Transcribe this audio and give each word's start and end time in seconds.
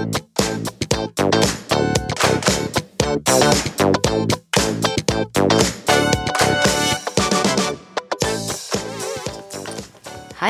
Hei, 0.00 0.06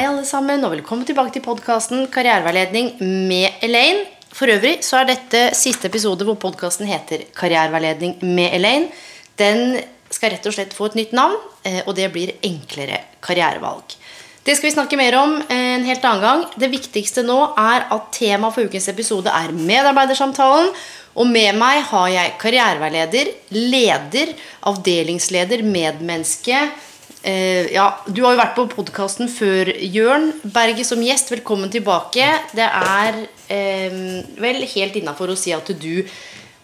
alle 0.07 0.23
sammen, 0.23 0.63
og 0.63 0.71
velkommen 0.71 1.03
tilbake 1.03 1.35
til 1.35 1.43
podkasten 1.43 2.07
Karriereveiledning 2.15 2.93
med 3.03 3.59
Elaine. 3.67 4.05
For 4.31 4.47
øvrig 4.47 4.85
så 4.87 5.01
er 5.01 5.11
dette 5.11 5.41
siste 5.59 5.91
episode 5.91 6.23
hvor 6.29 6.39
podkasten 6.39 6.87
heter 6.87 7.27
Karriereveiledning 7.35 8.21
med 8.23 8.55
Elaine. 8.55 8.87
Den 9.35 9.81
skal 10.15 10.37
rett 10.37 10.47
og 10.47 10.55
slett 10.55 10.79
få 10.79 10.93
et 10.93 11.01
nytt 11.01 11.19
navn, 11.19 11.35
eh, 11.67 11.83
og 11.89 11.99
det 11.99 12.07
blir 12.15 12.37
Enklere 12.47 13.03
karrierevalg. 13.19 13.99
Det 14.41 14.55
skal 14.57 14.71
vi 14.71 14.73
snakke 14.73 14.97
mer 14.97 15.15
om 15.21 15.35
en 15.53 15.83
helt 15.85 16.05
annen 16.09 16.23
gang. 16.25 16.45
Det 16.57 16.71
viktigste 16.73 17.25
nå 17.27 17.37
er 17.61 17.85
at 17.93 18.07
temaet 18.17 18.57
for 18.57 18.65
ukens 18.65 18.89
episode 18.89 19.29
er 19.29 19.53
medarbeidersamtalen. 19.53 20.71
Og 21.21 21.27
med 21.29 21.59
meg 21.61 21.83
har 21.91 22.07
jeg 22.09 22.37
karriereveileder, 22.41 23.33
leder, 23.53 24.33
avdelingsleder, 24.71 25.65
medmenneske. 25.67 26.63
Eh, 27.21 27.69
ja, 27.75 27.91
Du 28.07 28.23
har 28.25 28.33
jo 28.33 28.41
vært 28.41 28.57
på 28.57 28.69
podkasten 28.73 29.29
før, 29.29 29.75
Jørn 29.77 30.31
Berge, 30.43 30.87
som 30.89 31.03
gjest. 31.05 31.35
Velkommen 31.35 31.69
tilbake. 31.69 32.25
Det 32.57 32.65
er 32.65 33.21
eh, 33.53 34.01
vel 34.41 34.65
helt 34.65 34.97
innafor 34.97 35.35
å 35.35 35.37
si 35.37 35.53
at 35.53 35.69
du 35.69 36.07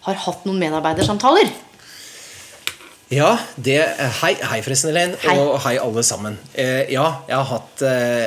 har 0.07 0.17
hatt 0.25 0.49
noen 0.49 0.63
medarbeidersamtaler. 0.65 1.51
Ja, 3.07 3.37
det 3.55 3.77
Hei, 4.19 4.33
hei 4.35 4.57
forresten, 4.65 4.91
Elaine. 4.91 5.15
Og 5.31 5.53
hei, 5.63 5.77
alle 5.79 6.01
sammen. 6.03 6.35
Eh, 6.51 6.89
ja, 6.91 7.05
jeg 7.29 7.37
har 7.37 7.45
hatt, 7.53 7.83
eh, 7.87 8.23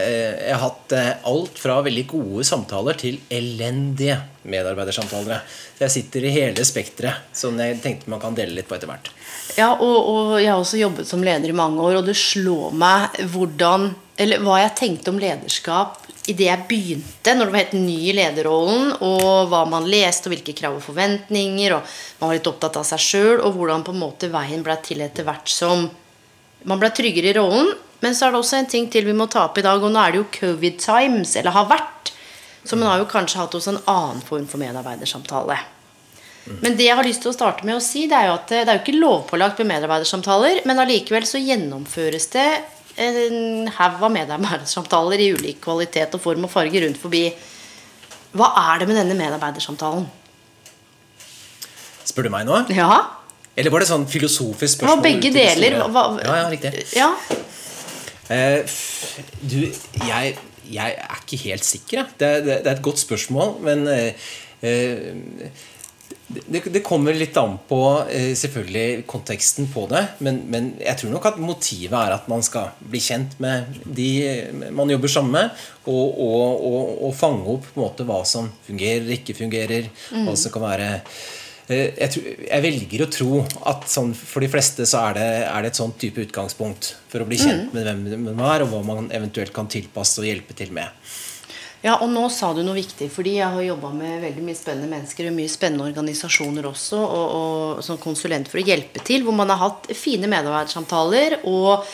jeg 0.47 0.55
har 0.55 0.63
hatt 0.63 0.95
eh, 0.97 1.11
alt 1.29 1.61
fra 1.61 1.77
veldig 1.85 2.07
gode 2.09 2.47
samtaler 2.49 2.97
til 2.97 3.19
elendige 3.29 4.17
medarbeidersamtaler. 4.49 5.45
Så 5.77 5.85
jeg 5.85 5.95
sitter 5.99 6.25
i 6.25 6.33
hele 6.33 6.65
spekteret, 6.65 7.29
som 7.37 7.61
jeg 7.61 7.77
tenkte 7.85 8.09
man 8.09 8.23
kan 8.23 8.39
dele 8.39 8.57
litt 8.57 8.71
på 8.71 8.79
etter 8.79 8.89
hvert. 8.89 9.13
Ja, 9.59 9.75
og, 9.75 9.99
og 10.01 10.33
jeg 10.41 10.49
har 10.49 10.63
også 10.63 10.81
jobbet 10.81 11.11
som 11.11 11.29
leder 11.29 11.53
i 11.53 11.61
mange 11.61 11.85
år, 11.85 12.01
og 12.01 12.09
det 12.09 12.17
slår 12.17 12.73
meg 12.73 13.21
hvordan 13.35 13.91
Eller 14.21 14.43
hva 14.45 14.59
jeg 14.61 14.77
tenkte 14.77 15.13
om 15.13 15.21
lederskap 15.21 16.10
idet 16.29 16.47
jeg 16.47 16.67
begynte, 16.69 17.35
når 17.35 17.49
det 17.49 17.55
var 17.55 17.63
helt 17.63 17.79
ny 17.81 17.97
i 18.11 18.15
lederrollen, 18.17 18.91
og 19.01 19.49
hva 19.51 19.63
man 19.69 19.89
leste, 19.91 20.29
og 20.29 20.35
hvilke 20.35 20.55
krav 20.57 20.77
og 20.77 20.85
forventninger, 20.85 21.75
og 21.77 21.95
man 22.21 22.31
var 22.31 22.37
litt 22.37 22.51
opptatt 22.51 22.77
av 22.81 22.87
seg 22.87 23.03
sjøl, 23.05 23.41
og 23.41 23.57
hvordan 23.57 23.87
på 23.87 23.95
en 23.95 24.03
måte 24.03 24.31
veien 24.33 24.65
ble 24.67 24.77
til 24.85 25.03
etter 25.05 25.27
hvert 25.27 25.51
som 25.51 25.89
man 26.69 26.83
ble 26.83 26.93
tryggere 26.93 27.33
i 27.33 27.37
rollen. 27.39 27.73
Men 28.01 28.17
så 28.17 28.27
er 28.27 28.35
det 28.35 28.41
også 28.41 28.61
en 28.61 28.71
ting 28.71 28.87
til 28.93 29.05
vi 29.09 29.17
må 29.17 29.27
ta 29.33 29.47
opp 29.49 29.59
i 29.61 29.65
dag, 29.65 29.81
og 29.81 29.93
nå 29.93 30.01
er 30.01 30.15
det 30.15 30.23
jo 30.23 30.31
covid 30.39 30.79
times, 30.81 31.35
eller 31.41 31.57
har 31.57 31.69
vært. 31.73 32.15
Så 32.65 32.77
man 32.77 32.91
har 32.91 33.01
jo 33.01 33.09
kanskje 33.09 33.41
hatt 33.41 33.57
hos 33.57 33.69
en 33.71 33.81
annen 33.89 34.21
form 34.25 34.47
for 34.49 34.61
medarbeidersamtale. 34.61 35.57
Men 36.61 36.77
det 36.77 36.87
jeg 36.89 36.97
har 36.97 37.07
lyst 37.07 37.23
til 37.25 37.31
å 37.33 37.37
starte 37.37 37.67
med 37.69 37.77
å 37.77 37.85
si, 37.85 38.07
det 38.09 38.17
er 38.17 38.31
jo 38.31 38.37
at 38.39 38.53
det 38.53 38.65
er 38.65 38.79
jo 38.79 38.83
ikke 38.83 39.01
lovpålagt 39.01 39.61
med 39.61 39.71
medarbeidersamtaler, 39.75 40.63
men 40.69 40.81
allikevel 40.83 41.27
så 41.29 41.41
gjennomføres 41.41 42.29
det 42.33 42.49
en 43.01 43.69
haug 43.79 44.03
av 44.07 44.13
medarbeidersamtaler 44.15 45.23
i 45.25 45.31
ulik 45.37 45.61
kvalitet 45.65 46.15
og 46.19 46.21
form 46.25 46.45
og 46.49 46.53
farge 46.53 46.83
rundt 46.85 47.01
forbi. 47.01 47.25
Hva 48.37 48.51
er 48.71 48.83
det 48.83 48.89
med 48.91 48.99
denne 49.01 49.17
medarbeidersamtalen? 49.19 50.05
Spør 52.11 52.27
du 52.29 52.33
meg 52.35 52.47
nå? 52.49 52.61
Ja, 52.75 53.01
Eller 53.59 53.73
var 53.75 53.83
det 53.83 53.89
sånn 53.91 54.07
filosofisk 54.09 54.81
det 54.85 54.89
var 54.89 55.01
begge 55.05 55.31
deler. 55.35 55.81
Hva- 55.91 56.21
Ja, 56.25 56.37
ja, 56.45 56.49
riktig. 56.53 56.85
Ja, 56.97 57.13
Uh, 58.31 58.63
du, 59.43 59.57
jeg, 60.07 60.37
jeg 60.71 60.93
er 61.03 61.17
ikke 61.25 61.39
helt 61.49 61.65
sikker. 61.67 61.97
jeg. 61.99 62.07
Det, 62.21 62.29
det, 62.47 62.59
det 62.63 62.71
er 62.71 62.77
et 62.77 62.83
godt 62.85 63.01
spørsmål, 63.03 63.57
men 63.67 63.81
uh, 63.91 64.13
det, 66.31 66.63
det 66.71 66.83
kommer 66.87 67.17
litt 67.17 67.37
an 67.41 67.57
på 67.69 67.81
eh, 68.11 68.33
selvfølgelig 68.39 69.03
konteksten 69.11 69.67
på 69.73 69.87
det. 69.91 70.03
Men, 70.23 70.43
men 70.53 70.71
jeg 70.79 71.01
tror 71.01 71.15
nok 71.15 71.29
at 71.33 71.41
motivet 71.43 71.97
er 71.99 72.15
at 72.15 72.31
man 72.31 72.45
skal 72.47 72.71
bli 72.79 73.01
kjent 73.03 73.37
med 73.43 73.81
de 73.85 74.11
man 74.75 74.93
jobber 74.93 75.11
sammen 75.11 75.37
med. 75.37 75.67
Og, 75.91 76.21
og, 76.23 76.65
og, 76.71 76.95
og 77.09 77.17
fange 77.19 77.47
opp 77.55 77.67
på 77.71 77.81
en 77.81 77.85
måte 77.87 78.07
hva 78.07 78.21
som 78.29 78.51
fungerer, 78.67 79.11
ikke 79.17 79.37
fungerer. 79.39 79.91
Hva 80.13 80.37
som 80.39 80.55
kan 80.55 80.67
være 80.69 80.91
eh, 80.95 81.89
jeg, 81.99 82.11
tror, 82.15 82.29
jeg 82.47 82.67
velger 82.67 83.05
å 83.05 83.11
tro 83.17 83.41
at 83.73 83.89
sånn, 83.91 84.15
for 84.15 84.45
de 84.45 84.53
fleste 84.53 84.87
så 84.87 85.09
er 85.09 85.19
det, 85.19 85.29
er 85.49 85.65
det 85.65 85.73
et 85.73 85.83
sånn 85.83 85.97
type 85.99 86.23
utgangspunkt 86.29 86.95
for 87.11 87.25
å 87.25 87.29
bli 87.31 87.41
kjent 87.43 87.75
med 87.75 87.91
hvem 87.91 88.31
man 88.31 88.47
er, 88.53 88.67
og 88.67 88.75
hva 88.75 88.85
man 88.87 89.11
eventuelt 89.15 89.55
kan 89.57 89.71
tilpasse 89.71 90.23
og 90.23 90.31
hjelpe 90.31 90.55
til 90.59 90.71
med. 90.77 90.95
Ja, 91.81 91.95
og 92.05 92.11
nå 92.13 92.27
sa 92.29 92.51
du 92.53 92.61
noe 92.61 92.77
viktig, 92.77 93.07
fordi 93.09 93.39
jeg 93.39 93.49
har 93.55 93.65
jobba 93.65 93.91
med 93.97 94.21
veldig 94.27 94.43
mye 94.45 94.59
spennende 94.59 94.91
mennesker 94.91 95.31
og 95.31 95.37
mye 95.39 95.49
spennende 95.49 95.87
organisasjoner 95.89 96.67
også, 96.69 96.99
og, 97.01 97.37
og 97.39 97.85
som 97.87 98.01
konsulent 98.03 98.51
for 98.53 98.61
å 98.61 98.65
hjelpe 98.67 99.01
til, 99.07 99.25
hvor 99.25 99.37
man 99.37 99.49
har 99.49 99.63
hatt 99.63 99.89
fine 99.97 100.29
medarbeidersamtaler, 100.29 101.39
og 101.49 101.87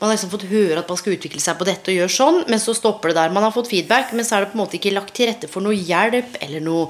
man 0.00 0.08
har 0.08 0.16
liksom 0.16 0.32
fått 0.32 0.48
høre 0.50 0.80
at 0.80 0.90
man 0.90 0.98
skal 0.98 1.14
utvikle 1.14 1.42
seg 1.44 1.60
på 1.60 1.68
dette 1.68 1.92
og 1.92 2.00
gjøre 2.00 2.14
sånn, 2.16 2.40
men 2.50 2.62
så 2.62 2.74
stopper 2.74 3.12
det 3.12 3.20
der. 3.20 3.36
Man 3.36 3.46
har 3.46 3.54
fått 3.54 3.70
feedback, 3.70 4.10
men 4.16 4.26
så 4.26 4.38
er 4.38 4.46
det 4.46 4.50
på 4.50 4.58
en 4.58 4.62
måte 4.64 4.78
ikke 4.80 4.94
lagt 4.96 5.14
til 5.14 5.30
rette 5.30 5.50
for 5.52 5.62
noe 5.62 5.76
hjelp 5.78 6.40
eller 6.42 6.64
noe 6.64 6.88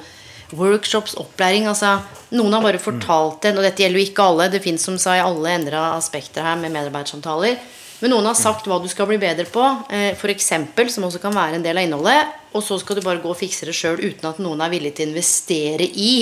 workshops, 0.56 1.16
opplæring. 1.20 1.68
altså 1.68 1.98
Noen 2.34 2.56
har 2.56 2.64
bare 2.64 2.80
fortalt 2.82 3.44
en, 3.50 3.60
og 3.60 3.66
dette 3.66 3.84
gjelder 3.84 4.00
jo 4.00 4.06
ikke 4.08 4.26
alle, 4.30 4.48
det 4.54 4.62
fins 4.64 4.86
som 4.86 4.96
sa 4.98 5.18
i 5.18 5.22
alle 5.22 5.52
endra 5.58 5.90
aspekter 5.98 6.46
her 6.46 6.56
med 6.62 6.72
medarbeidersamtaler. 6.72 7.60
Men 8.00 8.14
noen 8.14 8.24
har 8.30 8.36
sagt 8.38 8.64
hva 8.68 8.78
du 8.80 8.88
skal 8.88 9.08
bli 9.10 9.18
bedre 9.20 9.44
på, 9.44 9.62
f.eks., 9.90 10.20
for 10.20 10.32
eksempel, 10.32 10.88
som 10.92 11.04
også 11.04 11.20
kan 11.20 11.34
være 11.36 11.58
en 11.58 11.64
del 11.64 11.76
av 11.76 11.84
innholdet. 11.84 12.30
Og 12.56 12.62
så 12.64 12.78
skal 12.80 12.96
du 12.96 13.02
bare 13.04 13.20
gå 13.20 13.28
og 13.28 13.36
fikse 13.36 13.68
det 13.68 13.74
sjøl 13.76 14.00
uten 14.00 14.24
at 14.30 14.40
noen 14.40 14.62
er 14.64 14.72
villig 14.72 14.94
til 14.96 15.10
å 15.10 15.12
investere 15.12 15.84
i 15.84 16.14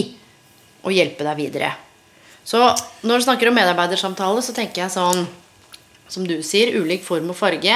å 0.83 0.91
hjelpe 0.91 1.23
deg 1.27 1.39
videre. 1.39 1.71
Så 2.49 2.59
når 3.07 3.21
du 3.21 3.27
snakker 3.29 3.51
om 3.51 3.57
medarbeidersamtale, 3.61 4.43
så 4.43 4.55
tenker 4.57 4.87
jeg 4.87 4.95
sånn 4.95 5.27
Som 6.09 6.25
du 6.25 6.39
sier, 6.41 6.71
ulik 6.81 7.03
form 7.05 7.29
og 7.29 7.37
farge. 7.37 7.75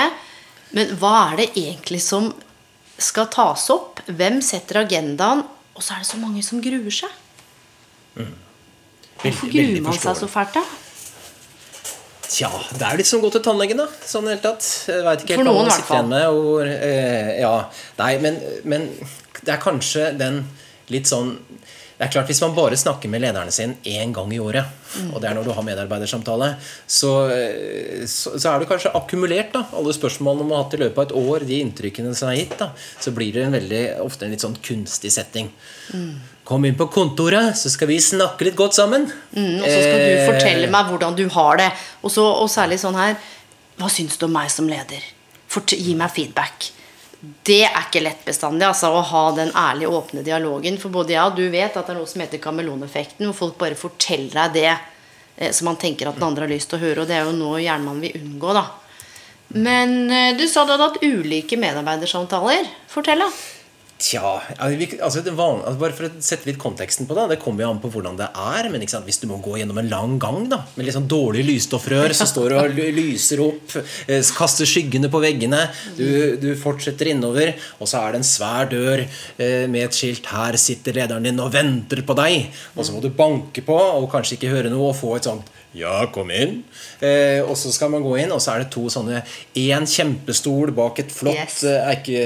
Men 0.72 0.94
hva 0.96 1.32
er 1.34 1.42
det 1.42 1.50
egentlig 1.52 1.98
som 2.00 2.30
skal 2.96 3.26
tas 3.28 3.66
opp? 3.74 4.00
Hvem 4.08 4.38
setter 4.40 4.80
agendaen? 4.80 5.42
Og 5.76 5.84
så 5.84 5.92
er 5.92 6.00
det 6.00 6.08
så 6.08 6.16
mange 6.16 6.40
som 6.46 6.62
gruer 6.64 6.94
seg. 6.96 7.12
Hvorfor 8.16 8.32
Veldig- 9.22 9.52
veldig 9.52 9.66
gruer 9.74 9.82
man 9.84 9.98
seg 10.00 10.16
så 10.16 10.28
fælt, 10.32 10.56
da? 10.56 10.62
Tja, 12.28 12.50
det 12.78 12.86
er 12.86 13.00
litt 13.00 13.08
som 13.08 13.20
å 13.20 13.26
gå 13.26 13.32
til 13.34 13.42
tannlegen, 13.44 13.82
da. 13.82 13.88
Sånn 14.06 14.28
hele 14.30 14.42
tatt. 14.42 14.66
Jeg 14.88 15.04
vet 15.04 15.24
ikke 15.24 15.36
helt 15.36 15.42
For 15.42 15.48
noen, 15.48 15.68
i 15.68 15.74
hvert. 15.74 16.32
Og, 16.32 16.62
eh, 16.66 17.32
ja, 17.42 17.54
nei, 17.98 18.12
men, 18.22 18.38
men 18.68 18.88
det 19.42 19.56
er 19.56 19.62
kanskje 19.62 20.12
den 20.18 20.44
litt 20.92 21.10
sånn 21.10 21.36
det 22.02 22.08
er 22.08 22.14
klart 22.16 22.30
Hvis 22.32 22.40
man 22.42 22.54
bare 22.56 22.74
snakker 22.74 23.06
med 23.12 23.22
lederne 23.22 23.52
sin 23.54 23.76
én 23.86 24.10
gang 24.10 24.32
i 24.34 24.40
året, 24.42 24.66
og 25.12 25.20
det 25.22 25.28
er 25.28 25.36
når 25.36 25.44
du 25.46 25.52
har 25.54 25.62
medarbeidersamtale, 25.62 26.48
så, 26.90 27.10
eh, 27.30 28.02
så, 28.10 28.32
så 28.34 28.48
er 28.50 28.58
det 28.58 28.66
kanskje 28.72 28.90
akkumulert 28.98 29.52
da, 29.54 29.62
alle 29.78 29.94
spørsmålene 29.94 30.48
man 30.48 30.56
har 30.56 30.64
hatt 30.64 30.74
i 30.74 30.80
løpet 30.82 30.98
av 30.98 31.04
et 31.06 31.14
år, 31.20 31.46
de 31.46 31.60
inntrykkene 31.62 32.10
som 32.18 32.32
er 32.32 32.40
gitt. 32.40 32.56
da, 32.58 32.72
Så 32.98 33.14
blir 33.14 33.30
det 33.36 33.44
en 33.46 33.54
veldig, 33.54 33.82
ofte 34.02 34.26
en 34.26 34.34
litt 34.34 34.42
sånn 34.42 34.58
kunstig 34.66 35.12
setting. 35.14 35.52
Kom 36.44 36.64
inn 36.66 36.74
på 36.74 36.88
kontoret, 36.90 37.54
så 37.58 37.70
skal 37.70 37.86
vi 37.92 38.00
snakke 38.02 38.48
litt 38.48 38.58
godt 38.58 38.74
sammen. 38.74 39.06
Mm, 39.30 39.60
og 39.60 39.66
så 39.66 39.78
skal 39.78 39.98
du 40.02 40.10
Eh, 40.10 40.26
fortelle 40.26 40.70
meg 40.70 40.90
hvordan 40.90 41.14
du 41.14 41.28
har 41.30 41.60
det. 41.60 41.70
Og, 42.02 42.10
så, 42.10 42.24
og 42.26 42.50
særlig 42.50 42.80
sånn 42.82 42.98
her 42.98 43.14
Hva 43.78 43.88
syns 43.88 44.18
du 44.18 44.26
om 44.26 44.34
meg 44.34 44.50
som 44.52 44.66
leder? 44.68 45.02
Fort, 45.48 45.72
gi 45.72 45.94
meg 45.98 46.10
feedback. 46.12 46.70
Det 47.46 47.62
er 47.64 47.84
ikke 47.86 48.02
lett 48.02 48.24
bestandig 48.26 48.66
altså, 48.66 48.90
å 48.90 49.00
ha 49.06 49.22
den 49.36 49.52
ærlige, 49.54 49.88
åpne 49.94 50.24
dialogen. 50.26 50.76
For 50.82 50.92
både 50.92 51.14
jeg 51.14 51.22
og 51.22 51.38
du 51.38 51.46
vet 51.50 51.76
at 51.78 51.86
det 51.86 51.94
er 51.94 52.00
noe 52.00 52.10
som 52.10 52.22
heter 52.24 52.42
kameleoneffekten, 52.42 53.28
hvor 53.28 53.38
folk 53.38 53.56
bare 53.62 53.78
forteller 53.78 54.34
deg 54.34 54.58
det 54.58 54.70
eh, 54.72 55.52
som 55.54 55.70
man 55.70 55.78
tenker 55.80 56.10
at 56.10 56.18
den 56.18 56.26
andre 56.26 56.48
har 56.48 56.52
lyst 56.52 56.72
til 56.72 56.80
å 56.80 56.84
høre. 56.84 57.04
Og 57.04 57.10
det 57.10 57.20
er 57.20 57.28
jo 57.28 57.36
noe 57.38 57.62
gjerne 57.62 57.86
man 57.86 58.02
vil 58.02 58.18
unngå, 58.18 58.54
da. 58.58 58.66
Men 59.54 60.10
eh, 60.10 60.34
du 60.36 60.46
sa 60.48 60.66
du 60.66 60.74
hadde 60.74 60.90
hatt 60.90 61.02
ulike 61.06 61.58
medarbeidersamtaler. 61.60 62.66
Fortell, 62.90 63.22
da. 63.22 63.30
Tja 64.02 64.40
altså 64.58 65.22
vanlige, 65.30 65.62
altså 65.62 65.78
Bare 65.78 65.94
for 65.94 66.08
å 66.08 66.22
sette 66.24 66.48
litt 66.48 66.58
konteksten 66.60 67.06
på 67.06 67.14
det. 67.14 67.28
Det 67.32 67.38
kommer 67.42 67.62
jo 67.62 67.68
an 67.70 67.80
på 67.82 67.90
hvordan 67.92 68.16
det 68.18 68.26
er. 68.34 68.68
Men 68.72 68.82
hvis 68.82 69.20
du 69.22 69.28
må 69.30 69.38
gå 69.44 69.60
gjennom 69.60 69.78
en 69.78 69.90
lang 69.92 70.16
gang 70.22 70.48
da 70.50 70.62
med 70.74 70.88
litt 70.88 70.96
sånn 70.96 71.06
dårlig 71.10 71.44
lysstoffrør 71.46 72.14
som 72.16 72.26
står 72.30 72.56
og 72.58 72.80
lyser 72.96 73.44
opp, 73.44 73.76
eh, 74.08 74.24
kaster 74.34 74.66
skyggene 74.66 75.10
på 75.12 75.20
veggene 75.22 75.60
Du, 75.96 76.36
du 76.40 76.50
fortsetter 76.58 77.12
innover, 77.12 77.54
og 77.78 77.90
så 77.90 78.02
er 78.02 78.12
det 78.12 78.22
en 78.22 78.26
svær 78.26 78.70
dør 78.72 79.04
eh, 79.04 79.68
med 79.70 79.86
et 79.86 79.96
skilt 79.96 80.26
'Her 80.26 80.58
sitter 80.58 80.98
lederen 80.98 81.28
din 81.28 81.40
og 81.40 81.52
venter 81.54 82.02
på 82.02 82.16
deg'. 82.18 82.50
Og 82.76 82.84
så 82.84 82.94
må 82.94 83.02
du 83.02 83.10
banke 83.10 83.62
på 83.62 83.78
og 83.78 84.10
kanskje 84.10 84.38
ikke 84.38 84.54
høre 84.56 84.72
noe 84.72 84.90
og 84.90 84.98
få 84.98 85.16
et 85.16 85.30
sånt 85.30 85.46
ja, 85.72 85.94
kom 86.12 86.28
inn. 86.34 86.58
Eh, 87.00 87.40
og 87.40 87.54
så 87.56 87.72
skal 87.72 87.88
man 87.94 88.04
gå 88.04 88.12
inn, 88.20 88.32
og 88.34 88.42
så 88.44 88.54
er 88.54 88.64
det 88.64 88.72
to 88.74 88.84
sånne 88.92 89.22
Én 89.56 89.86
kjempestol 89.88 90.74
bak 90.76 91.00
et 91.00 91.12
flott 91.14 91.38
yes. 91.38 91.62
Eh, 91.68 91.86
eike, 91.94 92.24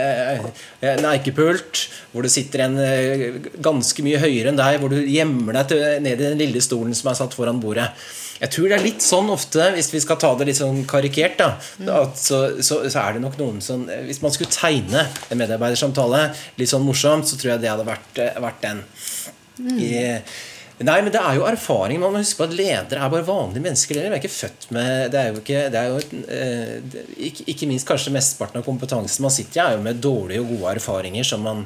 eh, 0.00 0.46
en 0.94 1.08
eikepult, 1.12 1.82
hvor 2.12 2.24
det 2.24 2.32
sitter 2.32 2.64
en 2.64 2.78
eh, 2.80 3.36
ganske 3.60 4.04
mye 4.06 4.22
høyere 4.22 4.52
enn 4.52 4.60
deg, 4.60 4.78
hvor 4.80 4.94
du 4.94 5.02
gjemmer 5.02 5.60
deg 5.60 5.74
til, 5.74 5.84
ned 6.06 6.16
i 6.16 6.30
den 6.30 6.40
lille 6.40 6.64
stolen 6.64 6.96
som 6.96 7.12
er 7.12 7.20
satt 7.20 7.36
foran 7.36 7.60
bordet. 7.60 7.90
Jeg 8.40 8.52
tror 8.52 8.68
det 8.68 8.78
er 8.78 8.84
litt 8.84 9.04
sånn 9.04 9.28
ofte, 9.32 9.70
hvis 9.76 9.92
vi 9.92 10.00
skal 10.04 10.20
ta 10.20 10.32
det 10.36 10.48
litt 10.48 10.58
sånn 10.58 10.82
karikert, 10.88 11.38
da, 11.40 11.52
mm. 11.80 11.92
så, 12.16 12.40
så, 12.60 12.82
så, 12.84 12.98
er 13.04 13.16
det 13.16 13.24
nok 13.24 13.38
noen 13.40 13.62
som 13.64 13.86
Hvis 13.88 14.20
man 14.24 14.32
skulle 14.34 14.52
tegne 14.52 15.06
en 15.32 15.40
medarbeidersamtale 15.40 16.26
litt 16.60 16.72
sånn 16.72 16.84
morsomt, 16.84 17.28
så 17.28 17.40
tror 17.40 17.54
jeg 17.54 17.64
det 17.64 17.72
hadde 17.72 17.88
vært, 17.88 18.20
vært 18.44 18.60
den. 18.64 18.84
Mm. 19.56 19.78
I, 19.80 19.96
Nei, 20.84 20.98
men 21.00 21.08
det 21.08 21.20
er 21.24 21.38
jo 21.38 21.46
erfaring. 21.48 22.00
Man 22.02 22.12
må 22.12 22.20
huske 22.20 22.42
på 22.42 22.46
at 22.50 22.56
ledere 22.56 23.00
er 23.00 23.12
bare 23.12 23.24
vanlige 23.24 23.64
mennesker. 23.64 23.96
De 23.96 24.10
er 24.10 24.18
ikke 24.18 24.28
født 24.28 24.66
med 24.76 25.12
Det 25.12 25.20
er 25.20 25.30
jo 25.30 25.40
ikke, 25.40 25.60
det 25.72 25.80
er 25.80 25.86
jo, 25.88 26.00
eh, 26.28 26.98
ikke, 27.30 27.46
ikke 27.52 27.68
minst 27.70 27.88
kanskje 27.88 28.12
mesteparten 28.12 28.60
av 28.60 28.66
kompetansen 28.66 29.24
man 29.24 29.32
sitter 29.32 29.56
i, 29.56 29.64
er 29.64 29.78
jo 29.78 29.86
med 29.86 30.02
dårlige 30.04 30.42
og 30.44 30.50
gode 30.52 30.74
erfaringer 30.76 31.24
som 31.24 31.46
man 31.48 31.64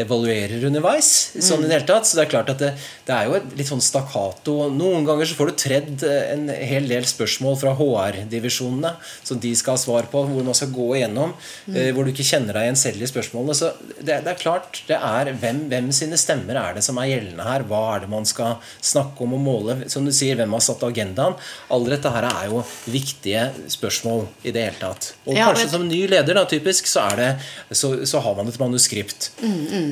evaluerer 0.00 0.64
underveis. 0.68 1.10
Sånn 1.36 1.64
i 1.64 1.68
det 1.68 1.76
hele 1.76 1.88
tatt, 1.88 2.08
Så 2.08 2.16
det 2.16 2.24
er 2.24 2.32
klart 2.32 2.52
at 2.52 2.62
det, 2.64 2.70
det 3.04 3.12
er 3.12 3.28
jo 3.28 3.42
litt 3.58 3.68
sånn 3.68 3.84
stakkato. 3.84 4.56
Noen 4.72 5.04
ganger 5.04 5.28
så 5.28 5.36
får 5.36 5.52
du 5.52 5.56
tredd 5.60 6.06
eh, 6.08 6.32
en 6.32 6.48
hel 6.48 6.88
del 6.88 7.04
spørsmål 7.04 7.60
fra 7.60 7.74
HR-divisjonene 7.76 8.94
som 9.20 9.40
de 9.42 9.52
skal 9.52 9.76
ha 9.76 9.82
svar 9.84 10.08
på, 10.08 10.24
hvor 10.32 10.48
man 10.48 10.56
skal 10.56 10.72
gå 10.72 10.88
igjennom, 10.96 11.36
mm. 11.68 11.76
hvor 11.92 12.08
du 12.08 12.14
ikke 12.14 12.24
kjenner 12.24 12.56
deg 12.56 12.70
igjen 12.70 12.82
selv 12.86 13.04
i 13.04 13.12
spørsmålene. 13.12 13.58
Så 13.60 13.74
det, 14.00 14.22
det, 14.24 14.32
er 14.32 14.40
klart, 14.40 14.80
det 14.88 14.96
er 14.96 15.34
hvem, 15.44 15.66
hvem 15.68 15.92
sine 15.92 16.16
stemmer 16.20 16.56
er 16.56 16.80
det 16.80 16.88
som 16.88 16.96
er 17.04 17.12
gjeldende 17.12 17.48
her? 17.52 17.68
Hva 17.68 17.84
er 17.92 18.06
det 18.06 18.12
man 18.16 18.24
skal 18.28 18.45
snakke 18.80 19.24
om 19.24 19.36
og 19.36 19.42
måle? 19.42 19.76
Som 19.92 20.06
du 20.06 20.12
sier, 20.14 20.36
hvem 20.38 20.54
har 20.56 20.64
satt 20.64 20.84
agendaen? 20.86 21.36
Alle 21.72 21.94
dette 21.94 22.12
her 22.12 22.26
er 22.28 22.50
jo 22.50 22.62
viktige 22.90 23.48
spørsmål 23.72 24.26
i 24.44 24.54
det 24.54 24.66
hele 24.68 24.80
tatt. 24.80 25.12
Og 25.26 25.36
ja, 25.36 25.48
kanskje 25.50 25.68
som 25.74 25.86
ny 25.88 26.02
leder, 26.10 26.36
da, 26.36 26.44
typisk, 26.48 26.88
så, 26.90 27.06
det, 27.18 27.30
så, 27.70 27.92
så 28.08 28.22
har 28.24 28.36
man 28.38 28.50
et 28.50 28.60
manuskript. 28.60 29.30
Mm, 29.42 29.62
mm. 29.66 29.88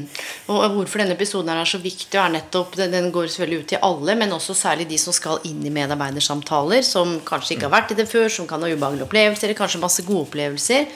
Og 0.54 0.78
Hvorfor 0.78 1.02
denne 1.02 1.16
episoden 1.16 1.52
er 1.54 1.68
så 1.68 1.80
viktig, 1.82 2.18
er 2.20 2.34
nettopp, 2.34 2.76
den 2.80 3.10
går 3.14 3.30
selvfølgelig 3.30 3.64
ut 3.64 3.72
til 3.74 3.82
alle, 3.90 4.18
men 4.20 4.36
også 4.36 4.56
særlig 4.58 4.88
de 4.90 5.00
som 5.00 5.16
skal 5.16 5.42
inn 5.48 5.62
i 5.64 5.72
medarbeidersamtaler, 5.74 6.84
som 6.86 7.18
kanskje 7.26 7.56
ikke 7.56 7.68
har 7.68 7.76
vært 7.78 7.94
i 7.94 7.98
det 8.02 8.08
før, 8.10 8.28
som 8.32 8.48
kan 8.50 8.62
ha 8.62 8.70
ubehagelige 8.70 9.08
opplevelser, 9.08 9.48
eller 9.48 9.58
kanskje 9.58 9.82
masse 9.82 10.06
gode 10.06 10.28
opplevelser. 10.28 10.88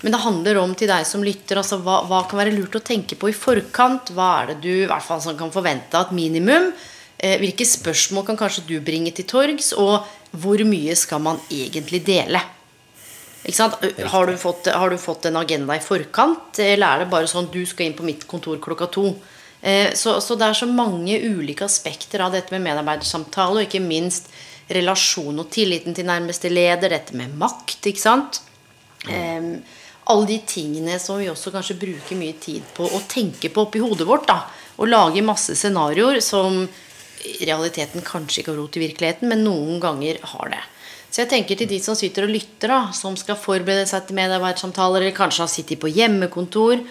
Men 0.00 0.14
det 0.14 0.22
handler 0.22 0.60
om 0.62 0.72
til 0.78 0.88
deg 0.88 1.04
som 1.08 1.24
lytter, 1.24 1.60
altså 1.60 1.80
hva, 1.84 2.00
hva, 2.08 2.22
kan 2.28 2.40
være 2.40 2.54
lurt 2.54 2.78
å 2.78 2.84
tenke 2.84 3.18
på 3.20 3.28
i 3.28 3.36
forkant? 3.36 4.14
Hva 4.16 4.30
er 4.40 4.52
det 4.52 4.60
du 4.64 4.70
i 4.72 4.88
hvert 4.88 5.04
fall 5.04 5.20
kan 5.36 5.52
forvente 5.52 5.98
at 5.98 6.14
minimum? 6.16 6.70
Eh, 7.20 7.36
hvilke 7.42 7.66
spørsmål 7.68 8.24
kan 8.30 8.38
kanskje 8.40 8.64
du 8.70 8.78
bringe 8.84 9.12
til 9.16 9.28
torgs? 9.28 9.74
Og 9.76 10.00
hvor 10.40 10.62
mye 10.64 10.96
skal 10.96 11.20
man 11.24 11.40
egentlig 11.52 12.00
dele? 12.06 12.40
Har 13.50 14.28
du, 14.28 14.36
fått, 14.36 14.68
har, 14.68 14.92
du 14.92 15.00
fått, 15.00 15.26
en 15.28 15.40
agenda 15.40 15.76
i 15.76 15.82
forkant, 15.84 16.58
eller 16.60 16.86
er 16.86 17.02
det 17.02 17.12
bare 17.12 17.28
sånn 17.28 17.48
du 17.52 17.62
skal 17.68 17.88
inn 17.88 17.96
på 17.96 18.04
mitt 18.06 18.26
kontor 18.28 18.60
klokka 18.62 18.88
to? 18.92 19.10
Eh, 19.60 19.92
så, 19.96 20.18
så, 20.24 20.36
det 20.36 20.48
er 20.48 20.56
så 20.56 20.68
mange 20.68 21.16
ulike 21.20 21.64
aspekter 21.64 22.24
av 22.24 22.36
dette 22.36 22.52
med 22.54 22.64
medarbeidersamtale, 22.68 23.60
og 23.60 23.68
ikke 23.68 23.82
minst 23.84 24.30
relasjon 24.70 25.40
og 25.42 25.50
tilliten 25.52 25.96
til 25.96 26.08
nærmeste 26.08 26.52
leder, 26.52 26.92
dette 26.92 27.16
med 27.16 27.32
makt, 27.40 27.90
ikke 27.90 28.00
sant. 28.00 28.42
Um, 29.08 29.56
alle 30.10 30.26
de 30.28 30.38
tingene 30.46 30.98
som 31.02 31.20
vi 31.20 31.30
også 31.30 31.52
kanskje 31.54 31.78
bruker 31.80 32.18
mye 32.18 32.36
tid 32.42 32.66
på 32.76 32.86
å 32.86 33.02
tenke 33.10 33.50
på 33.52 33.66
oppi 33.66 33.82
hodet 33.82 34.06
vårt. 34.08 34.26
da, 34.28 34.42
Og 34.76 34.88
lage 34.88 35.22
masse 35.22 35.54
scenarioer 35.56 36.20
som 36.24 36.66
realiteten 37.44 38.04
kanskje 38.04 38.42
ikke 38.42 38.52
har 38.54 38.60
rot 38.60 38.76
i 38.76 38.84
virkeligheten, 38.84 39.28
men 39.28 39.44
noen 39.44 39.80
ganger 39.80 40.20
har 40.32 40.52
det. 40.54 40.62
Så 41.10 41.24
jeg 41.24 41.30
tenker 41.32 41.58
til 41.58 41.68
de 41.68 41.80
som 41.82 41.96
sitter 41.98 42.26
og 42.26 42.32
lytter, 42.32 42.70
da, 42.70 42.80
som 42.94 43.16
skal 43.18 43.38
forberede 43.38 43.88
seg 43.90 44.06
til 44.06 44.18
medarbeidersamtaler, 44.18 45.02
eller 45.02 45.16
kanskje 45.16 45.42
har 45.42 45.50
sittet 45.50 45.82
på 45.82 45.90
hjemmekontor, 45.90 46.84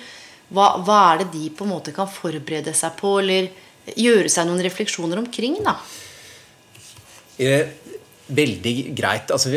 hva, 0.49 0.67
hva, 0.83 0.99
er 1.13 1.23
det 1.23 1.29
de 1.37 1.49
på 1.55 1.65
en 1.65 1.71
måte 1.71 1.93
kan 1.95 2.09
forberede 2.09 2.73
seg 2.75 2.97
på, 2.99 3.15
eller 3.21 3.47
gjøre 3.95 4.29
seg 4.31 4.49
noen 4.49 4.63
refleksjoner 4.65 5.21
omkring? 5.21 5.61
da? 5.65 5.77
Eh, 7.39 7.71
veldig 8.29 8.73
greit. 8.97 9.31
Altså, 9.33 9.51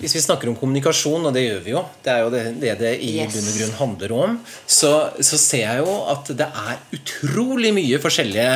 hvis 0.00 0.14
vi 0.16 0.22
snakker 0.22 0.50
om 0.50 0.56
kommunikasjon, 0.58 1.24
og 1.28 1.34
det 1.34 1.44
gjør 1.46 1.62
vi 1.64 1.72
jo, 1.74 1.82
det 2.04 2.12
er 2.12 2.22
jo 2.24 2.32
det 2.32 2.42
det, 2.60 2.74
det 2.80 2.92
i 3.04 3.14
yes. 3.18 3.32
bunn 3.34 3.48
og 3.48 3.58
grunn 3.58 3.76
handler 3.78 4.14
om, 4.16 4.36
så, 4.66 4.92
så, 5.18 5.38
ser 5.40 5.64
jeg 5.64 5.82
jo 5.82 5.94
at 6.12 6.30
det 6.36 6.46
er 6.46 6.82
utrolig 6.98 7.72
mye 7.76 8.00
forskjellige 8.02 8.48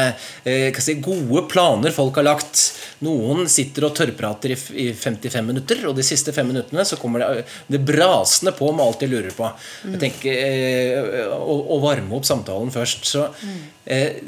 eh, 0.49 0.81
si, 0.85 0.99
gode 1.05 1.47
planer 1.51 1.95
folk 1.95 2.21
har 2.21 2.29
lagt. 2.29 2.63
Noen 3.07 3.47
sitter 3.51 3.89
og 3.89 3.97
tørrprater 3.99 4.55
i, 4.55 4.59
i 4.85 4.87
55 4.93 5.49
minutter, 5.49 5.85
og 5.89 5.97
de 5.99 6.07
siste 6.07 6.35
fem 6.37 6.49
minuttene 6.51 6.85
så 6.89 6.99
kommer 7.01 7.25
det, 7.25 7.47
det 7.71 7.83
brasende 7.87 8.55
på 8.57 8.71
med 8.73 8.85
alt 8.85 9.05
de 9.05 9.11
lurer 9.11 9.35
på. 9.37 9.49
Mm. 9.85 9.97
Jeg 9.97 10.05
tenker, 10.05 10.45
eh, 10.45 11.35
å, 11.39 11.59
å, 11.77 11.81
varme 11.85 12.19
opp 12.19 12.29
samtalen 12.29 12.73
først. 12.75 13.07
Så 13.09 13.29
mm. 13.33 13.59
Eh, 13.89 14.19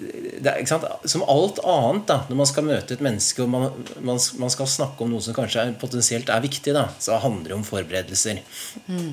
er, 0.41 0.63
Som 1.09 1.27
alt 1.29 1.61
annet 1.65 2.07
da, 2.09 2.23
når 2.29 2.41
man 2.43 2.49
skal 2.49 2.67
møte 2.67 2.97
et 2.97 3.05
menneske 3.05 3.45
og 3.45 3.53
man, 3.53 3.69
man, 4.01 4.21
man 4.41 4.53
skal 4.53 4.71
snakke 4.71 5.05
om 5.05 5.13
noe 5.13 5.25
som 5.25 5.37
kanskje 5.37 5.67
er, 5.67 5.77
potensielt 5.81 6.33
er 6.33 6.43
viktig, 6.45 6.75
da, 6.77 6.89
så 6.99 7.21
handler 7.21 7.53
det 7.53 7.59
om 7.59 7.67
forberedelser. 7.67 8.43
Mm. 8.89 9.13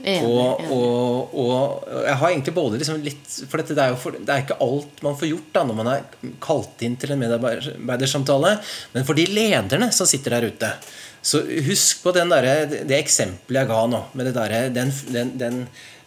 Enig, 0.00 0.24
og, 0.24 0.62
og, 0.72 1.34
og, 1.36 2.04
jeg 2.06 2.16
har 2.22 2.30
egentlig 2.30 2.54
både 2.56 2.78
liksom 2.80 3.02
litt 3.04 3.34
For 3.50 3.60
det, 3.60 3.74
er 3.76 3.90
jo 3.92 3.98
for, 4.00 4.16
det 4.16 4.32
er 4.32 4.46
ikke 4.46 4.56
alt 4.64 5.02
man 5.04 5.18
får 5.20 5.28
gjort 5.28 5.50
da 5.52 5.64
når 5.68 5.76
man 5.76 5.90
er 5.92 6.30
kalt 6.40 6.84
inn 6.86 6.96
til 7.00 7.12
en 7.12 7.20
medarbeidersamtale. 7.20 8.54
Men 8.94 9.04
for 9.08 9.18
de 9.18 9.26
lederne 9.28 9.90
som 9.92 10.08
sitter 10.08 10.38
der 10.38 10.48
ute, 10.48 10.72
så 11.20 11.42
husk 11.68 12.00
på 12.04 12.14
der, 12.16 12.48
det 12.70 12.96
eksempelet 12.96 13.60
jeg 13.60 13.68
ga 13.68 13.80
nå. 13.92 14.02
Med 14.16 14.30
det 14.30 14.36
der, 14.38 14.56
den, 14.72 14.92
den, 15.12 15.34
den 15.40 15.60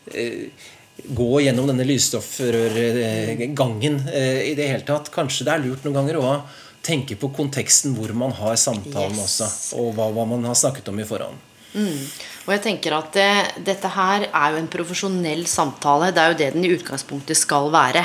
eh, 0.10 0.50
Gå 0.94 1.42
gjennom 1.42 1.66
denne 1.68 1.84
lysstoffrørgangen 1.90 3.96
eh, 4.14 4.52
i 4.52 4.54
det 4.58 4.68
hele 4.70 4.86
tatt. 4.86 5.10
Kanskje 5.14 5.46
det 5.48 5.54
er 5.56 5.64
lurt 5.66 5.84
noen 5.86 5.98
ganger 5.98 6.16
å 6.22 6.42
tenke 6.86 7.16
på 7.18 7.28
konteksten 7.34 7.96
hvor 7.98 8.12
man 8.18 8.32
har 8.38 8.56
samtalen 8.60 9.18
yes. 9.18 9.24
også, 9.26 9.48
og 9.80 9.88
hva, 9.98 10.06
hva, 10.14 10.24
man 10.30 10.46
har 10.46 10.56
snakket 10.60 10.90
om 10.92 11.00
i 11.00 11.08
forhånd. 11.08 11.38
Mm. 11.74 12.02
Og 12.46 12.52
jeg 12.54 12.62
tenker 12.68 12.92
at 12.94 13.10
det, 13.16 13.34
Dette 13.66 13.90
her 13.96 14.20
er 14.28 14.48
jo 14.54 14.58
en 14.62 14.70
profesjonell 14.70 15.44
samtale. 15.50 16.14
Det 16.14 16.22
er 16.22 16.28
jo 16.30 16.40
det 16.44 16.54
den 16.54 16.66
i 16.68 16.76
utgangspunktet 16.76 17.38
skal 17.40 17.66
være. 17.74 18.04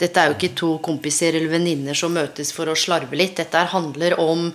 Dette 0.00 0.16
er 0.18 0.26
jo 0.30 0.36
ikke 0.38 0.56
to 0.56 0.78
kompiser 0.82 1.36
eller 1.36 1.50
venninner 1.52 1.94
som 1.98 2.14
møtes 2.16 2.52
for 2.56 2.66
å 2.70 2.78
slarve 2.78 3.16
litt. 3.18 3.36
Dette 3.42 3.58
handler 3.74 4.12
om 4.22 4.52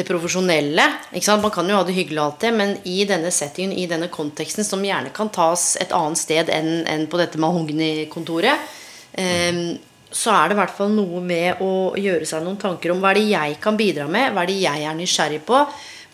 det 0.00 0.08
profesjonelle. 0.08 0.86
Man 1.12 1.52
kan 1.52 1.68
jo 1.68 1.76
ha 1.78 1.84
det 1.86 1.94
hyggelig 1.96 2.22
alltid, 2.24 2.56
men 2.56 2.74
i 2.88 3.04
denne 3.08 3.30
settingen, 3.34 3.76
i 3.76 3.86
denne 3.90 4.08
konteksten, 4.12 4.66
som 4.66 4.82
gjerne 4.84 5.12
kan 5.14 5.30
tas 5.32 5.74
et 5.80 5.94
annet 5.96 6.20
sted 6.20 6.50
enn, 6.52 6.82
enn 6.88 7.06
på 7.10 7.20
dette 7.20 7.40
mahognikontoret, 7.40 8.68
eh, 9.12 9.62
så 10.10 10.32
er 10.34 10.50
det 10.50 10.56
i 10.56 10.60
hvert 10.60 10.74
fall 10.74 10.90
noe 10.90 11.20
med 11.22 11.60
å 11.62 11.72
gjøre 11.98 12.26
seg 12.26 12.42
noen 12.42 12.58
tanker 12.58 12.90
om 12.90 13.02
hva 13.02 13.12
er 13.12 13.20
det 13.20 13.28
jeg 13.30 13.58
kan 13.62 13.76
bidra 13.78 14.08
med, 14.10 14.32
hva 14.34 14.42
er 14.42 14.50
det 14.50 14.62
jeg 14.64 14.86
er 14.90 14.96
nysgjerrig 14.98 15.44
på, 15.46 15.60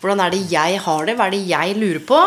hvordan 0.01 0.21
er 0.21 0.35
det 0.35 0.43
jeg 0.51 0.83
har 0.85 1.07
det, 1.07 1.15
hva 1.17 1.25
er 1.25 1.33
det 1.33 1.47
jeg 1.49 1.79
lurer 1.79 2.03
på? 2.05 2.19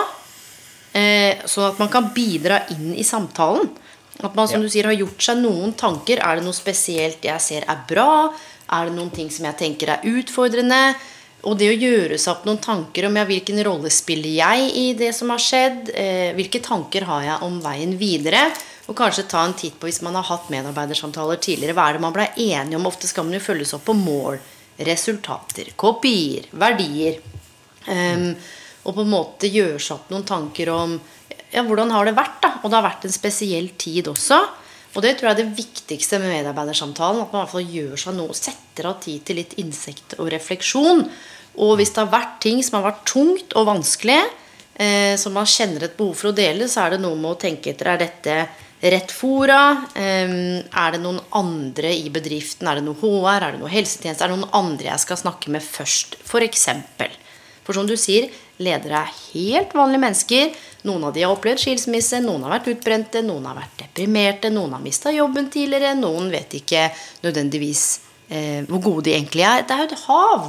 Eh, 0.91 1.45
sånn 1.47 1.69
at 1.69 1.79
man 1.79 1.93
kan 1.93 2.11
bidra 2.15 2.65
inn 2.75 2.91
i 2.99 3.07
samtalen. 3.07 3.71
At 4.21 4.35
man 4.37 4.51
som 4.51 4.61
du 4.61 4.69
sier, 4.69 4.89
har 4.91 4.99
gjort 4.99 5.23
seg 5.23 5.39
noen 5.41 5.73
tanker. 5.79 6.21
Er 6.21 6.39
det 6.39 6.45
noe 6.45 6.57
spesielt 6.57 7.25
jeg 7.25 7.41
ser 7.41 7.65
er 7.71 7.85
bra? 7.89 8.33
Er 8.75 8.89
det 8.89 8.97
noen 8.97 9.13
ting 9.15 9.31
som 9.33 9.47
jeg 9.49 9.59
tenker 9.63 9.95
er 9.95 10.05
utfordrende? 10.11 10.81
Og 11.49 11.57
det 11.57 11.71
å 11.73 11.77
gjøre 11.77 12.19
seg 12.21 12.35
opp 12.35 12.45
noen 12.49 12.61
tanker 12.61 13.07
om 13.09 13.17
ja, 13.17 13.25
hvilken 13.29 13.61
rolle 13.65 13.93
spiller 13.93 14.33
jeg 14.35 14.73
i 14.77 14.87
det 14.99 15.13
som 15.17 15.33
har 15.33 15.41
skjedd? 15.41 15.89
Eh, 15.97 16.33
hvilke 16.37 16.61
tanker 16.65 17.07
har 17.09 17.25
jeg 17.25 17.47
om 17.47 17.57
veien 17.65 17.95
videre? 18.01 18.43
Og 18.91 18.97
kanskje 18.99 19.29
ta 19.31 19.47
en 19.47 19.57
titt 19.57 19.79
på 19.81 19.89
hvis 19.89 20.03
man 20.05 20.19
har 20.19 20.27
hatt 20.29 20.51
medarbeidersamtaler 20.53 21.41
tidligere. 21.41 21.77
Hva 21.79 21.89
er 21.89 21.97
det 21.97 22.05
man 22.05 22.17
ble 22.17 22.27
enige 22.35 22.77
om? 22.77 22.89
Ofte 22.91 23.09
skal 23.09 23.25
man 23.27 23.39
jo 23.39 23.45
følges 23.45 23.73
opp 23.77 23.87
på 23.89 23.97
mål, 23.97 24.41
resultater, 24.85 25.71
kopier, 25.81 26.49
verdier. 26.61 27.21
Um, 27.87 28.33
og 28.85 28.97
på 28.97 29.05
en 29.05 29.13
måte 29.13 29.49
gjøre 29.49 29.79
seg 29.81 29.97
opp 29.97 30.11
noen 30.13 30.27
tanker 30.29 30.73
om 30.75 30.99
ja, 31.51 31.63
hvordan 31.63 31.93
har 31.95 32.09
det 32.09 32.17
vært. 32.19 32.41
da? 32.43 32.53
Og 32.61 32.69
det 32.69 32.79
har 32.79 32.89
vært 32.89 33.07
en 33.07 33.15
spesiell 33.15 33.71
tid 33.81 34.11
også. 34.11 34.41
Og 34.91 35.05
det 35.05 35.17
tror 35.17 35.31
jeg 35.31 35.37
er 35.37 35.43
det 35.45 35.59
viktigste 35.59 36.19
med 36.19 36.33
medarbeidersamtalen. 36.35 37.23
At 37.23 37.33
man 37.33 37.41
i 37.41 37.45
hvert 37.45 37.55
fall 37.55 37.75
gjør 37.77 38.01
seg 38.05 38.17
noe, 38.17 38.37
setter 38.37 38.89
av 38.91 38.99
tid 39.05 39.23
til 39.27 39.39
litt 39.39 39.55
innsikt 39.63 40.17
og 40.19 40.33
refleksjon. 40.35 41.05
Og 41.63 41.77
hvis 41.79 41.95
det 41.95 42.03
har 42.03 42.11
vært 42.13 42.41
ting 42.43 42.63
som 42.67 42.81
har 42.81 42.89
vært 42.91 43.05
tungt 43.11 43.55
og 43.59 43.69
vanskelig, 43.69 44.19
eh, 44.75 45.15
som 45.21 45.35
man 45.37 45.49
kjenner 45.51 45.87
et 45.87 45.97
behov 45.99 46.17
for 46.19 46.31
å 46.31 46.37
dele, 46.37 46.67
så 46.71 46.85
er 46.85 46.97
det 46.97 47.05
noe 47.05 47.19
med 47.19 47.35
å 47.35 47.41
tenke 47.41 47.71
etter 47.71 47.93
er 47.93 48.03
dette 48.03 48.37
rett 48.81 49.15
fora? 49.15 49.63
Eh, 49.95 50.35
er 50.59 50.95
det 50.95 51.03
noen 51.03 51.21
andre 51.39 51.95
i 51.95 52.11
bedriften? 52.11 52.67
Er 52.67 52.81
det 52.81 52.87
noe 52.87 52.99
HR? 52.99 53.47
Er 53.47 53.53
det 53.55 53.63
noe 53.63 53.73
helsetjeneste? 53.73 54.25
Er 54.25 54.33
det 54.33 54.41
noen 54.41 54.59
andre 54.59 54.91
jeg 54.91 55.07
skal 55.07 55.23
snakke 55.23 55.55
med 55.55 55.63
først? 55.63 56.19
For 56.27 56.43
eksempel. 56.43 57.15
For 57.63 57.77
som 57.77 57.87
du 57.87 57.95
sier, 58.01 58.31
ledere 58.59 59.05
er 59.05 59.19
helt 59.31 59.75
vanlige 59.77 60.03
mennesker. 60.03 60.55
Noen 60.89 61.05
av 61.05 61.13
de 61.13 61.25
har 61.25 61.35
opplevd 61.35 61.61
skilsmisse, 61.61 62.23
noen 62.25 62.47
har 62.47 62.55
vært 62.55 62.71
utbrente, 62.73 63.21
noen 63.25 63.49
har 63.51 63.59
vært 63.59 63.83
deprimerte, 63.83 64.51
noen 64.53 64.77
har 64.77 64.85
mista 64.85 65.13
jobben 65.13 65.51
tidligere, 65.53 65.93
noen 65.99 66.31
vet 66.33 66.57
ikke 66.61 66.87
nødvendigvis 67.25 67.85
eh, 68.29 68.63
hvor 68.69 68.81
gode 68.87 69.09
de 69.11 69.17
egentlig 69.19 69.45
er. 69.45 69.67
Det 69.67 69.77
er 69.77 69.83
jo 69.85 69.91
et 69.91 70.05
hav 70.07 70.47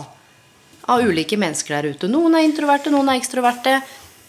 av 0.92 1.08
ulike 1.08 1.40
mennesker 1.40 1.78
der 1.78 1.96
ute. 1.96 2.12
Noen 2.12 2.38
er 2.40 2.48
introverte, 2.48 2.94
noen 2.94 3.12
er 3.12 3.20
ekstroverte. 3.20 3.80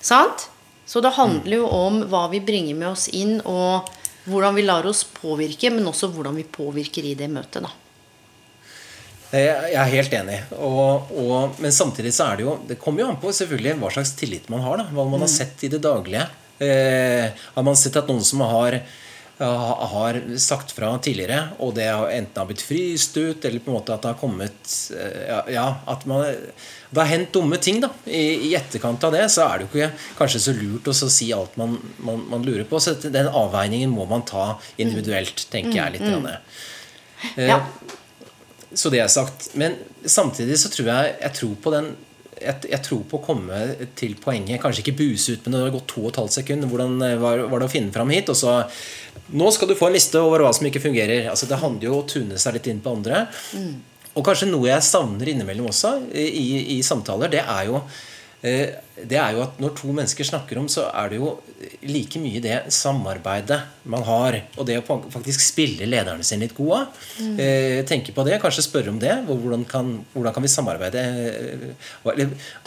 Sant? 0.02 0.48
Så 0.86 1.00
det 1.04 1.14
handler 1.16 1.60
jo 1.60 1.68
om 1.70 2.02
hva 2.10 2.26
vi 2.32 2.42
bringer 2.42 2.74
med 2.78 2.90
oss 2.90 3.06
inn, 3.14 3.38
og 3.46 3.88
hvordan 4.26 4.58
vi 4.58 4.66
lar 4.66 4.86
oss 4.90 5.04
påvirke, 5.06 5.70
men 5.70 5.86
også 5.88 6.10
hvordan 6.12 6.36
vi 6.38 6.48
påvirker 6.48 7.06
i 7.06 7.14
det 7.18 7.30
møtet. 7.30 7.62
da. 7.62 7.70
Jeg 9.32 9.78
er 9.80 9.92
helt 9.94 10.12
enig. 10.16 10.38
Og, 10.60 11.12
og, 11.16 11.60
men 11.62 11.72
samtidig 11.72 12.12
så 12.12 12.26
er 12.28 12.36
det 12.36 12.44
jo 12.44 12.56
Det 12.68 12.76
kommer 12.80 13.00
jo 13.00 13.06
an 13.08 13.20
på 13.22 13.32
selvfølgelig 13.32 13.78
hva 13.80 13.92
slags 13.94 14.12
tillit 14.18 14.50
man 14.52 14.64
har. 14.64 14.82
da, 14.82 14.90
Hva 14.92 15.06
man 15.08 15.24
har 15.24 15.32
sett 15.32 15.64
i 15.64 15.70
det 15.72 15.80
daglige. 15.84 16.26
Eh, 16.62 17.30
har 17.54 17.64
man 17.64 17.78
sett 17.78 17.96
at 17.96 18.10
noen 18.10 18.24
som 18.26 18.44
har 18.44 18.82
har 19.42 20.20
sagt 20.38 20.70
fra 20.76 20.92
tidligere, 21.02 21.48
og 21.58 21.72
det 21.74 21.88
enten 21.88 22.36
har 22.38 22.46
blitt 22.46 22.62
fryst 22.62 23.16
ut, 23.16 23.44
eller 23.44 23.62
på 23.64 23.72
en 23.72 23.78
måte 23.78 23.94
at 23.94 24.04
det 24.04 24.12
har 24.12 24.20
kommet 24.20 24.74
Ja, 24.92 25.40
ja 25.50 25.64
at 25.90 26.04
man 26.06 26.22
det 26.92 27.00
har 27.00 27.08
hendt 27.08 27.32
dumme 27.32 27.56
ting. 27.56 27.80
da 27.80 27.88
I, 28.04 28.50
I, 28.50 28.54
etterkant 28.54 29.04
av 29.04 29.14
det 29.16 29.24
så 29.32 29.46
er 29.46 29.58
det 29.58 29.66
jo 29.66 29.70
ikke 29.72 30.14
kanskje 30.18 30.42
så 30.44 30.52
lurt 30.52 30.90
å 30.92 30.92
si 30.92 31.30
alt 31.32 31.56
man, 31.56 31.78
man, 32.04 32.20
man, 32.28 32.44
lurer 32.44 32.66
på. 32.68 32.80
Så 32.80 32.94
den 33.00 33.28
avveiningen 33.28 33.90
må 33.90 34.04
man 34.10 34.26
ta 34.28 34.58
individuelt, 34.76 35.46
tenker 35.50 35.78
jeg 35.78 35.94
litt. 35.96 36.04
Mm, 36.04 36.26
mm. 36.28 37.48
Ja. 37.48 37.62
Så 38.78 38.92
det 38.92 39.02
er 39.02 39.12
sagt. 39.12 39.50
Men 39.58 39.76
samtidig 40.04 40.58
så 40.60 40.70
tror 40.72 40.90
jeg 40.92 41.14
jeg 41.20 41.38
tror 41.40 41.54
på 41.62 41.74
den 41.74 41.92
jeg, 42.42 42.66
jeg, 42.72 42.80
tror 42.82 43.02
på 43.06 43.20
å 43.20 43.22
komme 43.22 43.58
til 43.98 44.16
poenget. 44.18 44.60
Kanskje 44.62 44.82
ikke 44.82 44.98
buse 44.98 45.36
ut, 45.36 45.44
men 45.44 45.54
det 45.54 45.60
har 45.62 45.74
gått 45.76 45.88
to 45.92 46.02
og 46.02 46.10
et 46.10 46.18
halvt 46.18 46.36
sekund. 46.40 46.66
Hvordan 46.70 46.96
var, 47.22 47.44
var, 47.46 47.62
det 47.62 47.68
å 47.68 47.72
finne 47.72 47.94
fram 47.94 48.10
hit? 48.10 48.32
Og 48.32 48.38
så 48.38 48.62
Nå 49.32 49.48
skal 49.54 49.70
du 49.70 49.76
få 49.78 49.86
en 49.88 49.94
liste 49.94 50.20
over 50.20 50.42
hva 50.44 50.50
som 50.52 50.66
ikke 50.68 50.82
fungerer. 50.82 51.28
Altså 51.30 51.46
Det 51.48 51.60
handler 51.60 51.86
jo 51.86 51.94
om 51.94 52.02
å 52.02 52.08
tune 52.10 52.40
seg 52.40 52.56
litt 52.56 52.66
inn 52.72 52.82
på 52.82 52.96
andre. 52.96 53.26
Mm. 53.54 53.76
Og 54.12 54.26
kanskje 54.26 54.50
noe 54.50 54.68
jeg 54.68 54.84
savner 54.84 55.30
innimellom 55.32 55.70
også 55.70 55.94
i, 56.12 56.76
i 56.76 56.80
samtaler, 56.84 57.30
det 57.32 57.40
er 57.40 57.68
jo 57.70 57.78
eh, 57.78 58.11
det 58.42 59.18
er 59.18 59.36
jo 59.36 59.42
at 59.44 59.60
når 59.62 59.74
to 59.78 59.92
mennesker 59.94 60.26
snakker 60.26 60.58
om, 60.58 60.66
så 60.70 60.88
er 60.90 61.12
det 61.12 61.18
jo 61.20 61.36
like 61.86 62.18
mye 62.18 62.40
det 62.42 62.56
samarbeidet 62.74 63.60
man 63.90 64.02
har. 64.06 64.38
Og 64.56 64.66
det 64.66 64.80
å 64.80 64.98
faktisk 65.12 65.44
spille 65.44 65.86
lederne 65.86 66.26
sine 66.26 66.46
litt 66.46 66.56
gode. 66.56 66.80
Mm. 67.22 67.36
Eh, 67.38 67.78
tenke 67.88 68.14
på 68.14 68.24
det, 68.26 68.40
kanskje 68.42 68.64
spørre 68.66 68.90
om 68.90 68.98
det. 69.02 69.14
Hvordan 69.28 69.62
kan, 69.68 69.92
hvordan 70.14 70.34
kan 70.34 70.46
vi 70.46 70.50
samarbeide? 70.50 71.04
Hva, 72.02 72.16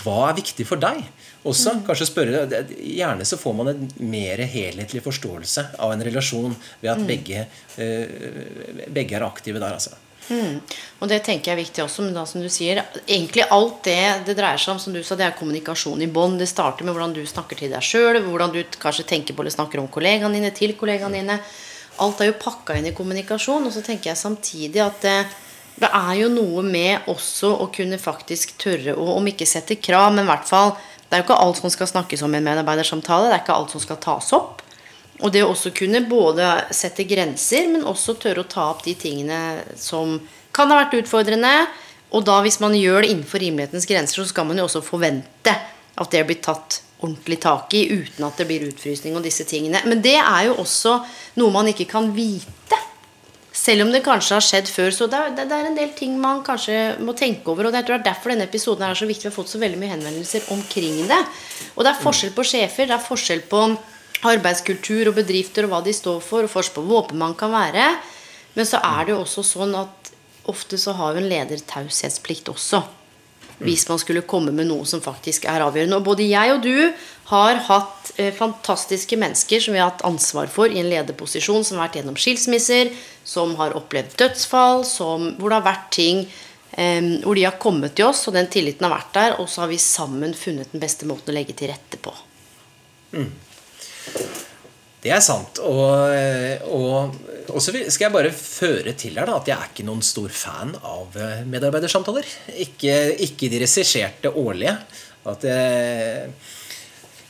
hva, 0.04 0.18
er 0.30 0.40
viktig 0.40 0.68
for 0.68 0.82
deg? 0.82 1.04
Også, 1.46 1.76
mm. 1.76 1.84
kanskje 1.90 2.10
spørre, 2.10 2.64
Gjerne 2.76 3.28
så 3.28 3.40
får 3.40 3.60
man 3.60 3.74
en 3.74 3.86
mer 4.00 4.46
helhetlig 4.50 5.04
forståelse 5.06 5.68
av 5.84 5.94
en 5.94 6.08
relasjon 6.08 6.56
ved 6.82 6.94
at 6.96 7.04
mm. 7.04 7.08
begge, 7.12 7.46
eh, 7.84 8.90
begge 8.96 9.20
er 9.20 9.28
aktive 9.28 9.60
der. 9.60 9.76
altså. 9.76 10.00
Mm. 10.30 10.58
Og 11.00 11.10
det 11.10 11.20
tenker 11.26 11.52
jeg 11.52 11.56
er 11.56 11.62
viktig 11.62 11.84
også. 11.84 12.06
Men 12.06 12.16
da 12.18 12.26
som 12.30 12.42
du 12.42 12.50
sier, 12.52 12.82
egentlig 13.06 13.46
alt 13.54 13.84
det 13.88 14.00
det 14.28 14.38
dreier 14.38 14.62
seg 14.62 14.76
om, 14.76 14.82
som 14.82 14.96
du 14.96 15.02
sa, 15.06 15.18
det 15.20 15.28
er 15.28 15.38
kommunikasjon 15.38 16.02
i 16.02 16.10
bånd. 16.12 16.40
Det 16.42 16.50
starter 16.50 16.88
med 16.88 16.96
hvordan 16.96 17.16
du 17.16 17.22
snakker 17.30 17.60
til 17.60 17.74
deg 17.74 17.86
sjøl, 17.86 18.22
hvordan 18.26 18.56
du 18.56 18.62
kanskje 18.82 19.08
tenker 19.12 19.38
på 19.38 19.46
eller 19.46 19.56
snakker 19.56 19.82
om 19.82 19.92
kollegaene 19.92 20.40
dine, 20.40 20.54
til 20.56 20.76
kollegaene 20.80 21.22
dine. 21.22 21.40
Alt 22.04 22.22
er 22.22 22.32
jo 22.32 22.40
pakka 22.42 22.76
inn 22.80 22.90
i 22.90 22.96
kommunikasjon. 22.96 23.68
Og 23.68 23.76
så 23.76 23.86
tenker 23.86 24.12
jeg 24.12 24.22
samtidig 24.22 24.84
at 24.84 25.00
det, 25.06 25.16
det 25.80 25.92
er 25.92 26.14
jo 26.24 26.34
noe 26.34 26.66
med 26.66 27.08
også 27.12 27.54
å 27.62 27.70
kunne 27.74 28.02
faktisk 28.02 28.58
tørre 28.62 28.98
å, 28.98 29.14
om 29.20 29.32
ikke 29.32 29.48
sette 29.48 29.78
krav, 29.78 30.12
men 30.16 30.26
i 30.26 30.32
hvert 30.34 30.48
fall 30.50 30.78
Det 31.06 31.20
er 31.20 31.22
jo 31.22 31.28
ikke 31.28 31.36
alt 31.38 31.60
som 31.62 31.70
skal 31.70 31.88
snakkes 31.88 32.24
om 32.26 32.34
i 32.34 32.40
en 32.40 32.48
medarbeidersamtale. 32.48 33.28
Det 33.30 33.36
er 33.36 33.44
ikke 33.44 33.56
alt 33.56 33.76
som 33.76 33.82
skal 33.84 34.00
tas 34.02 34.32
opp. 34.34 34.65
Og 35.24 35.32
det 35.32 35.46
å 35.46 35.52
også 35.54 35.72
kunne 35.76 36.04
både 36.10 36.48
sette 36.76 37.06
grenser, 37.08 37.70
men 37.72 37.88
også 37.88 38.18
tørre 38.20 38.44
å 38.44 38.50
ta 38.52 38.70
opp 38.74 38.84
de 38.84 38.96
tingene 39.00 39.64
som 39.80 40.18
kan 40.56 40.72
ha 40.72 40.82
vært 40.82 40.98
utfordrende. 41.00 41.54
Og 42.16 42.26
da 42.28 42.40
hvis 42.44 42.60
man 42.64 42.76
gjør 42.76 43.04
det 43.04 43.14
innenfor 43.14 43.44
rimelighetens 43.44 43.88
grenser, 43.88 44.22
så 44.22 44.34
skal 44.34 44.48
man 44.50 44.60
jo 44.60 44.68
også 44.68 44.84
forvente 44.84 45.56
at 45.96 46.12
det 46.12 46.26
blir 46.28 46.42
tatt 46.44 46.82
ordentlig 47.06 47.40
tak 47.44 47.74
i 47.76 47.86
uten 47.92 48.26
at 48.28 48.40
det 48.40 48.48
blir 48.50 48.68
utfrysning 48.68 49.16
og 49.16 49.24
disse 49.26 49.46
tingene. 49.48 49.82
Men 49.88 50.04
det 50.04 50.18
er 50.20 50.50
jo 50.50 50.60
også 50.64 51.00
noe 51.40 51.54
man 51.54 51.72
ikke 51.72 51.88
kan 51.92 52.12
vite. 52.16 52.82
Selv 53.56 53.86
om 53.86 53.92
det 53.94 54.04
kanskje 54.06 54.36
har 54.36 54.44
skjedd 54.44 54.70
før. 54.70 54.92
Så 54.94 55.08
det 55.10 55.18
er, 55.18 55.54
en 55.56 55.78
del 55.78 55.94
ting 55.98 56.18
man 56.20 56.44
kanskje 56.46 56.98
må 57.04 57.16
tenke 57.18 57.50
over. 57.52 57.70
Og 57.70 57.76
det 57.76 57.86
er 57.86 58.04
derfor 58.04 58.34
denne 58.34 58.48
episoden 58.50 58.84
er 58.88 59.00
så 59.00 59.08
viktig. 59.08 59.30
Vi 59.30 59.32
har 59.32 59.38
fått 59.38 59.54
så 59.54 59.62
veldig 59.62 59.80
mye 59.80 59.94
henvendelser 59.96 60.52
omkring 60.54 61.06
det. 61.08 61.22
Og 61.76 61.86
det 61.86 61.94
er 61.94 62.04
forskjell 62.04 62.36
på 62.36 62.46
sjefer. 62.48 62.90
Det 62.92 62.98
er 62.98 63.06
forskjell 63.08 63.46
på 63.50 63.64
arbeidskultur 64.32 65.12
og 65.12 65.18
bedrifter 65.20 65.68
og 65.68 65.74
hva 65.74 65.82
de 65.86 65.94
står 65.96 66.20
for, 66.24 66.46
og 66.46 66.52
forskjell 66.52 66.80
på 66.80 66.86
hvor 66.88 67.06
åpen 67.06 67.22
man 67.22 67.36
kan 67.38 67.54
være. 67.54 67.88
Men 68.56 68.68
så 68.68 68.82
er 68.84 69.06
det 69.06 69.16
jo 69.16 69.24
også 69.24 69.44
sånn 69.46 69.76
at 69.78 70.12
ofte 70.52 70.78
så 70.80 70.94
har 70.98 71.16
jo 71.16 71.24
en 71.24 71.30
leder 71.30 71.62
taushetsplikt 71.68 72.52
også. 72.54 72.84
Hvis 73.64 73.86
man 73.88 74.00
skulle 74.02 74.26
komme 74.28 74.52
med 74.52 74.68
noe 74.68 74.84
som 74.88 75.00
faktisk 75.04 75.46
er 75.48 75.64
avgjørende. 75.64 76.02
Og 76.02 76.08
både 76.10 76.26
jeg 76.28 76.52
og 76.52 76.64
du 76.66 76.92
har 77.32 77.62
hatt 77.70 78.12
eh, 78.20 78.34
fantastiske 78.36 79.16
mennesker 79.20 79.64
som 79.64 79.76
vi 79.76 79.80
har 79.80 79.94
hatt 79.94 80.04
ansvar 80.08 80.52
for 80.52 80.68
i 80.68 80.82
en 80.82 80.90
lederposisjon, 80.92 81.64
som 81.64 81.80
har 81.80 81.88
vært 81.88 82.02
gjennom 82.02 82.20
skilsmisser, 82.20 82.92
som 83.24 83.56
har 83.60 83.78
opplevd 83.80 84.18
dødsfall, 84.20 84.84
som, 84.88 85.32
hvor 85.40 85.54
det 85.54 85.62
har 85.62 85.70
vært 85.70 85.88
ting 85.96 86.26
eh, 86.76 87.16
hvor 87.24 87.40
de 87.40 87.48
har 87.48 87.56
kommet 87.64 87.96
til 87.96 88.10
oss, 88.12 88.26
og 88.28 88.36
den 88.36 88.52
tilliten 88.52 88.90
har 88.90 88.98
vært 88.98 89.16
der, 89.16 89.40
og 89.40 89.48
så 89.50 89.64
har 89.64 89.72
vi 89.72 89.80
sammen 89.82 90.36
funnet 90.36 90.76
den 90.76 90.84
beste 90.84 91.08
måten 91.08 91.32
å 91.32 91.38
legge 91.40 91.56
til 91.56 91.72
rette 91.72 92.02
på. 92.04 92.12
Mm. 93.16 93.32
Det 95.06 95.12
er 95.14 95.22
sant. 95.22 95.60
Og, 95.62 96.66
og, 96.74 97.18
og, 97.52 97.60
så 97.62 97.70
skal 97.70 98.08
jeg 98.08 98.14
bare 98.16 98.32
føre 98.34 98.96
til 98.98 99.20
her 99.20 99.30
da, 99.30 99.38
at 99.38 99.52
jeg 99.52 99.56
er 99.56 99.70
ikke 99.70 99.86
noen 99.86 100.02
stor 100.06 100.32
fan 100.34 100.74
av 100.82 101.14
eh, 101.22 101.44
medarbeidersamtaler. 101.46 102.26
Ikke, 102.66 102.96
ikke 103.22 103.52
de 103.54 103.60
regisserte 103.62 104.32
årlige. 104.34 104.74
At 105.30 105.46
det, 105.46 105.60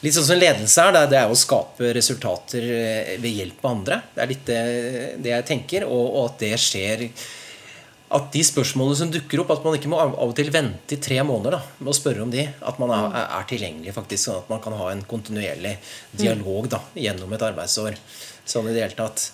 litt 0.05 0.15
sånn 0.15 0.29
som 0.29 0.39
ledelse 0.39 0.85
er, 0.87 1.01
det 1.11 1.19
er 1.19 1.31
å 1.31 1.35
skape 1.35 1.91
resultater 1.97 2.63
eh, 2.63 3.11
ved 3.19 3.41
hjelp 3.41 3.59
av 3.65 3.73
andre. 3.73 3.99
Det 4.13 4.23
er 4.23 4.31
litt 4.31 4.47
det, 4.47 4.61
det 5.25 5.35
jeg 5.35 5.47
tenker. 5.51 5.89
Og, 5.89 6.05
og 6.05 6.29
at 6.29 6.39
det 6.45 6.53
skjer 6.63 7.09
at 8.13 8.27
de 8.33 8.41
spørsmålene 8.45 8.97
som 8.99 9.11
dukker 9.11 9.41
opp, 9.41 9.53
at 9.55 9.63
man 9.65 9.75
ikke 9.77 9.89
må 9.89 9.97
av 9.97 10.13
og 10.21 10.35
til 10.37 10.51
vente 10.53 10.93
i 10.93 11.01
tre 11.01 11.17
måneder 11.25 11.57
da, 11.57 11.61
med 11.79 11.89
å 11.89 11.97
spørre 11.97 12.21
om 12.21 12.33
de. 12.33 12.43
At 12.61 12.77
man 12.81 12.93
er, 12.93 13.15
er 13.25 13.47
tilgjengelig, 13.49 13.95
faktisk, 13.95 14.27
sånn 14.27 14.43
at 14.43 14.51
man 14.51 14.61
kan 14.63 14.75
ha 14.77 14.91
en 14.93 15.01
kontinuerlig 15.09 15.73
dialog 16.13 16.69
da, 16.75 16.83
gjennom 16.93 17.33
et 17.33 17.45
arbeidsår. 17.47 17.97
Sånn 18.45 18.69
i 18.69 18.75
det 18.75 18.85
hele 18.85 18.99
tatt. 18.99 19.25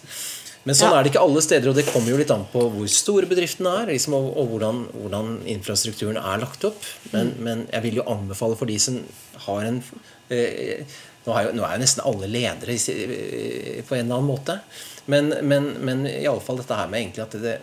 Men 0.64 0.78
sånn 0.78 0.94
er 0.94 1.02
det 1.02 1.12
ikke 1.12 1.24
alle 1.26 1.42
steder, 1.44 1.72
og 1.72 1.78
det 1.78 1.88
kommer 1.90 2.14
jo 2.14 2.20
litt 2.20 2.32
an 2.32 2.46
på 2.52 2.64
hvor 2.72 2.90
store 2.94 3.28
bedriftene 3.30 3.74
er, 3.82 3.92
liksom, 3.96 4.16
og, 4.16 4.28
og 4.38 4.52
hvordan, 4.54 4.82
hvordan, 4.94 5.32
infrastrukturen 5.50 6.20
er 6.22 6.44
lagt 6.44 6.68
opp. 6.70 6.86
Men, 7.10 7.34
mm. 7.34 7.40
men, 7.48 7.64
jeg 7.74 7.86
vil 7.88 7.98
jo 8.00 8.08
anbefale 8.14 8.60
for 8.60 8.70
de 8.70 8.78
som 8.80 9.00
har 9.48 9.66
en 9.66 9.82
eh, 10.30 10.86
nå, 11.26 11.34
er 11.34 11.48
jo, 11.48 11.56
nå 11.58 11.66
er 11.66 11.76
jo 11.76 11.82
nesten 11.82 12.06
alle 12.06 12.30
ledere 12.30 12.78
på 12.78 13.98
en 13.98 14.06
eller 14.06 14.16
annen 14.16 14.30
måte. 14.30 14.60
Men, 15.10 15.34
men, 15.50 15.74
men 15.82 16.06
iallfall 16.08 16.62
dette 16.62 16.78
her 16.78 16.90
med 16.92 17.04
egentlig 17.04 17.26
at 17.26 17.38
det, 17.42 17.58